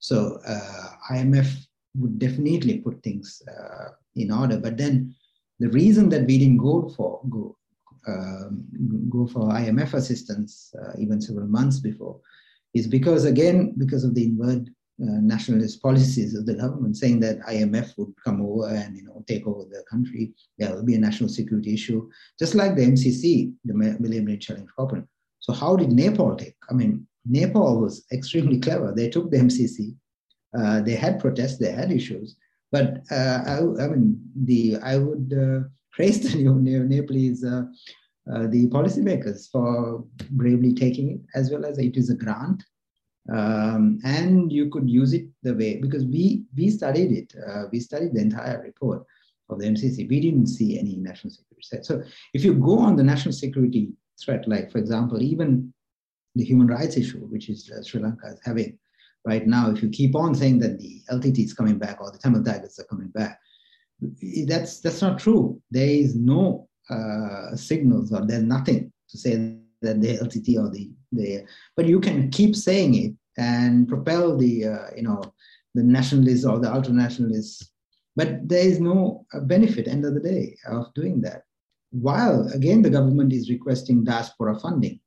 So 0.00 0.40
uh, 0.46 0.88
IMF 1.12 1.66
would 1.96 2.18
definitely 2.18 2.78
put 2.78 3.02
things 3.02 3.42
uh, 3.48 3.90
in 4.16 4.32
order, 4.32 4.58
but 4.58 4.76
then 4.76 5.14
The 5.60 5.68
reason 5.68 6.08
that 6.08 6.26
we 6.26 6.38
didn't 6.38 6.58
go 6.58 6.88
for 6.96 7.20
go 7.28 7.56
um, 8.06 8.64
go 9.10 9.26
for 9.26 9.42
IMF 9.50 9.92
assistance 9.94 10.74
uh, 10.80 10.92
even 10.98 11.20
several 11.20 11.46
months 11.46 11.78
before 11.80 12.18
is 12.74 12.86
because 12.86 13.24
again 13.24 13.74
because 13.76 14.04
of 14.04 14.14
the 14.14 14.24
inward 14.24 14.70
uh, 15.02 15.20
nationalist 15.20 15.82
policies 15.82 16.34
of 16.34 16.44
the 16.46 16.54
government 16.54 16.96
saying 16.96 17.20
that 17.20 17.40
IMF 17.40 17.96
would 17.96 18.12
come 18.24 18.42
over 18.42 18.68
and 18.68 18.96
you 18.96 19.04
know 19.04 19.24
take 19.26 19.46
over 19.46 19.64
the 19.64 19.82
country. 19.90 20.32
There 20.58 20.74
will 20.74 20.84
be 20.84 20.94
a 20.94 20.98
national 20.98 21.30
security 21.30 21.74
issue, 21.74 22.08
just 22.38 22.54
like 22.54 22.74
the 22.74 22.86
MCC, 22.86 23.52
the 23.64 23.74
Millennium 23.74 24.38
Challenge 24.38 24.68
Corporation. 24.76 25.08
So 25.38 25.52
how 25.52 25.76
did 25.76 25.92
Nepal 25.92 26.36
take? 26.36 26.56
I 26.70 26.74
mean, 26.74 27.06
Nepal 27.24 27.80
was 27.80 28.04
extremely 28.12 28.60
clever. 28.60 28.92
They 28.94 29.08
took 29.08 29.30
the 29.30 29.38
MCC. 29.38 29.94
Uh, 30.58 30.82
they 30.82 30.96
had 30.96 31.20
protests. 31.20 31.58
They 31.58 31.72
had 31.72 31.90
issues. 31.90 32.36
But 32.72 33.02
uh, 33.10 33.42
I, 33.46 33.84
I, 33.84 33.88
mean, 33.88 34.20
the 34.34 34.76
I 34.82 34.98
would 34.98 35.32
uh, 35.36 35.68
praise 35.92 36.20
the 36.20 36.38
Nepalese 36.38 37.44
uh, 37.44 37.64
uh, 38.32 38.46
the 38.46 38.68
policymakers 38.68 39.50
for 39.50 40.04
bravely 40.30 40.74
taking 40.74 41.10
it, 41.10 41.20
as 41.34 41.50
well 41.50 41.64
as 41.64 41.78
it 41.78 41.96
is 41.96 42.10
a 42.10 42.14
grant. 42.14 42.62
Um, 43.30 43.98
and 44.04 44.52
you 44.52 44.70
could 44.70 44.88
use 44.88 45.12
it 45.12 45.26
the 45.42 45.54
way 45.54 45.76
because 45.76 46.04
we 46.04 46.44
we 46.56 46.70
studied 46.70 47.12
it 47.12 47.32
uh, 47.46 47.64
we 47.70 47.78
studied 47.78 48.14
the 48.14 48.20
entire 48.20 48.60
report 48.62 49.04
of 49.50 49.58
the 49.60 49.66
mcc 49.66 50.08
we 50.08 50.20
didn't 50.20 50.46
see 50.46 50.78
any 50.78 50.96
national 50.96 51.30
security 51.30 51.66
threat. 51.68 51.86
So 51.86 52.02
if 52.32 52.44
you 52.44 52.54
go 52.54 52.78
on 52.78 52.96
the 52.96 53.04
national 53.04 53.32
security 53.32 53.92
threat 54.24 54.48
like 54.48 54.72
for 54.72 54.78
example 54.78 55.22
even 55.22 55.72
the 56.34 56.44
human 56.44 56.66
rights 56.66 56.96
issue 56.96 57.20
which 57.26 57.50
is 57.50 57.70
uh, 57.70 57.82
sri 57.82 58.00
lanka 58.00 58.28
is 58.28 58.40
having 58.42 58.78
right 59.24 59.46
now 59.46 59.70
if 59.70 59.82
you 59.82 59.88
keep 59.88 60.14
on 60.16 60.34
saying 60.34 60.58
that 60.58 60.78
the 60.78 61.02
ltt 61.10 61.38
is 61.38 61.52
coming 61.52 61.78
back 61.78 62.00
or 62.00 62.10
the 62.10 62.18
tamil 62.18 62.42
tigers 62.42 62.78
are 62.78 62.84
coming 62.84 63.08
back 63.08 63.38
that's 64.46 64.80
that's 64.80 65.02
not 65.02 65.18
true. 65.18 65.60
There 65.70 65.88
is 65.88 66.14
no 66.16 66.68
uh, 66.88 67.54
signals 67.54 68.12
or 68.12 68.26
there's 68.26 68.42
nothing 68.42 68.92
to 69.10 69.18
say 69.18 69.56
that 69.82 70.00
the 70.00 70.18
ltt 70.18 70.58
or 70.58 70.70
the 70.70 70.90
the 71.12 71.44
but 71.76 71.86
you 71.86 72.00
can 72.00 72.30
keep 72.30 72.54
saying 72.54 72.94
it 72.94 73.12
and 73.38 73.88
propel 73.88 74.36
the 74.36 74.66
uh, 74.66 74.86
you 74.96 75.02
know 75.02 75.22
the 75.74 75.82
nationalists 75.82 76.44
or 76.44 76.58
the 76.58 76.72
ultra 76.72 76.92
nationalists 76.92 77.72
but 78.16 78.48
there 78.48 78.66
is 78.66 78.80
no 78.80 79.26
uh, 79.32 79.40
benefit 79.40 79.86
end 79.86 80.04
of 80.04 80.14
the 80.14 80.20
day 80.20 80.56
of 80.66 80.92
doing 80.94 81.20
that. 81.20 81.42
While 81.90 82.48
again 82.48 82.82
the 82.82 82.90
government 82.90 83.32
is 83.32 83.50
requesting 83.50 84.04
diaspora 84.04 84.58
funding. 84.58 85.00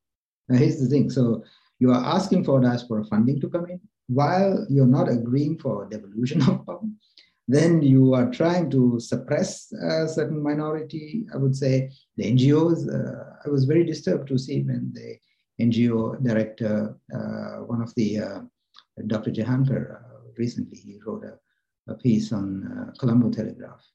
Now 0.49 0.57
here's 0.57 0.79
the 0.79 0.87
thing. 0.87 1.09
So 1.09 1.43
you 1.79 1.91
are 1.91 2.03
asking 2.03 2.43
for 2.43 2.59
diaspora 2.59 3.05
funding 3.05 3.39
to 3.41 3.49
come 3.49 3.67
in 3.67 3.79
while 4.07 4.65
you're 4.69 4.85
not 4.85 5.09
agreeing 5.09 5.57
for 5.57 5.87
devolution 5.89 6.41
of 6.41 6.65
power 6.65 6.81
then 7.49 7.81
you 7.81 8.13
are 8.13 8.31
trying 8.31 8.69
to 8.69 8.99
suppress 8.99 9.71
a 9.73 10.07
certain 10.07 10.41
minority 10.41 11.25
i 11.33 11.37
would 11.37 11.55
say 11.55 11.89
the 12.17 12.25
ngos 12.31 12.87
uh, 12.87 13.23
i 13.45 13.49
was 13.49 13.65
very 13.65 13.83
disturbed 13.83 14.27
to 14.27 14.37
see 14.37 14.61
when 14.61 14.91
the 14.93 15.17
NGO 15.59 16.21
director, 16.23 16.97
uh, 17.13 17.63
one 17.65 17.81
of 17.81 17.93
the 17.95 18.19
uh, 18.19 18.39
Dr. 19.07 19.31
Jahankar, 19.31 19.95
uh, 19.95 20.31
recently 20.37 20.77
he 20.77 20.99
wrote 21.05 21.23
a, 21.23 21.91
a 21.91 21.95
piece 21.95 22.31
on 22.31 22.93
Colombo 22.99 23.29
Telegraph. 23.29 23.85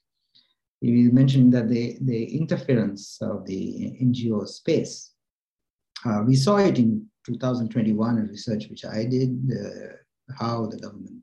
He 0.81 1.09
mentioned 1.09 1.53
that 1.55 1.69
the, 1.69 1.99
the 2.01 2.37
interference 2.37 3.19
of 3.21 3.45
the 3.47 3.97
NGO 4.01 4.47
space, 4.47 5.13
we 6.25 6.37
saw 6.37 6.59
it 6.59 6.79
in 6.79 7.07
2021 7.29 8.19
a 8.19 8.23
research 8.23 8.67
which 8.69 8.85
I 8.85 9.05
did, 9.05 9.39
how 10.39 10.67
the 10.67 10.79
government, 10.79 11.23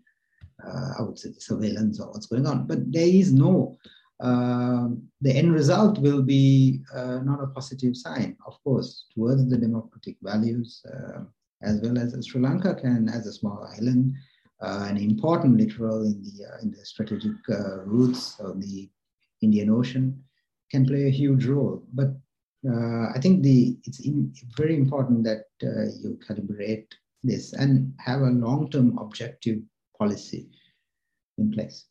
I 0.98 1.02
would 1.02 1.20
say 1.20 1.30
the 1.30 1.42
surveillance 1.42 2.00
or 2.00 2.08
what's 2.12 2.28
going 2.28 2.48
on, 2.48 2.68
but 2.68 2.80
there 2.92 3.08
is 3.08 3.34
no 3.34 3.78
uh, 4.22 4.88
the 5.22 5.36
end 5.36 5.54
result 5.54 6.00
will 6.00 6.22
be 6.22 6.82
uh, 6.94 7.20
not 7.24 7.44
a 7.44 7.48
positive 7.48 7.96
sign, 7.98 8.38
of 8.48 8.62
course, 8.64 9.06
towards 9.14 9.50
the 9.50 9.58
democratic 9.58 10.16
values, 10.22 10.82
uh, 10.94 11.24
as 11.62 11.82
well 11.82 11.98
as 11.98 12.16
Sri 12.26 12.42
Lanka 12.42 12.76
can, 12.76 13.10
as 13.10 13.28
a 13.28 13.34
small 13.34 13.68
island, 13.78 14.14
uh, 14.62 14.88
an 14.90 14.98
important 14.98 15.58
littoral 15.58 16.04
in 16.04 16.22
the 16.24 16.46
uh, 16.46 16.62
in 16.62 16.72
the 16.72 16.86
strategic 16.86 17.34
uh, 17.50 17.84
routes 17.84 18.40
of 18.40 18.62
the 18.62 18.90
Indian 19.42 19.70
Ocean, 19.70 20.24
can 20.72 20.86
play 20.86 21.08
a 21.08 21.12
huge 21.12 21.46
role. 21.46 21.84
But 21.94 22.16
Uh, 22.68 23.10
I 23.14 23.20
think 23.22 23.44
the 23.44 23.78
it's 23.84 24.00
in, 24.00 24.34
very 24.58 24.76
important 24.76 25.24
that 25.26 25.46
uh, 25.64 25.86
you 26.02 26.18
calibrate 26.28 26.88
this 27.24 27.54
and 27.54 27.94
have 28.00 28.22
a 28.22 28.30
long-term 28.30 28.98
objective 28.98 29.60
policy 29.98 30.48
in 31.38 31.52
place. 31.52 31.86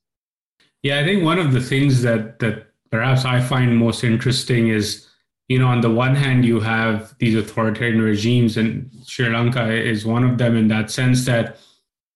Yeah, 0.83 1.01
I 1.01 1.05
think 1.05 1.23
one 1.23 1.39
of 1.39 1.53
the 1.53 1.61
things 1.61 2.03
that 2.03 2.39
that 2.41 2.67
perhaps 2.91 3.25
I 3.25 3.41
find 3.41 3.77
most 3.77 4.05
interesting 4.05 4.69
is, 4.69 5.07
you 5.49 5.59
know, 5.59 5.69
on 5.69 5.81
the 5.81 5.91
one 5.91 6.15
hand, 6.15 6.45
you 6.45 6.61
have 6.61 7.15
these 7.19 7.37
authoritarian 7.37 8.01
regimes, 8.01 8.57
and 8.57 8.91
Sri 9.05 9.29
Lanka 9.29 9.73
is 9.73 10.05
one 10.05 10.25
of 10.25 10.39
them 10.39 10.57
in 10.57 10.69
that 10.69 10.91
sense 10.91 11.25
that 11.27 11.59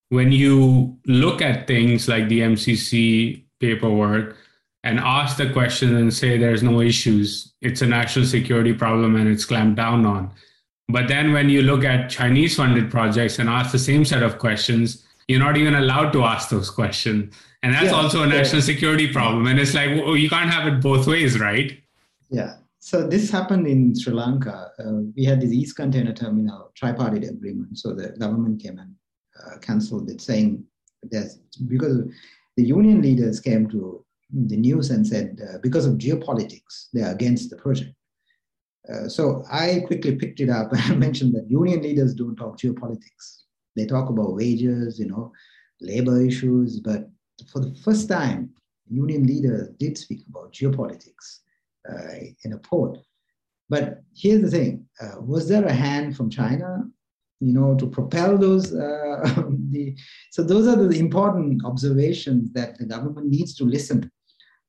when 0.08 0.32
you 0.32 0.96
look 1.06 1.42
at 1.42 1.66
things 1.66 2.08
like 2.08 2.28
the 2.28 2.40
MCC 2.40 3.44
paperwork 3.60 4.36
and 4.84 4.98
ask 4.98 5.36
the 5.36 5.50
question 5.52 5.96
and 5.96 6.12
say 6.12 6.38
there's 6.38 6.62
no 6.62 6.80
issues, 6.80 7.52
it's 7.60 7.82
a 7.82 7.86
national 7.86 8.26
security 8.26 8.72
problem 8.72 9.16
and 9.16 9.28
it's 9.28 9.44
clamped 9.44 9.76
down 9.76 10.06
on. 10.06 10.30
But 10.88 11.08
then 11.08 11.32
when 11.32 11.50
you 11.50 11.62
look 11.62 11.84
at 11.84 12.08
Chinese 12.08 12.56
funded 12.56 12.90
projects 12.90 13.38
and 13.38 13.48
ask 13.48 13.72
the 13.72 13.78
same 13.78 14.04
set 14.04 14.22
of 14.22 14.38
questions, 14.38 15.04
you're 15.26 15.40
not 15.40 15.56
even 15.56 15.74
allowed 15.74 16.12
to 16.12 16.24
ask 16.24 16.48
those 16.48 16.70
questions. 16.70 17.34
And 17.62 17.74
that's 17.74 17.86
yeah, 17.86 17.92
also 17.92 18.22
a 18.22 18.26
national 18.26 18.60
yeah. 18.60 18.66
security 18.66 19.12
problem. 19.12 19.46
And 19.46 19.58
it's 19.58 19.74
like 19.74 19.90
well, 19.96 20.16
you 20.16 20.30
can't 20.30 20.50
have 20.50 20.66
it 20.66 20.80
both 20.80 21.06
ways 21.06 21.38
right? 21.38 21.78
Yeah. 22.30 22.56
So 22.78 23.06
this 23.06 23.30
happened 23.30 23.66
in 23.66 23.94
sri 23.94 24.14
lanka. 24.14 24.70
Uh, 24.78 25.02
we 25.14 25.24
had 25.24 25.40
this 25.40 25.50
east 25.50 25.76
container 25.76 26.14
terminal 26.14 26.70
tripartite 26.74 27.28
agreement. 27.28 27.76
So 27.78 27.92
the 27.92 28.10
government 28.10 28.62
came 28.62 28.78
and 28.78 28.94
uh, 29.44 29.58
cancelled 29.58 30.08
it 30.08 30.20
saying 30.20 30.64
there's 31.02 31.36
because 31.66 32.04
the 32.56 32.64
union 32.64 33.02
leaders 33.02 33.40
came 33.40 33.68
to 33.70 34.04
the 34.30 34.56
news 34.56 34.90
and 34.90 35.06
said 35.06 35.38
uh, 35.48 35.58
because 35.62 35.86
of 35.86 35.94
geopolitics 35.94 36.88
they're 36.92 37.12
against 37.12 37.50
the 37.50 37.56
project 37.56 37.94
uh, 38.92 39.08
so 39.08 39.42
i 39.50 39.82
quickly 39.86 40.16
picked 40.16 40.40
it 40.40 40.50
up 40.50 40.70
and 40.72 41.00
mentioned 41.00 41.34
that 41.34 41.50
union 41.50 41.82
leaders 41.82 42.14
don't 42.14 42.36
talk 42.36 42.58
geopolitics 42.58 43.42
they 43.76 43.86
talk 43.86 44.08
about 44.10 44.34
wages 44.34 44.98
you 44.98 45.06
know 45.06 45.32
labor 45.80 46.20
issues 46.20 46.80
but 46.80 47.08
for 47.46 47.60
the 47.60 47.74
first 47.84 48.08
time, 48.08 48.50
union 48.88 49.26
leaders 49.26 49.68
did 49.78 49.96
speak 49.96 50.24
about 50.28 50.52
geopolitics 50.52 51.40
uh, 51.88 52.18
in 52.44 52.52
a 52.52 52.58
port. 52.58 52.98
But 53.68 54.02
here's 54.16 54.42
the 54.42 54.50
thing: 54.50 54.86
uh, 55.00 55.20
was 55.20 55.48
there 55.48 55.64
a 55.64 55.72
hand 55.72 56.16
from 56.16 56.30
China, 56.30 56.84
you 57.40 57.52
know, 57.52 57.76
to 57.76 57.86
propel 57.86 58.38
those? 58.38 58.74
Uh, 58.74 59.44
the 59.70 59.96
so 60.30 60.42
those 60.42 60.66
are 60.66 60.76
the 60.76 60.98
important 60.98 61.64
observations 61.64 62.52
that 62.52 62.78
the 62.78 62.86
government 62.86 63.28
needs 63.28 63.54
to 63.56 63.64
listen. 63.64 64.10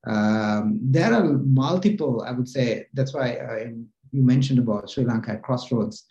Um, 0.08 0.80
there 0.82 1.14
are 1.14 1.24
multiple, 1.24 2.24
I 2.26 2.32
would 2.32 2.47
say. 2.47 2.88
That's 2.93 3.14
why 3.14 3.34
uh, 3.36 3.70
you 4.12 4.24
mentioned 4.24 4.60
about 4.60 4.89
Sri 4.89 5.04
Lanka 5.04 5.32
at 5.32 5.43
crossroads. 5.43 6.06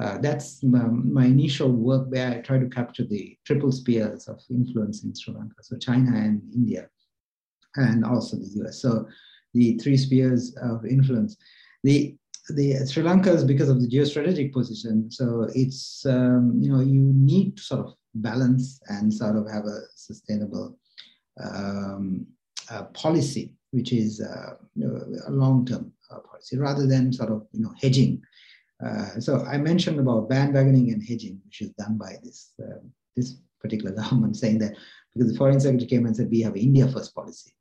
Uh, 0.00 0.18
that's 0.18 0.62
my, 0.62 0.84
my, 0.84 1.26
initial 1.26 1.70
work 1.70 2.10
where 2.10 2.30
I 2.30 2.40
try 2.40 2.58
to 2.58 2.68
capture 2.68 3.04
the 3.04 3.36
triple 3.44 3.70
spheres 3.70 4.26
of 4.26 4.40
influence 4.48 5.04
in 5.04 5.14
Sri 5.14 5.34
Lanka, 5.34 5.56
so 5.60 5.76
China 5.76 6.16
and 6.16 6.40
India, 6.54 6.88
and 7.76 8.02
also 8.02 8.36
the 8.38 8.48
US. 8.62 8.80
So 8.80 9.06
the 9.52 9.76
three 9.78 9.98
spheres 9.98 10.56
of 10.62 10.86
influence. 10.86 11.36
The 11.84 12.16
the 12.48 12.86
Sri 12.86 13.02
Lanka 13.02 13.32
is 13.32 13.44
because 13.44 13.68
of 13.68 13.82
the 13.82 13.88
geostrategic 13.88 14.52
position. 14.52 15.10
So 15.10 15.48
it's 15.54 16.06
um, 16.06 16.58
you 16.58 16.72
know 16.72 16.80
you 16.80 17.12
need 17.14 17.58
to 17.58 17.62
sort 17.62 17.86
of 17.86 17.94
balance 18.14 18.80
and 18.88 19.12
sort 19.12 19.36
of 19.36 19.46
have 19.50 19.64
a 19.64 19.80
sustainable 19.94 20.78
um, 21.42 22.26
policy, 22.94 23.54
which 23.70 23.92
is 23.92 24.20
uh, 24.20 24.54
you 24.74 24.86
know, 24.86 25.00
a 25.26 25.30
long-term 25.30 25.92
uh, 26.10 26.18
policy, 26.20 26.58
rather 26.58 26.86
than 26.86 27.12
sort 27.12 27.30
of 27.30 27.46
you 27.52 27.62
know 27.62 27.72
hedging 27.80 28.22
uh, 28.84 29.20
so 29.20 29.44
I 29.44 29.58
mentioned 29.58 30.00
about 30.00 30.28
bandwagoning 30.28 30.92
and 30.92 31.02
hedging, 31.02 31.40
which 31.44 31.62
is 31.62 31.70
done 31.70 31.96
by 31.96 32.16
this 32.22 32.52
uh, 32.60 32.80
this 33.16 33.36
particular 33.60 33.92
government, 34.00 34.36
saying 34.36 34.58
that 34.58 34.76
because 35.14 35.30
the 35.30 35.38
foreign 35.38 35.60
secretary 35.60 35.88
came 35.88 36.06
and 36.06 36.16
said 36.16 36.30
we 36.30 36.40
have 36.40 36.56
India 36.56 36.88
first 36.88 37.14
policy, 37.14 37.52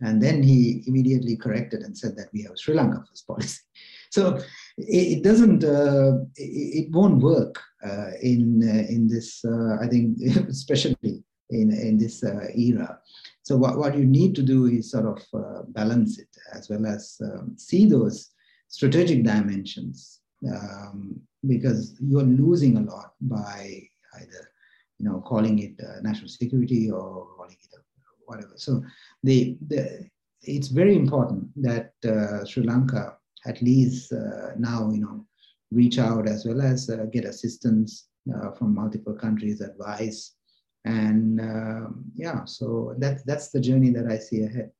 and 0.00 0.22
then 0.22 0.42
he 0.42 0.82
immediately 0.86 1.36
corrected 1.36 1.82
and 1.82 1.96
said 1.96 2.16
that 2.16 2.28
we 2.32 2.42
have 2.42 2.56
Sri 2.56 2.74
Lanka 2.74 3.04
first 3.08 3.26
policy. 3.26 3.60
So 4.12 4.40
it, 4.76 5.22
doesn't, 5.22 5.62
uh, 5.62 6.24
it, 6.34 6.86
it, 6.86 6.90
won't 6.90 7.22
work 7.22 7.62
uh, 7.86 8.10
in 8.20 8.60
uh, 8.60 8.92
in 8.92 9.06
this. 9.06 9.44
I 9.44 9.86
think 9.86 10.18
especially 10.48 11.22
in 11.50 11.70
in 11.70 11.96
this 11.96 12.24
era. 12.24 12.98
So 13.42 13.56
what, 13.56 13.78
what 13.78 13.96
you 13.96 14.04
need 14.04 14.34
to 14.36 14.42
do 14.42 14.66
is 14.66 14.90
sort 14.90 15.06
of 15.06 15.72
balance 15.72 16.18
it 16.18 16.28
as 16.54 16.68
well 16.68 16.86
as 16.86 17.20
um, 17.24 17.54
see 17.56 17.88
those 17.88 18.30
strategic 18.68 19.24
dimensions 19.24 20.20
um, 20.48 21.20
because 21.46 21.96
you're 22.00 22.22
losing 22.22 22.76
a 22.76 22.80
lot 22.80 23.14
by 23.20 23.82
either 24.20 24.50
you 24.98 25.06
know 25.06 25.20
calling 25.20 25.58
it 25.58 25.72
uh, 25.82 26.00
national 26.02 26.28
security 26.28 26.90
or 26.90 27.26
calling 27.36 27.56
it 27.60 27.80
whatever. 28.26 28.52
So 28.56 28.82
the 29.24 29.56
the 29.68 30.08
it's 30.42 30.68
very 30.68 30.96
important 30.96 31.48
that 31.62 31.92
uh, 32.04 32.44
Sri 32.44 32.62
Lanka 32.62 33.16
at 33.46 33.62
least 33.62 34.12
uh, 34.12 34.52
now, 34.58 34.90
you 34.90 35.00
know, 35.00 35.26
reach 35.70 35.98
out 35.98 36.28
as 36.28 36.44
well 36.44 36.60
as 36.60 36.90
uh, 36.90 37.06
get 37.12 37.24
assistance 37.24 38.08
uh, 38.34 38.50
from 38.52 38.74
multiple 38.74 39.14
countries, 39.14 39.60
advice, 39.60 40.36
and 40.84 41.40
um, 41.40 42.04
yeah. 42.14 42.44
So 42.44 42.94
that 42.98 43.24
that's 43.26 43.48
the 43.48 43.60
journey 43.60 43.90
that 43.90 44.06
I 44.06 44.18
see 44.18 44.42
ahead. 44.44 44.70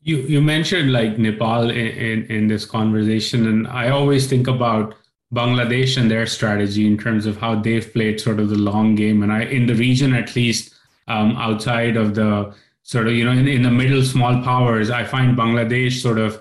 You 0.00 0.18
you 0.18 0.40
mentioned 0.40 0.92
like 0.92 1.18
Nepal 1.18 1.70
in, 1.70 1.76
in, 1.76 2.26
in 2.26 2.48
this 2.48 2.64
conversation, 2.64 3.46
and 3.46 3.66
I 3.66 3.90
always 3.90 4.26
think 4.26 4.46
about 4.46 4.94
Bangladesh 5.34 5.96
and 5.96 6.10
their 6.10 6.26
strategy 6.26 6.86
in 6.86 6.98
terms 6.98 7.26
of 7.26 7.38
how 7.38 7.56
they've 7.60 7.92
played 7.92 8.20
sort 8.20 8.38
of 8.38 8.50
the 8.50 8.58
long 8.58 8.94
game, 8.94 9.22
and 9.22 9.32
I 9.32 9.42
in 9.42 9.66
the 9.66 9.74
region 9.74 10.14
at 10.14 10.36
least 10.36 10.74
um, 11.08 11.36
outside 11.36 11.96
of 11.96 12.14
the 12.14 12.54
sort 12.82 13.08
of 13.08 13.14
you 13.14 13.24
know 13.24 13.32
in, 13.32 13.48
in 13.48 13.62
the 13.62 13.70
middle 13.70 14.02
small 14.02 14.42
powers, 14.42 14.90
I 14.90 15.04
find 15.04 15.36
Bangladesh 15.36 16.00
sort 16.00 16.18
of 16.18 16.40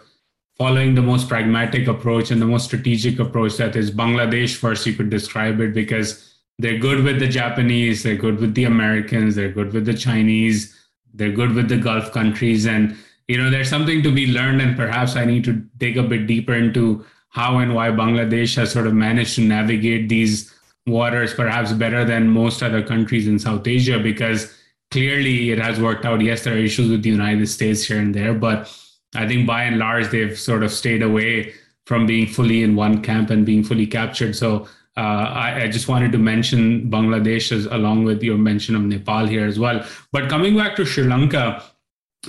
following 0.58 0.96
the 0.96 1.02
most 1.02 1.28
pragmatic 1.28 1.88
approach 1.88 2.32
and 2.32 2.42
the 2.42 2.46
most 2.46 2.66
strategic 2.66 3.20
approach 3.20 3.58
that 3.58 3.76
is 3.76 3.92
Bangladesh 3.92 4.56
first, 4.56 4.86
you 4.86 4.94
could 4.94 5.10
describe 5.10 5.60
it 5.60 5.74
because 5.74 6.35
they're 6.60 6.78
good 6.78 7.04
with 7.04 7.20
the 7.20 7.28
Japanese, 7.28 8.04
they're 8.04 8.16
good 8.16 8.40
with 8.40 8.56
the 8.56 8.64
Americans, 8.64 9.36
they're 9.36 9.52
good 9.52 9.74
with 9.74 9.86
the 9.86 9.94
Chinese, 9.94 10.76
they're 11.14 11.32
good 11.32 11.54
with 11.54 11.70
the 11.70 11.78
Gulf 11.78 12.12
countries. 12.12 12.66
And, 12.66 12.96
you 13.28 13.38
know, 13.38 13.50
there's 13.50 13.70
something 13.70 14.02
to 14.04 14.12
be 14.12 14.28
learned. 14.28 14.62
And 14.62 14.76
perhaps 14.76 15.16
I 15.16 15.26
need 15.26 15.44
to 15.46 15.54
dig 15.78 15.98
a 15.98 16.04
bit 16.04 16.28
deeper 16.28 16.54
into 16.54 17.06
how 17.30 17.58
and 17.58 17.76
why 17.76 17.90
Bangladesh 17.90 18.56
has 18.56 18.72
sort 18.72 18.88
of 18.88 18.94
managed 18.94 19.36
to 19.36 19.42
navigate 19.42 20.08
these 20.08 20.54
waters 20.88 21.34
perhaps 21.34 21.74
better 21.74 22.06
than 22.06 22.30
most 22.30 22.62
other 22.62 22.84
countries 22.84 23.28
in 23.28 23.40
South 23.40 23.68
Asia 23.68 24.00
because 24.00 24.54
clearly 24.92 25.52
it 25.52 25.60
has 25.60 25.80
worked 25.80 26.06
out. 26.06 26.22
Yes, 26.22 26.44
there 26.44 26.54
are 26.54 26.58
issues 26.58 26.90
with 26.90 27.04
the 27.04 27.10
United 27.10 27.48
States 27.48 27.84
here 27.84 28.00
and 28.00 28.14
there, 28.14 28.34
but 28.34 28.72
I 29.16 29.28
think 29.28 29.48
by 29.48 29.64
and 29.64 29.80
large 29.80 30.10
they've 30.10 30.38
sort 30.38 30.64
of 30.64 30.72
stayed 30.72 31.02
away 31.02 31.54
from 31.86 32.06
being 32.06 32.28
fully 32.28 32.64
in 32.64 32.76
one 32.76 33.02
camp 33.02 33.30
and 33.30 33.46
being 33.46 33.64
fully 33.64 33.88
captured. 33.88 34.36
So 34.36 34.68
uh, 34.98 35.02
I, 35.02 35.64
I, 35.64 35.68
just 35.68 35.88
wanted 35.90 36.12
to 36.14 36.18
mention 36.18 36.90
Bangladesh 36.90 37.52
as, 37.52 37.66
along 37.66 38.06
with 38.06 38.24
your 38.24 38.38
mention 38.38 38.76
of 38.76 38.82
Nepal 38.84 39.26
here 39.26 39.46
as 39.46 39.60
well. 39.60 39.86
But 40.14 40.30
coming 40.30 40.56
back 40.56 40.76
to 40.78 40.86
Sri 40.86 41.04
Lanka, 41.04 41.64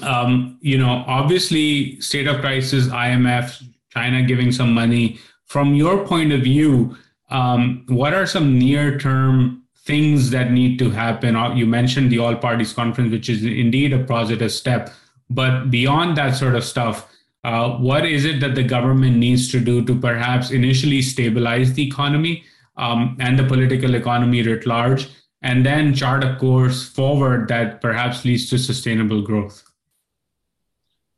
um, 0.03 0.59
you 0.61 0.77
know, 0.77 1.05
obviously 1.07 2.01
state 2.01 2.27
of 2.27 2.41
crisis, 2.41 2.89
IMF, 2.89 3.63
China 3.91 4.23
giving 4.23 4.51
some 4.51 4.75
money. 4.75 5.19
From 5.45 5.75
your 5.75 6.05
point 6.05 6.33
of 6.33 6.41
view, 6.41 6.97
um, 7.31 7.85
what 7.89 8.13
are 8.13 8.27
some 8.27 8.59
near-term 8.59 9.63
things 9.85 10.31
that 10.31 10.51
need 10.51 10.79
to 10.81 10.91
happen? 10.91 11.37
Uh, 11.37 11.55
you 11.55 11.67
mentioned 11.67 12.11
the 12.11 12.19
All 12.19 12.35
Parties 12.35 12.73
Conference, 12.73 13.13
which 13.13 13.29
is 13.29 13.45
indeed 13.45 13.93
a 13.93 14.03
positive 14.05 14.51
step 14.51 14.91
but 15.31 15.71
beyond 15.71 16.17
that 16.17 16.37
sort 16.37 16.55
of 16.55 16.65
stuff, 16.65 17.13
uh, 17.45 17.71
what 17.79 18.05
is 18.07 18.25
it 18.25 18.41
that 18.41 18.55
the 18.55 18.63
government 18.63 19.17
needs 19.17 19.51
to 19.53 19.61
do 19.61 19.85
to 19.85 19.99
perhaps 19.99 20.51
initially 20.51 21.03
stabilize 21.03 21.73
the 21.75 21.87
economy 21.87 22.45
um, 22.77 23.17
and 23.21 23.39
the 23.39 23.45
political 23.45 23.95
economy 23.95 24.43
writ 24.43 24.67
large, 24.67 25.09
and 25.43 25.65
then 25.65 25.95
chart 25.95 26.25
a 26.25 26.37
course 26.37 26.89
forward 26.89 27.49
that 27.49 27.81
perhaps 27.81 28.25
leads 28.25 28.49
to 28.51 28.59
sustainable 28.59 29.23
growth? 29.23 29.63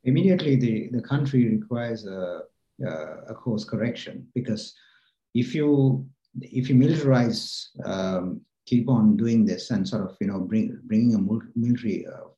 Immediately, 0.03 0.55
the, 0.55 0.89
the 0.91 1.01
country 1.01 1.49
requires 1.49 2.05
a, 2.05 2.41
a 3.27 3.33
course 3.33 3.65
correction 3.65 4.27
because 4.33 4.73
if 5.33 5.53
you 5.53 6.07
if 6.41 6.69
you 6.69 6.75
militarize, 6.75 7.67
um, 7.85 8.41
keep 8.65 8.87
on 8.87 9.17
doing 9.17 9.45
this 9.45 9.71
and 9.71 9.87
sort 9.87 10.03
of 10.03 10.15
you 10.21 10.27
know 10.27 10.39
bring 10.39 10.79
bringing 10.85 11.15
a 11.15 11.59
military 11.59 12.05
uh, 12.07 12.29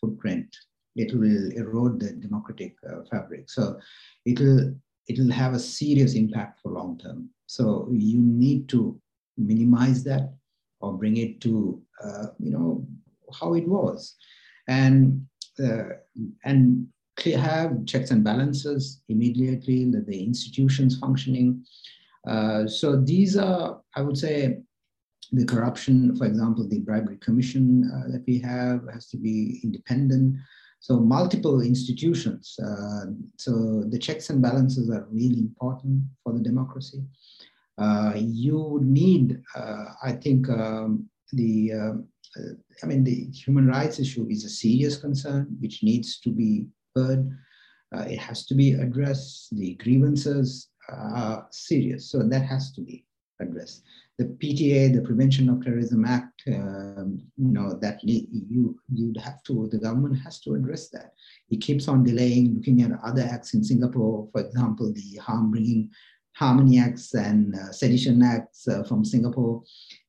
footprint 0.00 0.54
it 0.96 1.14
will 1.14 1.50
erode 1.52 2.00
the 2.00 2.12
democratic 2.12 2.76
uh, 2.88 3.02
fabric. 3.10 3.48
So 3.50 3.78
it'll 4.24 4.74
it'll 5.08 5.30
have 5.30 5.54
a 5.54 5.58
serious 5.58 6.14
impact 6.14 6.60
for 6.60 6.72
long 6.72 6.98
term. 6.98 7.30
So 7.50 7.88
you 7.90 8.18
need 8.20 8.68
to 8.68 9.00
minimize 9.36 10.04
that 10.04 10.34
or 10.80 10.96
bring 10.96 11.16
it 11.16 11.40
to 11.40 11.82
uh, 12.00 12.26
you 12.38 12.52
know 12.52 12.86
how 13.40 13.54
it 13.54 13.66
was, 13.66 14.14
and 14.68 15.26
uh, 15.58 15.98
and 16.44 16.86
have 17.24 17.84
checks 17.86 18.12
and 18.12 18.22
balances 18.22 19.02
immediately. 19.08 19.84
The, 19.90 20.00
the 20.06 20.22
institutions 20.22 20.96
functioning. 20.98 21.64
Uh, 22.24 22.68
so 22.68 22.96
these 22.96 23.36
are, 23.36 23.80
I 23.96 24.02
would 24.02 24.16
say, 24.16 24.60
the 25.32 25.44
corruption, 25.44 26.14
for 26.16 26.26
example, 26.26 26.68
the 26.68 26.78
bribery 26.78 27.16
commission 27.16 27.90
uh, 27.92 28.12
that 28.12 28.22
we 28.28 28.38
have 28.38 28.82
has 28.92 29.08
to 29.08 29.16
be 29.16 29.60
independent. 29.64 30.36
So 30.80 30.98
multiple 30.98 31.60
institutions. 31.60 32.58
Uh, 32.58 33.12
so 33.36 33.84
the 33.88 33.98
checks 33.98 34.30
and 34.30 34.40
balances 34.40 34.90
are 34.90 35.06
really 35.10 35.38
important 35.38 36.02
for 36.24 36.32
the 36.32 36.40
democracy. 36.40 37.04
Uh, 37.76 38.14
you 38.16 38.80
need, 38.82 39.42
uh, 39.54 39.84
I 40.02 40.12
think, 40.12 40.48
um, 40.48 41.08
the, 41.32 41.72
um, 41.72 42.08
I 42.82 42.86
mean, 42.86 43.04
the 43.04 43.28
human 43.32 43.66
rights 43.66 44.00
issue 44.00 44.26
is 44.30 44.44
a 44.44 44.48
serious 44.48 44.96
concern 44.96 45.56
which 45.60 45.82
needs 45.82 46.18
to 46.20 46.30
be 46.30 46.66
heard. 46.96 47.30
Uh, 47.94 48.06
it 48.08 48.18
has 48.18 48.46
to 48.46 48.54
be 48.54 48.72
addressed. 48.72 49.48
The 49.56 49.74
grievances 49.74 50.68
are 50.88 51.46
serious, 51.50 52.10
so 52.10 52.22
that 52.22 52.42
has 52.42 52.72
to 52.72 52.80
be 52.80 53.04
addressed 53.40 53.82
the 54.20 54.26
PTA, 54.26 54.94
the 54.94 55.00
Prevention 55.00 55.48
of 55.48 55.64
Terrorism 55.64 56.04
Act, 56.04 56.42
um, 56.48 57.22
you 57.38 57.52
know, 57.52 57.78
that 57.80 57.98
you 58.04 58.78
you'd 58.92 59.16
have 59.16 59.42
to, 59.44 59.66
the 59.72 59.78
government 59.78 60.18
has 60.22 60.38
to 60.40 60.52
address 60.56 60.90
that. 60.90 61.14
It 61.48 61.62
keeps 61.62 61.88
on 61.88 62.04
delaying, 62.04 62.54
looking 62.54 62.82
at 62.82 63.00
other 63.02 63.22
acts 63.22 63.54
in 63.54 63.64
Singapore, 63.64 64.28
for 64.30 64.42
example, 64.42 64.92
the 64.92 65.16
harm 65.22 65.50
bringing 65.50 65.90
harmony 66.34 66.78
acts 66.78 67.14
and 67.14 67.54
uh, 67.54 67.72
sedition 67.72 68.22
acts 68.22 68.68
uh, 68.68 68.82
from 68.82 69.06
Singapore. 69.06 69.62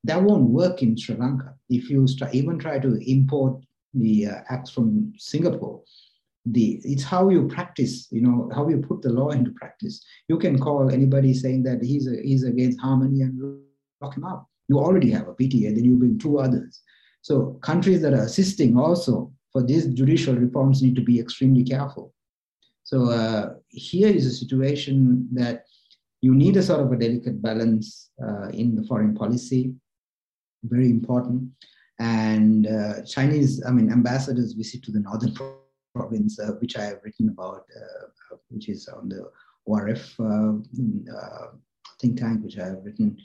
That 0.04 0.22
won't 0.22 0.50
work 0.50 0.84
in 0.84 0.98
Sri 0.98 1.16
Lanka. 1.16 1.54
If 1.70 1.90
you 1.90 2.06
try, 2.18 2.30
even 2.34 2.60
try 2.60 2.80
to 2.80 3.00
import 3.10 3.64
the 3.94 4.28
uh, 4.28 4.42
acts 4.50 4.72
from 4.72 5.14
Singapore, 5.18 5.84
the 6.48 6.82
it's 6.84 7.04
how 7.04 7.30
you 7.30 7.48
practice 7.48 8.08
you 8.12 8.20
know 8.20 8.50
how 8.54 8.68
you 8.68 8.80
put 8.80 9.04
the 9.04 9.10
law 9.10 9.30
into 9.30 9.52
practice 9.52 10.04
you 10.28 10.40
can 10.40 10.58
call 10.58 10.90
anybody 10.90 11.36
saying 11.36 11.62
that 11.62 11.84
he's 11.84 12.08
a, 12.08 12.20
he's 12.24 12.42
against 12.42 12.82
harmony 12.82 13.22
and 13.22 13.62
lock 14.02 14.18
him 14.18 14.24
up. 14.24 14.48
You 14.68 14.80
already 14.80 15.12
have 15.12 15.28
a 15.28 15.34
PTA, 15.34 15.76
then 15.76 15.84
you 15.84 15.96
bring 15.96 16.18
two 16.18 16.40
others. 16.40 16.82
So 17.22 17.60
countries 17.62 18.02
that 18.02 18.14
are 18.14 18.24
assisting 18.24 18.78
also 18.78 19.32
for 19.52 19.62
these 19.64 19.86
judicial 19.88 20.36
reforms 20.36 20.82
need 20.82 20.96
to 20.96 21.02
be 21.02 21.20
extremely 21.20 21.64
careful. 21.64 22.14
So 22.84 23.10
uh, 23.10 23.54
here 23.70 24.10
is 24.10 24.26
a 24.26 24.32
situation 24.32 25.28
that 25.34 25.66
you 26.22 26.34
need 26.36 26.58
a 26.58 26.64
sort 26.64 26.82
of 26.82 26.92
a 26.92 26.98
delicate 26.98 27.42
balance 27.42 28.12
uh, 28.24 28.50
in 28.50 28.76
the 28.76 28.84
foreign 28.84 29.16
policy, 29.16 29.74
very 30.64 30.90
important. 30.90 31.50
And 32.00 32.68
uh, 32.68 33.04
Chinese, 33.04 33.64
I 33.66 33.72
mean, 33.72 33.92
ambassadors 33.92 34.54
visit 34.54 34.84
to 34.84 34.92
the 34.92 35.00
northern 35.00 35.36
province, 35.96 36.40
uh, 36.40 36.54
which 36.60 36.78
I 36.78 36.86
have 36.86 37.00
written 37.04 37.30
about, 37.30 37.66
uh, 37.76 38.36
which 38.50 38.70
is 38.70 38.88
on 38.88 39.10
the 39.10 39.30
ORF 39.66 40.20
uh, 40.20 40.54
think 42.00 42.20
tank, 42.20 42.44
which 42.44 42.58
I 42.58 42.66
have 42.66 42.84
written 42.84 43.18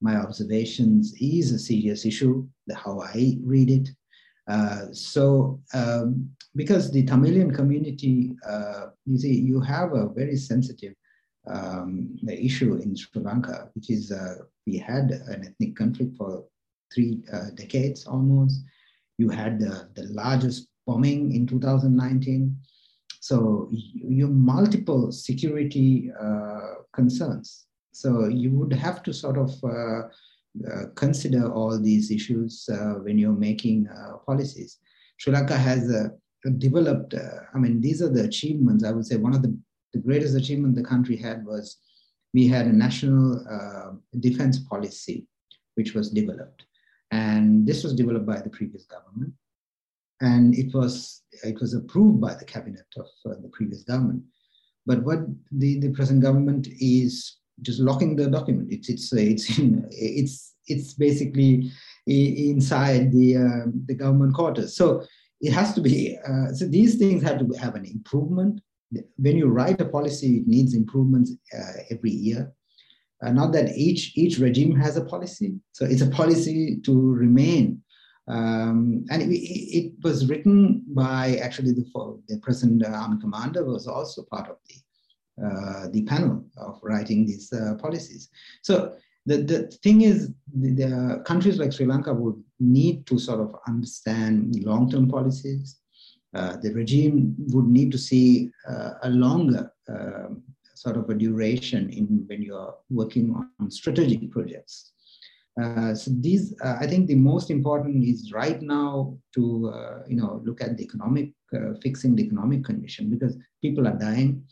my 0.00 0.16
observations 0.16 1.14
is 1.20 1.52
a 1.52 1.58
serious 1.58 2.06
issue, 2.06 2.46
how 2.74 3.00
I 3.00 3.36
read 3.42 3.70
it. 3.70 3.88
Uh, 4.48 4.86
so, 4.92 5.60
um, 5.74 6.30
because 6.56 6.90
the 6.90 7.04
Tamilian 7.04 7.52
community, 7.54 8.34
uh, 8.48 8.86
you 9.06 9.18
see, 9.18 9.34
you 9.34 9.60
have 9.60 9.92
a 9.92 10.08
very 10.08 10.36
sensitive 10.36 10.94
um, 11.48 12.16
issue 12.28 12.74
in 12.76 12.96
Sri 12.96 13.22
Lanka, 13.22 13.70
which 13.74 13.90
is 13.90 14.10
uh, 14.10 14.36
we 14.66 14.78
had 14.78 15.10
an 15.10 15.46
ethnic 15.46 15.76
conflict 15.76 16.16
for 16.16 16.44
three 16.92 17.22
uh, 17.32 17.50
decades 17.54 18.06
almost. 18.06 18.60
You 19.18 19.28
had 19.28 19.60
the, 19.60 19.88
the 19.94 20.04
largest 20.12 20.68
bombing 20.86 21.32
in 21.32 21.46
2019. 21.46 22.56
So 23.20 23.68
you, 23.70 24.26
have 24.26 24.34
multiple 24.34 25.12
security 25.12 26.10
uh, 26.18 26.82
concerns 26.92 27.66
so 27.92 28.28
you 28.28 28.50
would 28.50 28.72
have 28.72 29.02
to 29.02 29.12
sort 29.12 29.38
of 29.38 29.52
uh, 29.64 30.02
uh, 30.66 30.86
consider 30.96 31.52
all 31.52 31.78
these 31.78 32.10
issues 32.10 32.68
uh, 32.72 32.94
when 33.04 33.18
you're 33.18 33.32
making 33.32 33.88
uh, 33.88 34.16
policies. 34.26 34.78
Sri 35.16 35.32
Lanka 35.32 35.56
has 35.56 35.90
uh, 35.90 36.08
developed, 36.58 37.14
uh, 37.14 37.40
I 37.54 37.58
mean, 37.58 37.80
these 37.80 38.02
are 38.02 38.08
the 38.08 38.24
achievements. 38.24 38.84
I 38.84 38.90
would 38.90 39.06
say 39.06 39.16
one 39.16 39.34
of 39.34 39.42
the, 39.42 39.56
the 39.92 40.00
greatest 40.00 40.36
achievement 40.36 40.74
the 40.74 40.82
country 40.82 41.16
had 41.16 41.44
was 41.44 41.76
we 42.34 42.48
had 42.48 42.66
a 42.66 42.72
national 42.72 43.44
defense 44.18 44.58
policy 44.58 45.26
which 45.74 45.94
was 45.94 46.10
developed. 46.10 46.64
And 47.10 47.66
this 47.66 47.82
was 47.82 47.94
developed 47.94 48.26
by 48.26 48.40
the 48.40 48.50
previous 48.50 48.86
government. 48.86 49.32
And 50.20 50.54
it 50.54 50.74
was, 50.74 51.22
it 51.44 51.60
was 51.60 51.74
approved 51.74 52.20
by 52.20 52.34
the 52.34 52.44
cabinet 52.44 52.86
of 52.96 53.06
the 53.24 53.50
previous 53.52 53.82
government. 53.82 54.22
But 54.86 55.02
what 55.02 55.20
the, 55.50 55.80
the 55.80 55.90
present 55.90 56.22
government 56.22 56.68
is 56.80 57.39
just 57.62 57.80
locking 57.80 58.16
the 58.16 58.28
document. 58.28 58.68
It's 58.70 58.88
it's 58.88 59.12
it's 59.12 59.58
in, 59.58 59.86
it's 59.90 60.54
it's 60.66 60.94
basically 60.94 61.70
inside 62.06 63.12
the 63.12 63.36
uh, 63.36 63.70
the 63.86 63.94
government 63.94 64.34
quarters. 64.34 64.76
So 64.76 65.04
it 65.40 65.52
has 65.52 65.74
to 65.74 65.80
be, 65.80 66.18
uh, 66.26 66.52
so 66.52 66.66
these 66.66 66.96
things 66.96 67.22
have 67.22 67.38
to 67.38 67.48
have 67.58 67.74
an 67.74 67.86
improvement. 67.86 68.60
When 69.16 69.36
you 69.36 69.46
write 69.46 69.80
a 69.80 69.86
policy, 69.86 70.38
it 70.38 70.46
needs 70.46 70.74
improvements 70.74 71.32
uh, 71.56 71.82
every 71.90 72.10
year. 72.10 72.52
Uh, 73.22 73.32
not 73.32 73.52
that 73.52 73.76
each, 73.76 74.16
each 74.16 74.38
regime 74.38 74.74
has 74.76 74.96
a 74.96 75.04
policy. 75.04 75.54
So 75.72 75.84
it's 75.84 76.02
a 76.02 76.10
policy 76.10 76.80
to 76.84 77.12
remain. 77.12 77.82
Um, 78.28 79.04
and 79.10 79.22
it, 79.22 79.34
it, 79.34 79.92
was 80.02 80.28
written 80.28 80.84
by 80.88 81.36
actually 81.42 81.72
the, 81.72 81.84
the 82.28 82.38
present 82.38 82.84
army 82.86 83.20
commander 83.20 83.64
was 83.64 83.86
also 83.86 84.22
part 84.30 84.48
of 84.48 84.56
the, 84.68 84.74
uh, 84.74 84.78
the 85.92 86.04
panel 86.06 86.44
of 86.56 86.78
writing 86.82 87.26
these 87.26 87.52
uh, 87.52 87.74
policies. 87.76 88.28
So 88.62 88.94
the, 89.26 89.38
the 89.38 89.62
thing 89.82 90.02
is, 90.02 90.32
the, 90.54 90.70
the, 90.72 91.22
countries 91.24 91.58
like 91.58 91.72
Sri 91.72 91.86
Lanka 91.86 92.12
would 92.12 92.42
need 92.58 93.06
to 93.06 93.18
sort 93.18 93.40
of 93.40 93.54
understand 93.66 94.54
long-term 94.64 95.08
policies. 95.08 95.80
Uh, 96.34 96.56
the 96.56 96.72
regime 96.72 97.34
would 97.48 97.66
need 97.66 97.90
to 97.92 97.98
see 97.98 98.50
uh, 98.68 98.92
a 99.02 99.10
longer 99.10 99.72
um, 99.88 100.42
sort 100.74 100.96
of 100.96 101.10
a 101.10 101.14
duration 101.14 101.90
in 101.90 102.24
when 102.26 102.40
you're 102.42 102.74
working 102.88 103.34
on 103.34 103.70
strategic 103.70 104.30
projects. 104.30 104.92
Uh, 105.60 105.94
so 105.94 106.10
these, 106.14 106.54
uh, 106.64 106.76
I 106.80 106.86
think, 106.86 107.06
the 107.06 107.16
most 107.16 107.50
important 107.50 108.04
is 108.04 108.32
right 108.32 108.62
now 108.62 109.18
to 109.34 109.72
uh, 109.74 109.98
you 110.08 110.16
know 110.16 110.40
look 110.44 110.62
at 110.62 110.76
the 110.76 110.84
economic 110.84 111.32
uh, 111.54 111.74
fixing 111.82 112.14
the 112.14 112.22
economic 112.22 112.64
condition 112.64 113.10
because 113.10 113.36
people 113.60 113.86
are 113.86 113.98
dying, 113.98 114.44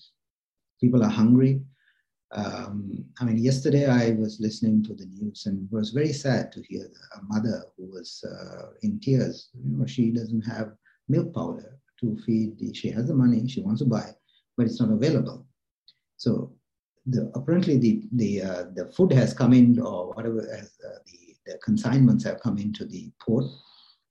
people 0.80 1.02
are 1.02 1.10
hungry, 1.10 1.60
um, 2.32 3.04
I 3.20 3.24
mean, 3.24 3.38
yesterday 3.38 3.86
I 3.86 4.10
was 4.10 4.38
listening 4.38 4.84
to 4.84 4.94
the 4.94 5.06
news 5.06 5.46
and 5.46 5.70
was 5.70 5.90
very 5.90 6.12
sad 6.12 6.52
to 6.52 6.62
hear 6.68 6.86
a 7.16 7.22
mother 7.22 7.64
who 7.76 7.86
was 7.86 8.22
uh, 8.24 8.72
in 8.82 9.00
tears. 9.00 9.48
You 9.54 9.78
know, 9.78 9.86
she 9.86 10.10
doesn't 10.10 10.42
have 10.42 10.72
milk 11.08 11.34
powder 11.34 11.78
to 12.00 12.18
feed. 12.26 12.58
The, 12.58 12.74
she 12.74 12.90
has 12.90 13.06
the 13.08 13.14
money 13.14 13.48
she 13.48 13.62
wants 13.62 13.80
to 13.80 13.86
buy, 13.86 14.10
but 14.56 14.66
it's 14.66 14.80
not 14.80 14.90
available. 14.90 15.46
So 16.16 16.52
the, 17.06 17.30
apparently 17.34 17.78
the 17.78 18.02
the 18.12 18.42
uh, 18.42 18.64
the 18.74 18.92
food 18.92 19.12
has 19.12 19.32
come 19.32 19.54
in 19.54 19.80
or 19.80 20.12
whatever 20.12 20.40
as 20.40 20.76
uh, 20.86 20.98
the, 21.06 21.34
the 21.46 21.58
consignments 21.64 22.24
have 22.24 22.40
come 22.40 22.58
into 22.58 22.84
the 22.84 23.10
port, 23.22 23.46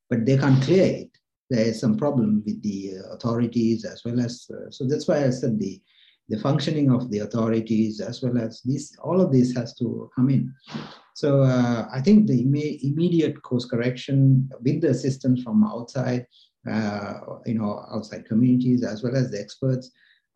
but 0.10 0.26
they 0.26 0.38
can't 0.38 0.64
clear 0.64 0.86
it. 0.86 1.12
There 1.52 1.66
is 1.66 1.80
some 1.80 1.98
problem 1.98 2.42
with 2.46 2.62
the 2.64 2.96
authorities 3.12 3.86
as 3.86 4.04
well 4.04 4.20
as 4.20 4.50
uh, 4.52 4.72
so 4.72 4.88
that's 4.88 5.08
why 5.08 5.24
I 5.24 5.30
said 5.30 5.60
the 5.60 5.80
the 6.30 6.40
functioning 6.40 6.92
of 6.92 7.10
the 7.10 7.20
authorities 7.20 8.02
as 8.02 8.22
well 8.22 8.38
as 8.38 8.62
this 8.64 8.96
all 9.04 9.22
of 9.22 9.32
this 9.32 9.56
has 9.56 9.74
to 9.76 10.10
come 10.16 10.30
in. 10.30 10.54
So 11.14 11.42
uh, 11.42 11.88
i 11.92 12.02
think 12.02 12.28
the 12.28 12.42
Im- 12.42 12.80
immediate 12.92 13.42
course 13.42 13.66
correction 13.66 14.50
with 14.62 14.82
the 14.82 14.90
assistance 14.90 15.42
from 15.44 15.64
outside 15.64 16.28
uh, 16.70 17.14
you 17.46 17.58
know 17.60 17.86
outside 17.92 18.26
communities 18.26 18.84
as 18.84 19.04
well 19.04 19.16
as 19.16 19.32
the 19.32 19.40
experts 19.40 19.92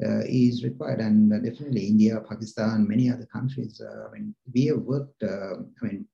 uh, 0.06 0.24
is 0.26 0.64
required. 0.64 1.00
And 1.00 1.30
definitely 1.44 1.88
india 1.88 2.22
pakistan 2.22 2.88
many 2.88 3.10
other 3.10 3.28
countries 3.36 3.82
uh, 3.82 4.08
i 4.08 4.12
mean 4.14 4.34
we 4.54 4.66
have 4.68 4.82
worked 4.94 5.22
uh, 5.24 5.56
i 5.80 5.86
mean 5.86 6.06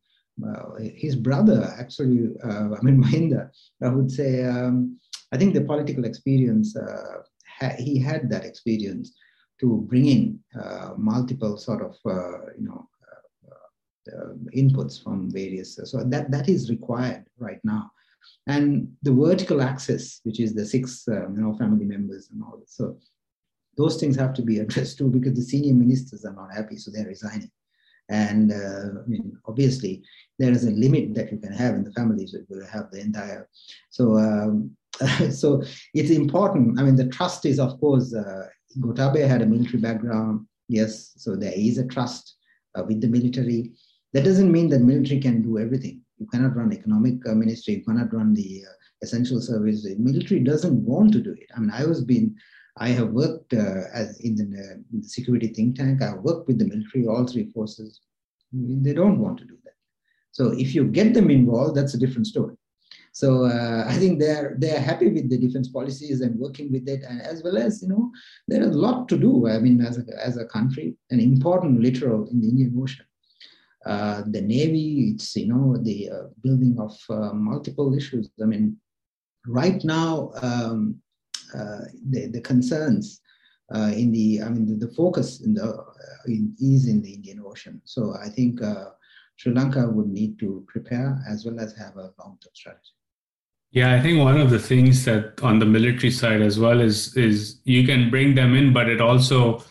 uh, 0.48 0.70
his 1.04 1.16
brother 1.16 1.60
actually 1.80 2.30
i 2.44 2.82
mean 2.86 2.98
mahinda 3.04 3.50
i 3.84 3.90
would 3.96 4.12
say 4.12 4.44
um, 4.44 4.98
i 5.34 5.38
think 5.38 5.54
the 5.54 5.68
political 5.72 6.06
experience 6.06 6.76
he 7.80 7.98
had 8.10 8.30
that 8.30 8.46
experience 8.46 9.08
to 9.60 9.86
bring 9.90 10.06
in 10.06 10.40
uh, 10.60 10.94
multiple 10.98 11.58
sort 11.58 11.82
of 11.82 11.96
uh, 12.06 12.52
you 12.58 12.68
know 12.68 12.90
uh, 14.12 14.34
inputs 14.56 15.02
from 15.02 15.30
various. 15.32 15.80
So 15.84 16.04
that 16.04 16.32
that 16.32 16.50
is 16.50 16.70
required 16.70 17.26
right 17.38 17.60
now, 17.64 17.92
and 18.48 18.92
the 19.04 19.14
vertical 19.14 19.62
axis, 19.62 20.22
which 20.24 20.40
is 20.40 20.54
the 20.54 20.66
six 20.66 21.04
you 21.08 21.42
know 21.42 21.56
family 21.58 21.86
members 21.86 22.30
and 22.32 22.44
all. 22.44 22.62
So 22.66 22.98
those 23.78 23.98
things 23.98 24.16
have 24.16 24.34
to 24.34 24.42
be 24.42 24.60
addressed 24.60 24.98
too 24.98 25.10
because 25.10 25.36
the 25.36 25.44
senior 25.44 25.74
ministers 25.74 26.26
are 26.26 26.34
not 26.34 26.54
happy, 26.54 26.78
so 26.78 26.92
they're 26.92 27.06
resigning. 27.06 27.52
And 28.10 28.52
uh, 28.52 29.02
I 29.04 29.08
mean, 29.08 29.38
obviously, 29.46 30.04
there 30.40 30.52
is 30.52 30.66
a 30.66 30.72
limit 30.72 31.14
that 31.16 31.32
you 31.32 31.38
can 31.40 31.52
have 31.52 31.76
in 31.76 31.84
the 31.84 31.92
families. 31.92 32.36
We 32.50 32.58
will 32.58 32.68
have 32.68 32.90
the 32.92 33.02
entire. 33.02 33.50
So, 33.90 34.18
um, 34.18 34.72
so 35.32 35.62
it's 35.94 36.12
important. 36.12 36.80
I 36.80 36.84
mean, 36.84 36.96
the 36.96 37.10
trust 37.10 37.46
is, 37.46 37.60
of 37.60 37.80
course, 37.80 38.14
uh, 38.14 38.48
Gotabaya 38.80 39.28
had 39.28 39.42
a 39.42 39.46
military 39.46 39.80
background. 39.80 40.46
Yes, 40.68 41.14
so 41.18 41.36
there 41.36 41.54
is 41.56 41.78
a 41.78 41.88
trust 41.88 42.36
uh, 42.76 42.84
with 42.84 43.02
the 43.02 43.08
military. 43.08 43.74
That 44.14 44.24
doesn't 44.24 44.52
mean 44.52 44.70
that 44.70 44.80
military 44.80 45.20
can 45.20 45.42
do 45.42 45.60
everything. 45.60 46.02
You 46.18 46.28
cannot 46.28 46.56
run 46.56 46.74
economic 46.74 47.16
uh, 47.28 47.36
ministry. 47.36 47.76
You 47.76 47.84
cannot 47.84 48.14
run 48.14 48.34
the 48.34 48.64
uh, 48.68 48.74
essential 49.02 49.40
service. 49.42 49.84
The 49.84 49.96
military 49.98 50.40
doesn't 50.42 50.86
want 50.86 51.14
to 51.14 51.22
do 51.22 51.32
it. 51.34 51.50
I 51.56 51.60
mean, 51.60 51.72
I 51.72 51.86
was 51.86 52.04
been, 52.04 52.36
I 52.78 52.90
have 52.90 53.10
worked 53.10 53.54
uh, 53.54 53.84
as 53.94 54.20
in 54.20 54.36
the, 54.36 54.44
in 54.94 55.02
the 55.02 55.08
security 55.08 55.48
think 55.48 55.78
tank. 55.78 56.02
I 56.02 56.16
worked 56.16 56.48
with 56.48 56.60
the 56.60 56.66
military, 56.66 57.08
all 57.08 57.26
three 57.26 57.52
forces. 57.52 58.02
They 58.52 58.94
don't 58.94 59.20
want 59.20 59.38
to 59.40 59.46
do 59.46 59.58
that. 59.64 59.74
So 60.32 60.52
if 60.52 60.74
you 60.76 60.86
get 60.86 61.14
them 61.14 61.30
involved, 61.30 61.76
that's 61.76 61.94
a 61.94 62.00
different 62.00 62.28
story. 62.28 62.56
So 63.18 63.46
uh, 63.46 63.86
I 63.94 63.96
think 64.02 64.20
they're 64.20 64.56
they're 64.60 64.80
happy 64.90 65.10
with 65.10 65.28
the 65.30 65.40
defense 65.46 65.70
policies 65.70 66.22
and 66.22 66.40
working 66.40 66.72
with 66.72 66.88
it, 66.88 67.02
and 67.10 67.20
as 67.20 67.44
well 67.44 67.58
as 67.58 67.82
you 67.82 67.90
know 67.90 68.12
there 68.48 68.62
is 68.62 68.76
a 68.76 68.84
lot 68.88 69.10
to 69.10 69.18
do. 69.18 69.48
I 69.48 69.58
mean, 69.58 69.82
as 69.82 69.98
a, 69.98 70.04
as 70.30 70.38
a 70.38 70.46
country, 70.46 70.96
an 71.10 71.20
important 71.20 71.82
littoral 71.82 72.28
in 72.32 72.42
the 72.42 72.50
Indian 72.50 72.74
Ocean. 72.80 73.06
Uh, 73.86 74.22
the 74.36 74.42
navy, 74.42 75.12
it's 75.12 75.36
you 75.36 75.48
know 75.52 75.78
the 75.90 76.00
uh, 76.12 76.28
building 76.44 76.76
of 76.80 76.96
uh, 77.10 77.34
multiple 77.34 77.96
issues. 77.96 78.30
I 78.44 78.46
mean, 78.46 78.78
right 79.48 79.84
now 79.84 80.32
um, 80.44 81.02
uh, 81.58 81.86
the 82.12 82.28
the 82.36 82.42
concerns 82.42 83.22
uh, 83.74 83.92
in 84.02 84.12
the 84.12 84.44
I 84.46 84.50
mean 84.50 84.66
the, 84.70 84.86
the 84.86 84.94
focus 84.94 85.42
in 85.42 85.56
the 85.56 85.70
in, 86.28 86.56
is 86.60 86.88
in 86.88 87.02
the 87.02 87.14
Indian 87.18 87.42
Ocean. 87.44 87.82
So 87.84 88.14
I 88.26 88.30
think. 88.30 88.60
Sri 89.40 89.54
Lanka 89.54 89.88
would 89.88 90.10
need 90.10 90.40
to 90.40 90.66
prepare 90.68 91.22
as 91.30 91.46
well 91.46 91.60
as 91.60 91.72
have 91.78 91.96
a 91.96 92.12
long-term 92.18 92.56
strategy. 92.56 92.97
Yeah, 93.72 93.94
I 93.94 94.02
think 94.02 94.20
one 94.20 94.40
of 94.40 94.50
the 94.50 94.60
things 94.60 95.06
that 95.06 95.42
on 95.44 95.60
the 95.60 95.66
military 95.66 96.12
side 96.12 96.42
as 96.42 96.58
well 96.58 96.80
is 96.80 97.16
is 97.16 97.60
you 97.66 97.86
can 97.86 98.10
bring 98.10 98.36
them 98.36 98.56
in, 98.56 98.74
but 98.74 98.90
it 98.90 99.02
also 99.02 99.64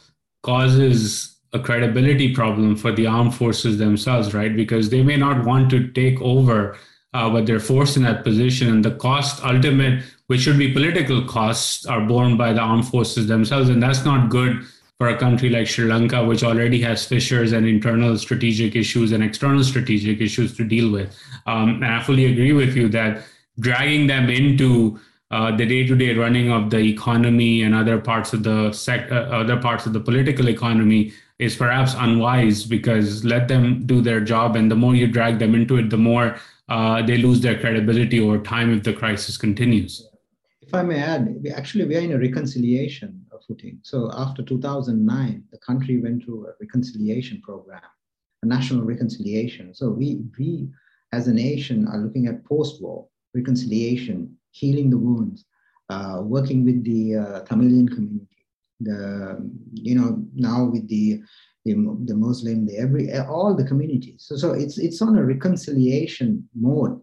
causes 0.43 1.37
a 1.53 1.59
credibility 1.59 2.35
problem 2.35 2.77
for 2.77 2.93
the 2.93 3.07
armed 3.07 3.35
forces 3.35 3.79
themselves, 3.79 4.35
right? 4.35 4.55
Because 4.55 4.91
they 4.91 5.03
may 5.03 5.17
not 5.17 5.45
want 5.45 5.71
to 5.71 5.89
take 5.89 6.21
over, 6.21 6.77
uh, 7.15 7.31
but 7.31 7.47
they're 7.47 7.59
forced 7.59 7.97
in 7.97 8.03
that 8.03 8.23
position, 8.23 8.69
and 8.69 8.85
the 8.85 8.95
cost 8.97 9.43
ultimate, 9.45 10.05
which 10.27 10.43
should 10.43 10.59
be 10.59 10.73
political 10.73 11.25
costs, 11.25 11.87
are 11.87 12.03
borne 12.07 12.37
by 12.37 12.53
the 12.53 12.61
armed 12.61 12.87
forces 12.87 13.27
themselves, 13.27 13.71
and 13.71 13.83
that's 13.83 14.05
not 14.05 14.29
good 14.29 14.63
for 14.99 15.09
a 15.09 15.19
country 15.19 15.49
like 15.49 15.67
Sri 15.67 15.87
Lanka, 15.87 16.25
which 16.25 16.43
already 16.43 16.81
has 16.83 17.07
fissures 17.07 17.53
and 17.53 17.67
internal 17.67 18.17
strategic 18.19 18.77
issues 18.77 19.13
and 19.13 19.23
external 19.23 19.65
strategic 19.65 20.21
issues 20.21 20.57
to 20.57 20.65
deal 20.65 20.91
with. 20.91 21.17
Um, 21.47 21.83
and 21.83 21.87
I 21.87 22.03
fully 22.03 22.27
agree 22.27 22.53
with 22.53 22.77
you 22.77 22.89
that 22.91 23.23
dragging 23.61 24.07
them 24.07 24.29
into 24.29 24.99
uh, 25.31 25.55
the 25.57 25.67
day-to-day 25.67 26.15
running 26.15 26.51
of 26.53 26.71
the 26.71 26.79
economy 26.79 27.63
and 27.63 27.75
other 27.75 27.99
parts 27.99 28.33
of 28.33 28.43
the 28.43 28.73
sec- 28.73 29.11
uh, 29.11 29.27
other 29.43 29.57
parts 29.57 29.87
of 29.87 29.93
the 29.93 30.01
political 30.01 30.49
economy 30.49 31.13
is 31.39 31.57
perhaps 31.57 31.95
unwise 31.95 32.65
because 32.65 33.25
let 33.25 33.49
them 33.49 33.85
do 33.87 34.01
their 34.01 34.21
job 34.21 34.57
and 34.57 34.71
the 34.71 34.77
more 34.77 34.95
you 34.95 35.07
drag 35.07 35.39
them 35.39 35.55
into 35.55 35.77
it 35.77 35.91
the 35.91 35.97
more 35.97 36.37
uh, 36.69 37.03
they 37.03 37.17
lose 37.19 37.41
their 37.41 37.59
credibility 37.59 38.21
over 38.21 38.39
time 38.39 38.73
if 38.73 38.83
the 38.83 38.93
crisis 38.93 39.37
continues. 39.37 40.09
If 40.61 40.75
i 40.75 40.83
may 40.83 41.01
add 41.01 41.43
we 41.43 41.51
actually 41.51 41.85
we 41.85 41.97
are 41.97 42.01
in 42.01 42.13
a 42.13 42.19
reconciliation 42.19 43.23
footing 43.47 43.79
so 43.83 44.11
after 44.15 44.43
2009 44.43 45.45
the 45.53 45.59
country 45.59 46.01
went 46.01 46.25
through 46.25 46.47
a 46.47 46.53
reconciliation 46.61 47.41
program 47.43 47.83
a 48.43 48.47
national 48.47 48.85
reconciliation. 48.85 49.75
So 49.75 49.91
we 49.91 50.23
we 50.39 50.69
as 51.13 51.29
a 51.29 51.35
nation 51.35 51.87
are 51.89 51.99
looking 51.99 52.27
at 52.27 52.45
post-war 52.45 53.07
reconciliation, 53.41 54.19
healing 54.51 54.89
the 54.91 54.99
wounds, 54.99 55.45
uh, 55.91 56.21
working 56.25 56.65
with 56.65 56.79
the 56.85 57.17
uh, 57.23 57.41
Tamilian 57.49 57.89
community, 57.89 58.43
the 58.81 58.99
you 59.73 59.95
know 59.99 60.11
now 60.35 60.65
with 60.65 60.89
the 60.89 61.21
the, 61.65 61.73
the 62.05 62.15
Muslim, 62.15 62.67
the 62.67 62.77
every 62.77 63.05
all 63.35 63.55
the 63.55 63.69
communities. 63.73 64.25
So 64.27 64.37
so 64.37 64.53
it's 64.53 64.79
it's 64.79 65.01
on 65.03 65.17
a 65.17 65.25
reconciliation 65.25 66.49
mode. 66.55 67.01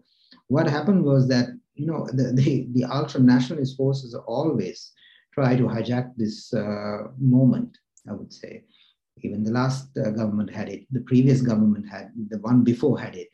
What 0.48 0.66
happened 0.76 1.04
was 1.04 1.28
that 1.28 1.46
you 1.74 1.86
know 1.86 2.06
the 2.18 2.26
the, 2.40 2.68
the 2.76 2.84
ultra 2.84 3.20
nationalist 3.20 3.76
forces 3.76 4.14
always 4.26 4.92
try 5.32 5.56
to 5.56 5.64
hijack 5.64 6.06
this 6.16 6.52
uh, 6.54 6.98
moment. 7.18 7.76
I 8.08 8.12
would 8.12 8.32
say 8.32 8.64
even 9.22 9.42
the 9.42 9.52
last 9.52 9.88
uh, 9.96 10.10
government 10.10 10.50
had 10.52 10.68
it, 10.68 10.86
the 10.90 11.00
previous 11.00 11.40
government 11.40 11.86
had, 11.88 12.10
the 12.28 12.38
one 12.38 12.62
before 12.62 12.98
had 12.98 13.14
it 13.14 13.28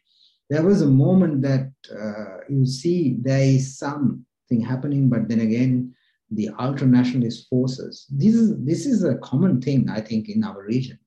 there 0.50 0.64
was 0.64 0.82
a 0.82 0.86
moment 0.86 1.42
that 1.42 1.70
uh, 1.90 2.38
you 2.48 2.66
see 2.66 3.16
there 3.22 3.40
is 3.40 3.78
something 3.78 4.60
happening, 4.60 5.08
but 5.08 5.28
then 5.28 5.40
again, 5.40 5.94
the 6.32 6.50
ultra 6.58 6.86
nationalist 6.88 7.48
forces. 7.48 8.06
This 8.10 8.34
is 8.34 8.58
this 8.64 8.84
is 8.84 9.04
a 9.04 9.18
common 9.18 9.60
thing, 9.60 9.88
I 9.88 10.00
think, 10.00 10.28
in 10.28 10.42
our 10.44 10.62
region. 10.62 10.98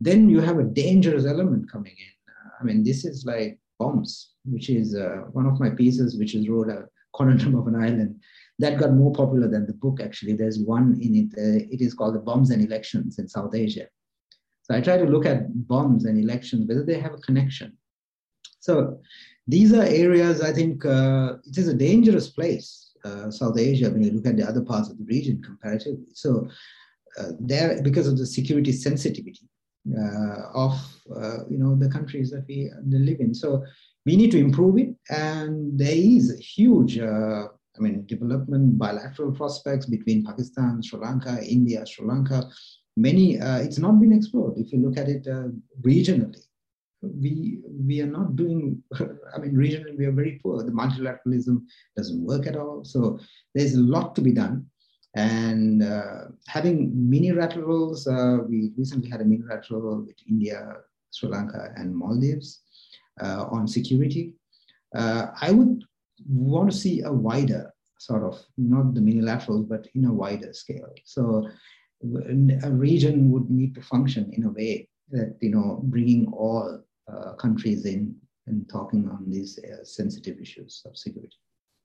Then 0.00 0.30
you 0.30 0.40
have 0.40 0.58
a 0.58 0.70
dangerous 0.82 1.26
element 1.26 1.70
coming 1.70 1.96
in. 2.06 2.32
I 2.60 2.64
mean, 2.64 2.84
this 2.84 3.04
is 3.04 3.24
like 3.26 3.58
bombs, 3.78 4.30
which 4.44 4.70
is 4.70 4.94
uh, 4.94 5.24
one 5.32 5.46
of 5.46 5.58
my 5.58 5.70
pieces, 5.70 6.16
which 6.16 6.34
is 6.34 6.48
wrote 6.48 6.68
a 6.68 6.86
conundrum 7.16 7.56
of 7.56 7.66
an 7.66 7.74
island. 7.74 8.20
That 8.60 8.78
got 8.78 8.92
more 8.92 9.12
popular 9.12 9.48
than 9.48 9.66
the 9.66 9.72
book, 9.72 10.00
actually. 10.00 10.34
There's 10.34 10.58
one 10.58 10.98
in 11.00 11.12
it, 11.16 11.30
uh, 11.38 11.66
it 11.74 11.80
is 11.80 11.94
called 11.94 12.14
The 12.14 12.20
Bombs 12.20 12.50
and 12.50 12.62
Elections 12.62 13.18
in 13.18 13.26
South 13.26 13.54
Asia. 13.54 13.86
So 14.62 14.74
I 14.76 14.80
try 14.80 14.98
to 14.98 15.04
look 15.04 15.24
at 15.24 15.66
bombs 15.66 16.04
and 16.04 16.18
elections, 16.18 16.68
whether 16.68 16.84
they 16.84 17.00
have 17.00 17.14
a 17.14 17.18
connection. 17.18 17.76
So 18.60 19.00
these 19.46 19.72
are 19.72 19.82
areas 19.82 20.40
I 20.42 20.52
think 20.52 20.84
uh, 20.84 21.34
it 21.44 21.58
is 21.58 21.68
a 21.68 21.74
dangerous 21.74 22.28
place, 22.28 22.92
uh, 23.04 23.30
South 23.30 23.58
Asia, 23.58 23.90
when 23.90 24.02
you 24.02 24.12
look 24.12 24.26
at 24.26 24.36
the 24.36 24.46
other 24.46 24.62
parts 24.62 24.90
of 24.90 24.98
the 24.98 25.04
region 25.04 25.42
comparatively. 25.42 26.06
So 26.14 26.48
uh, 27.18 27.32
there, 27.40 27.82
because 27.82 28.06
of 28.06 28.16
the 28.16 28.26
security 28.26 28.72
sensitivity 28.72 29.48
uh, 29.98 30.42
of 30.54 30.74
uh, 31.16 31.38
you 31.48 31.58
know 31.58 31.74
the 31.74 31.88
countries 31.88 32.30
that 32.30 32.44
we 32.46 32.70
live 32.86 33.20
in, 33.20 33.34
so 33.34 33.64
we 34.06 34.14
need 34.14 34.30
to 34.30 34.38
improve 34.38 34.78
it. 34.78 34.94
And 35.08 35.78
there 35.78 35.96
is 35.96 36.32
a 36.32 36.40
huge, 36.40 36.98
uh, 36.98 37.48
I 37.76 37.80
mean, 37.80 38.04
development 38.06 38.78
bilateral 38.78 39.32
prospects 39.32 39.86
between 39.86 40.24
Pakistan, 40.24 40.82
Sri 40.82 41.00
Lanka, 41.00 41.42
India, 41.42 41.84
Sri 41.86 42.06
Lanka. 42.06 42.48
Many, 42.96 43.36
it's 43.36 43.78
not 43.78 44.00
been 44.00 44.12
explored. 44.12 44.58
If 44.58 44.72
you 44.72 44.80
look 44.80 44.98
at 44.98 45.08
it 45.08 45.26
regionally, 45.80 46.42
we 47.02 47.60
we 47.86 48.00
are 48.00 48.06
not 48.06 48.36
doing 48.36 48.82
i 49.34 49.38
mean 49.38 49.54
regionally 49.54 49.96
we 49.96 50.06
are 50.06 50.12
very 50.12 50.38
poor. 50.42 50.62
The 50.62 50.72
multilateralism 50.72 51.64
doesn't 51.96 52.24
work 52.24 52.46
at 52.46 52.56
all. 52.56 52.84
So 52.84 53.18
there's 53.54 53.74
a 53.74 53.80
lot 53.80 54.14
to 54.16 54.20
be 54.20 54.32
done. 54.32 54.66
And 55.16 55.82
uh, 55.82 56.26
having 56.46 56.92
minilaterals 56.92 58.06
uh, 58.06 58.44
we 58.48 58.72
recently 58.76 59.10
had 59.10 59.20
a 59.20 59.24
minilateral 59.24 60.02
with 60.06 60.16
india 60.28 60.58
sri 61.10 61.28
lanka 61.28 61.72
and 61.76 61.96
maldives 61.96 62.60
uh, 63.22 63.46
on 63.50 63.66
security. 63.66 64.34
Uh, 64.94 65.26
i 65.40 65.50
would 65.50 65.82
want 66.28 66.70
to 66.70 66.76
see 66.76 67.00
a 67.02 67.12
wider 67.12 67.72
sort 67.98 68.22
of 68.22 68.38
not 68.56 68.94
the 68.94 69.00
minilaterals 69.00 69.68
but 69.68 69.86
in 69.94 70.04
a 70.04 70.12
wider 70.12 70.52
scale. 70.52 70.92
So 71.04 71.48
a 72.02 72.70
region 72.70 73.30
would 73.30 73.50
need 73.50 73.74
to 73.74 73.82
function 73.82 74.30
in 74.32 74.44
a 74.44 74.50
way 74.50 74.88
that 75.10 75.36
you 75.40 75.50
know 75.50 75.80
bringing 75.82 76.26
all 76.32 76.82
uh, 77.12 77.32
countries 77.34 77.84
in 77.84 78.14
in 78.46 78.64
talking 78.66 79.08
on 79.08 79.24
these 79.28 79.58
uh, 79.58 79.84
sensitive 79.84 80.38
issues 80.40 80.82
of 80.86 80.96
security. 80.96 81.36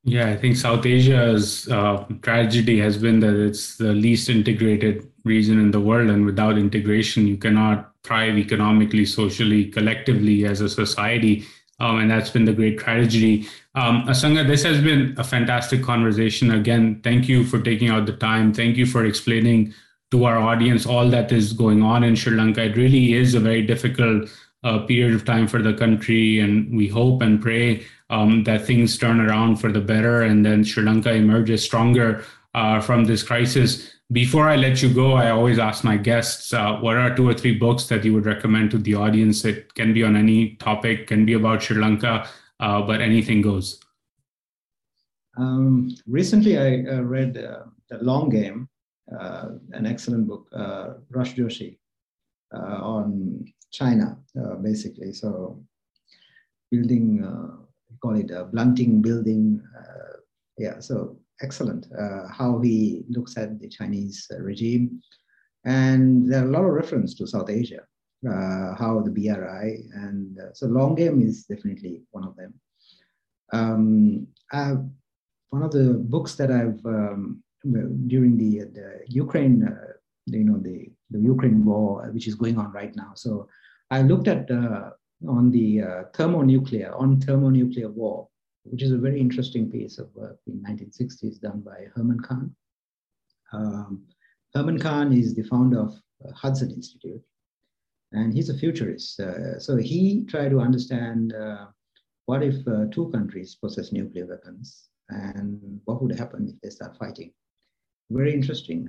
Yeah, 0.03 0.29
I 0.29 0.37
think 0.37 0.55
South 0.55 0.85
Asia's 0.85 1.67
uh, 1.67 2.05
tragedy 2.21 2.79
has 2.79 2.97
been 2.97 3.19
that 3.21 3.35
it's 3.35 3.77
the 3.77 3.91
least 3.91 4.29
integrated 4.29 5.11
region 5.23 5.59
in 5.59 5.71
the 5.71 5.79
world, 5.79 6.09
and 6.11 6.25
without 6.25 6.59
integration, 6.59 7.27
you 7.27 7.37
cannot 7.37 7.91
thrive 8.03 8.37
economically, 8.37 9.05
socially, 9.05 9.65
collectively 9.65 10.45
as 10.45 10.61
a 10.61 10.69
society. 10.69 11.45
Um, 11.79 11.99
and 11.99 12.11
that's 12.11 12.29
been 12.29 12.45
the 12.45 12.53
great 12.53 12.77
tragedy. 12.77 13.47
Um, 13.73 14.07
Asanga, 14.07 14.47
this 14.47 14.63
has 14.63 14.79
been 14.81 15.15
a 15.17 15.23
fantastic 15.23 15.83
conversation. 15.83 16.51
Again, 16.51 17.01
thank 17.03 17.27
you 17.27 17.43
for 17.43 17.59
taking 17.59 17.89
out 17.89 18.05
the 18.05 18.15
time. 18.15 18.53
Thank 18.53 18.77
you 18.77 18.85
for 18.85 19.05
explaining 19.05 19.73
to 20.11 20.23
our 20.23 20.37
audience 20.37 20.85
all 20.85 21.09
that 21.09 21.31
is 21.31 21.51
going 21.51 21.81
on 21.81 22.03
in 22.03 22.15
Sri 22.15 22.33
Lanka. 22.33 22.63
It 22.63 22.77
really 22.77 23.13
is 23.13 23.33
a 23.33 23.39
very 23.39 23.63
difficult 23.63 24.29
uh, 24.65 24.79
period 24.79 25.13
of 25.13 25.23
time 25.23 25.47
for 25.47 25.61
the 25.61 25.73
country, 25.73 26.39
and 26.39 26.75
we 26.75 26.87
hope 26.87 27.21
and 27.21 27.39
pray 27.39 27.85
um, 28.09 28.43
that 28.45 28.65
things 28.65 28.97
turn 28.97 29.19
around 29.21 29.57
for 29.57 29.71
the 29.71 29.79
better, 29.79 30.23
and 30.23 30.43
then 30.43 30.63
Sri 30.63 30.83
Lanka 30.83 31.13
emerges 31.13 31.63
stronger 31.63 32.25
uh, 32.55 32.81
from 32.81 33.05
this 33.05 33.21
crisis. 33.21 33.91
Before 34.11 34.49
I 34.49 34.55
let 34.55 34.81
you 34.81 34.93
go, 34.93 35.13
I 35.13 35.29
always 35.29 35.59
ask 35.59 35.83
my 35.83 35.97
guests, 35.97 36.51
uh, 36.51 36.77
what 36.77 36.97
are 36.97 37.15
two 37.15 37.27
or 37.29 37.33
three 37.33 37.55
books 37.55 37.85
that 37.85 38.03
you 38.03 38.13
would 38.13 38.25
recommend 38.25 38.71
to 38.71 38.79
the 38.79 38.95
audience? 38.95 39.45
It 39.45 39.73
can 39.75 39.93
be 39.93 40.03
on 40.03 40.15
any 40.15 40.55
topic, 40.55 41.07
can 41.07 41.25
be 41.25 41.33
about 41.33 41.61
Sri 41.61 41.79
Lanka, 41.79 42.27
uh, 42.59 42.81
but 42.81 43.01
anything 43.01 43.41
goes. 43.41 43.79
Um, 45.37 45.95
recently, 46.07 46.57
I 46.57 46.89
uh, 46.89 47.01
read 47.01 47.37
uh, 47.37 47.63
The 47.89 47.97
Long 48.03 48.29
Game, 48.29 48.69
an 49.09 49.85
excellent 49.85 50.27
book, 50.27 50.47
Rush 51.09 51.35
Doshi, 51.35 51.77
on 52.51 53.45
China, 53.75 54.17
uh, 54.41 54.55
basically. 54.55 55.11
So 55.11 55.61
building, 56.71 57.23
uh, 57.23 57.57
call 58.01 58.15
it 58.15 58.31
a 58.31 58.45
blunting 58.45 59.01
building. 59.01 59.61
Uh, 59.77 60.17
yeah, 60.57 60.79
so 60.79 61.17
excellent 61.41 61.87
uh, 61.99 62.27
how 62.29 62.59
he 62.59 63.03
looks 63.09 63.37
at 63.37 63.59
the 63.59 63.67
Chinese 63.67 64.27
regime. 64.39 65.01
And 65.65 66.31
there 66.31 66.43
are 66.43 66.47
a 66.47 66.51
lot 66.51 66.63
of 66.63 66.71
reference 66.71 67.15
to 67.15 67.27
South 67.27 67.49
Asia, 67.49 67.81
uh, 68.29 68.75
how 68.75 69.01
the 69.03 69.11
BRI, 69.11 69.89
and 69.93 70.39
uh, 70.39 70.53
so 70.53 70.67
long 70.67 70.95
game 70.95 71.21
is 71.21 71.45
definitely 71.45 72.03
one 72.11 72.23
of 72.23 72.35
them. 72.35 72.53
Um, 73.51 74.27
one 75.49 75.63
of 75.63 75.71
the 75.71 75.93
books 75.93 76.35
that 76.35 76.51
I've 76.51 76.85
um, 76.85 77.43
during 78.07 78.37
the, 78.37 78.65
the 78.77 79.01
Ukraine, 79.07 79.67
you 80.25 80.43
know, 80.43 80.57
the, 80.57 80.91
the 81.11 81.19
Ukraine 81.19 81.63
war, 81.63 82.07
which 82.11 82.27
is 82.27 82.35
going 82.35 82.57
on 82.57 82.71
right 82.71 82.95
now. 82.95 83.11
So 83.15 83.47
I 83.91 84.01
looked 84.01 84.27
at 84.27 84.49
uh, 84.49 84.91
on 85.27 85.51
the 85.51 85.81
uh, 85.81 86.03
thermonuclear, 86.13 86.91
on 86.93 87.21
thermonuclear 87.21 87.89
war, 87.89 88.27
which 88.63 88.81
is 88.81 88.91
a 88.91 88.97
very 88.97 89.19
interesting 89.19 89.69
piece 89.69 89.99
of 89.99 90.13
work 90.15 90.37
in 90.47 90.61
1960s 90.63 91.39
done 91.39 91.61
by 91.61 91.85
Herman 91.95 92.19
Kahn. 92.19 92.55
Um, 93.53 94.03
Herman 94.53 94.79
Kahn 94.79 95.13
is 95.13 95.35
the 95.35 95.43
founder 95.43 95.81
of 95.81 95.93
uh, 96.27 96.31
Hudson 96.33 96.71
Institute, 96.71 97.23
and 98.11 98.33
he's 98.33 98.49
a 98.49 98.57
futurist. 98.57 99.19
Uh, 99.19 99.59
so 99.59 99.77
he 99.77 100.25
tried 100.25 100.49
to 100.49 100.59
understand 100.59 101.33
uh, 101.33 101.67
what 102.25 102.41
if 102.41 102.67
uh, 102.67 102.85
two 102.91 103.09
countries 103.11 103.55
possess 103.55 103.91
nuclear 103.91 104.25
weapons, 104.25 104.89
and 105.09 105.79
what 105.85 106.01
would 106.01 106.17
happen 106.17 106.49
if 106.49 106.59
they 106.61 106.69
start 106.69 106.97
fighting. 106.97 107.31
Very 108.09 108.33
interesting 108.33 108.87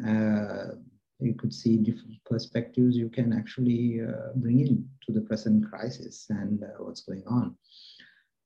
you 1.20 1.34
could 1.34 1.52
see 1.52 1.76
different 1.76 2.22
perspectives 2.24 2.96
you 2.96 3.08
can 3.08 3.32
actually 3.32 4.00
uh, 4.06 4.32
bring 4.36 4.60
in 4.60 4.88
to 5.04 5.12
the 5.12 5.20
present 5.22 5.68
crisis 5.70 6.26
and 6.28 6.62
uh, 6.62 6.66
what's 6.78 7.02
going 7.02 7.22
on. 7.26 7.56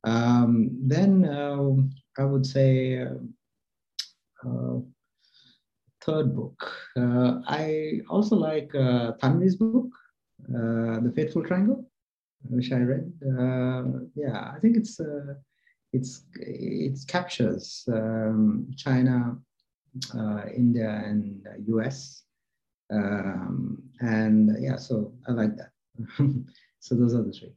Um, 0.05 0.71
then 0.81 1.25
uh, 1.25 1.73
I 2.19 2.25
would 2.25 2.47
say 2.47 3.03
uh, 3.03 4.49
uh, 4.49 4.79
third 6.01 6.35
book. 6.35 6.73
Uh, 6.97 7.41
I 7.47 8.01
also 8.09 8.37
like 8.37 8.75
uh, 8.75 9.13
Tanvi's 9.23 9.57
book, 9.57 9.89
The 10.49 11.13
Fateful 11.15 11.45
Triangle, 11.45 11.91
which 12.49 12.73
I 12.73 12.79
read. 12.79 13.13
yeah, 14.15 14.53
I 14.55 14.59
think 14.61 14.77
it's 14.77 15.01
it's 15.93 16.23
it 16.37 16.99
captures 17.09 17.85
um, 17.93 18.71
China, 18.77 19.37
India, 20.57 21.03
and 21.05 21.47
US 21.67 22.23
um, 22.91 23.83
and 24.01 24.57
yeah, 24.61 24.77
so 24.77 25.13
I 25.29 25.33
like 25.33 25.57
that. 25.57 25.71
so 26.81 26.95
those 26.95 27.15
are 27.15 27.23
the 27.23 27.33
three. 27.33 27.53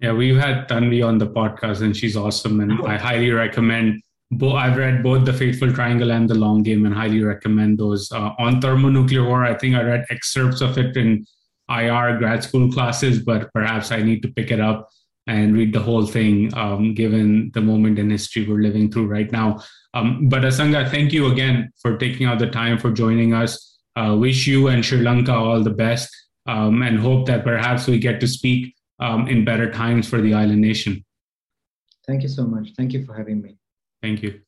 Yeah, 0.00 0.12
we've 0.12 0.36
had 0.36 0.68
Tanvi 0.68 1.06
on 1.06 1.18
the 1.18 1.26
podcast, 1.26 1.82
and 1.82 1.96
she's 1.96 2.16
awesome, 2.16 2.60
and 2.60 2.72
I 2.86 2.96
highly 2.96 3.30
recommend. 3.30 4.02
Bo- 4.30 4.56
I've 4.56 4.76
read 4.76 5.02
both 5.02 5.24
the 5.24 5.32
Fateful 5.32 5.72
Triangle 5.72 6.10
and 6.10 6.28
the 6.28 6.34
Long 6.34 6.62
Game, 6.62 6.84
and 6.86 6.94
highly 6.94 7.22
recommend 7.22 7.78
those. 7.78 8.10
Uh, 8.10 8.30
on 8.38 8.60
thermonuclear 8.60 9.24
war, 9.24 9.44
I 9.44 9.54
think 9.54 9.76
I 9.76 9.82
read 9.82 10.06
excerpts 10.10 10.60
of 10.60 10.76
it 10.78 10.96
in 10.96 11.24
IR 11.68 12.18
grad 12.18 12.42
school 12.42 12.70
classes, 12.70 13.22
but 13.22 13.52
perhaps 13.52 13.92
I 13.92 14.02
need 14.02 14.22
to 14.22 14.28
pick 14.28 14.50
it 14.50 14.60
up 14.60 14.88
and 15.26 15.54
read 15.54 15.72
the 15.72 15.80
whole 15.80 16.04
thing, 16.04 16.52
um, 16.54 16.94
given 16.94 17.50
the 17.54 17.60
moment 17.60 17.98
in 17.98 18.10
history 18.10 18.46
we're 18.46 18.60
living 18.60 18.90
through 18.90 19.06
right 19.06 19.30
now. 19.32 19.62
Um, 19.94 20.28
but 20.28 20.42
Asanga, 20.42 20.90
thank 20.90 21.12
you 21.12 21.32
again 21.32 21.72
for 21.80 21.96
taking 21.96 22.26
out 22.26 22.38
the 22.38 22.48
time 22.48 22.78
for 22.78 22.90
joining 22.90 23.32
us. 23.32 23.73
Uh, 23.96 24.16
wish 24.16 24.46
you 24.46 24.68
and 24.68 24.84
Sri 24.84 24.98
Lanka 24.98 25.32
all 25.32 25.62
the 25.62 25.70
best 25.70 26.10
um, 26.46 26.82
and 26.82 26.98
hope 26.98 27.26
that 27.26 27.44
perhaps 27.44 27.86
we 27.86 27.98
get 27.98 28.20
to 28.20 28.26
speak 28.26 28.74
um, 29.00 29.28
in 29.28 29.44
better 29.44 29.70
times 29.70 30.08
for 30.08 30.20
the 30.20 30.34
island 30.34 30.60
nation. 30.60 31.04
Thank 32.06 32.22
you 32.22 32.28
so 32.28 32.44
much. 32.44 32.70
Thank 32.76 32.92
you 32.92 33.04
for 33.04 33.14
having 33.14 33.40
me. 33.40 33.56
Thank 34.02 34.22
you. 34.22 34.40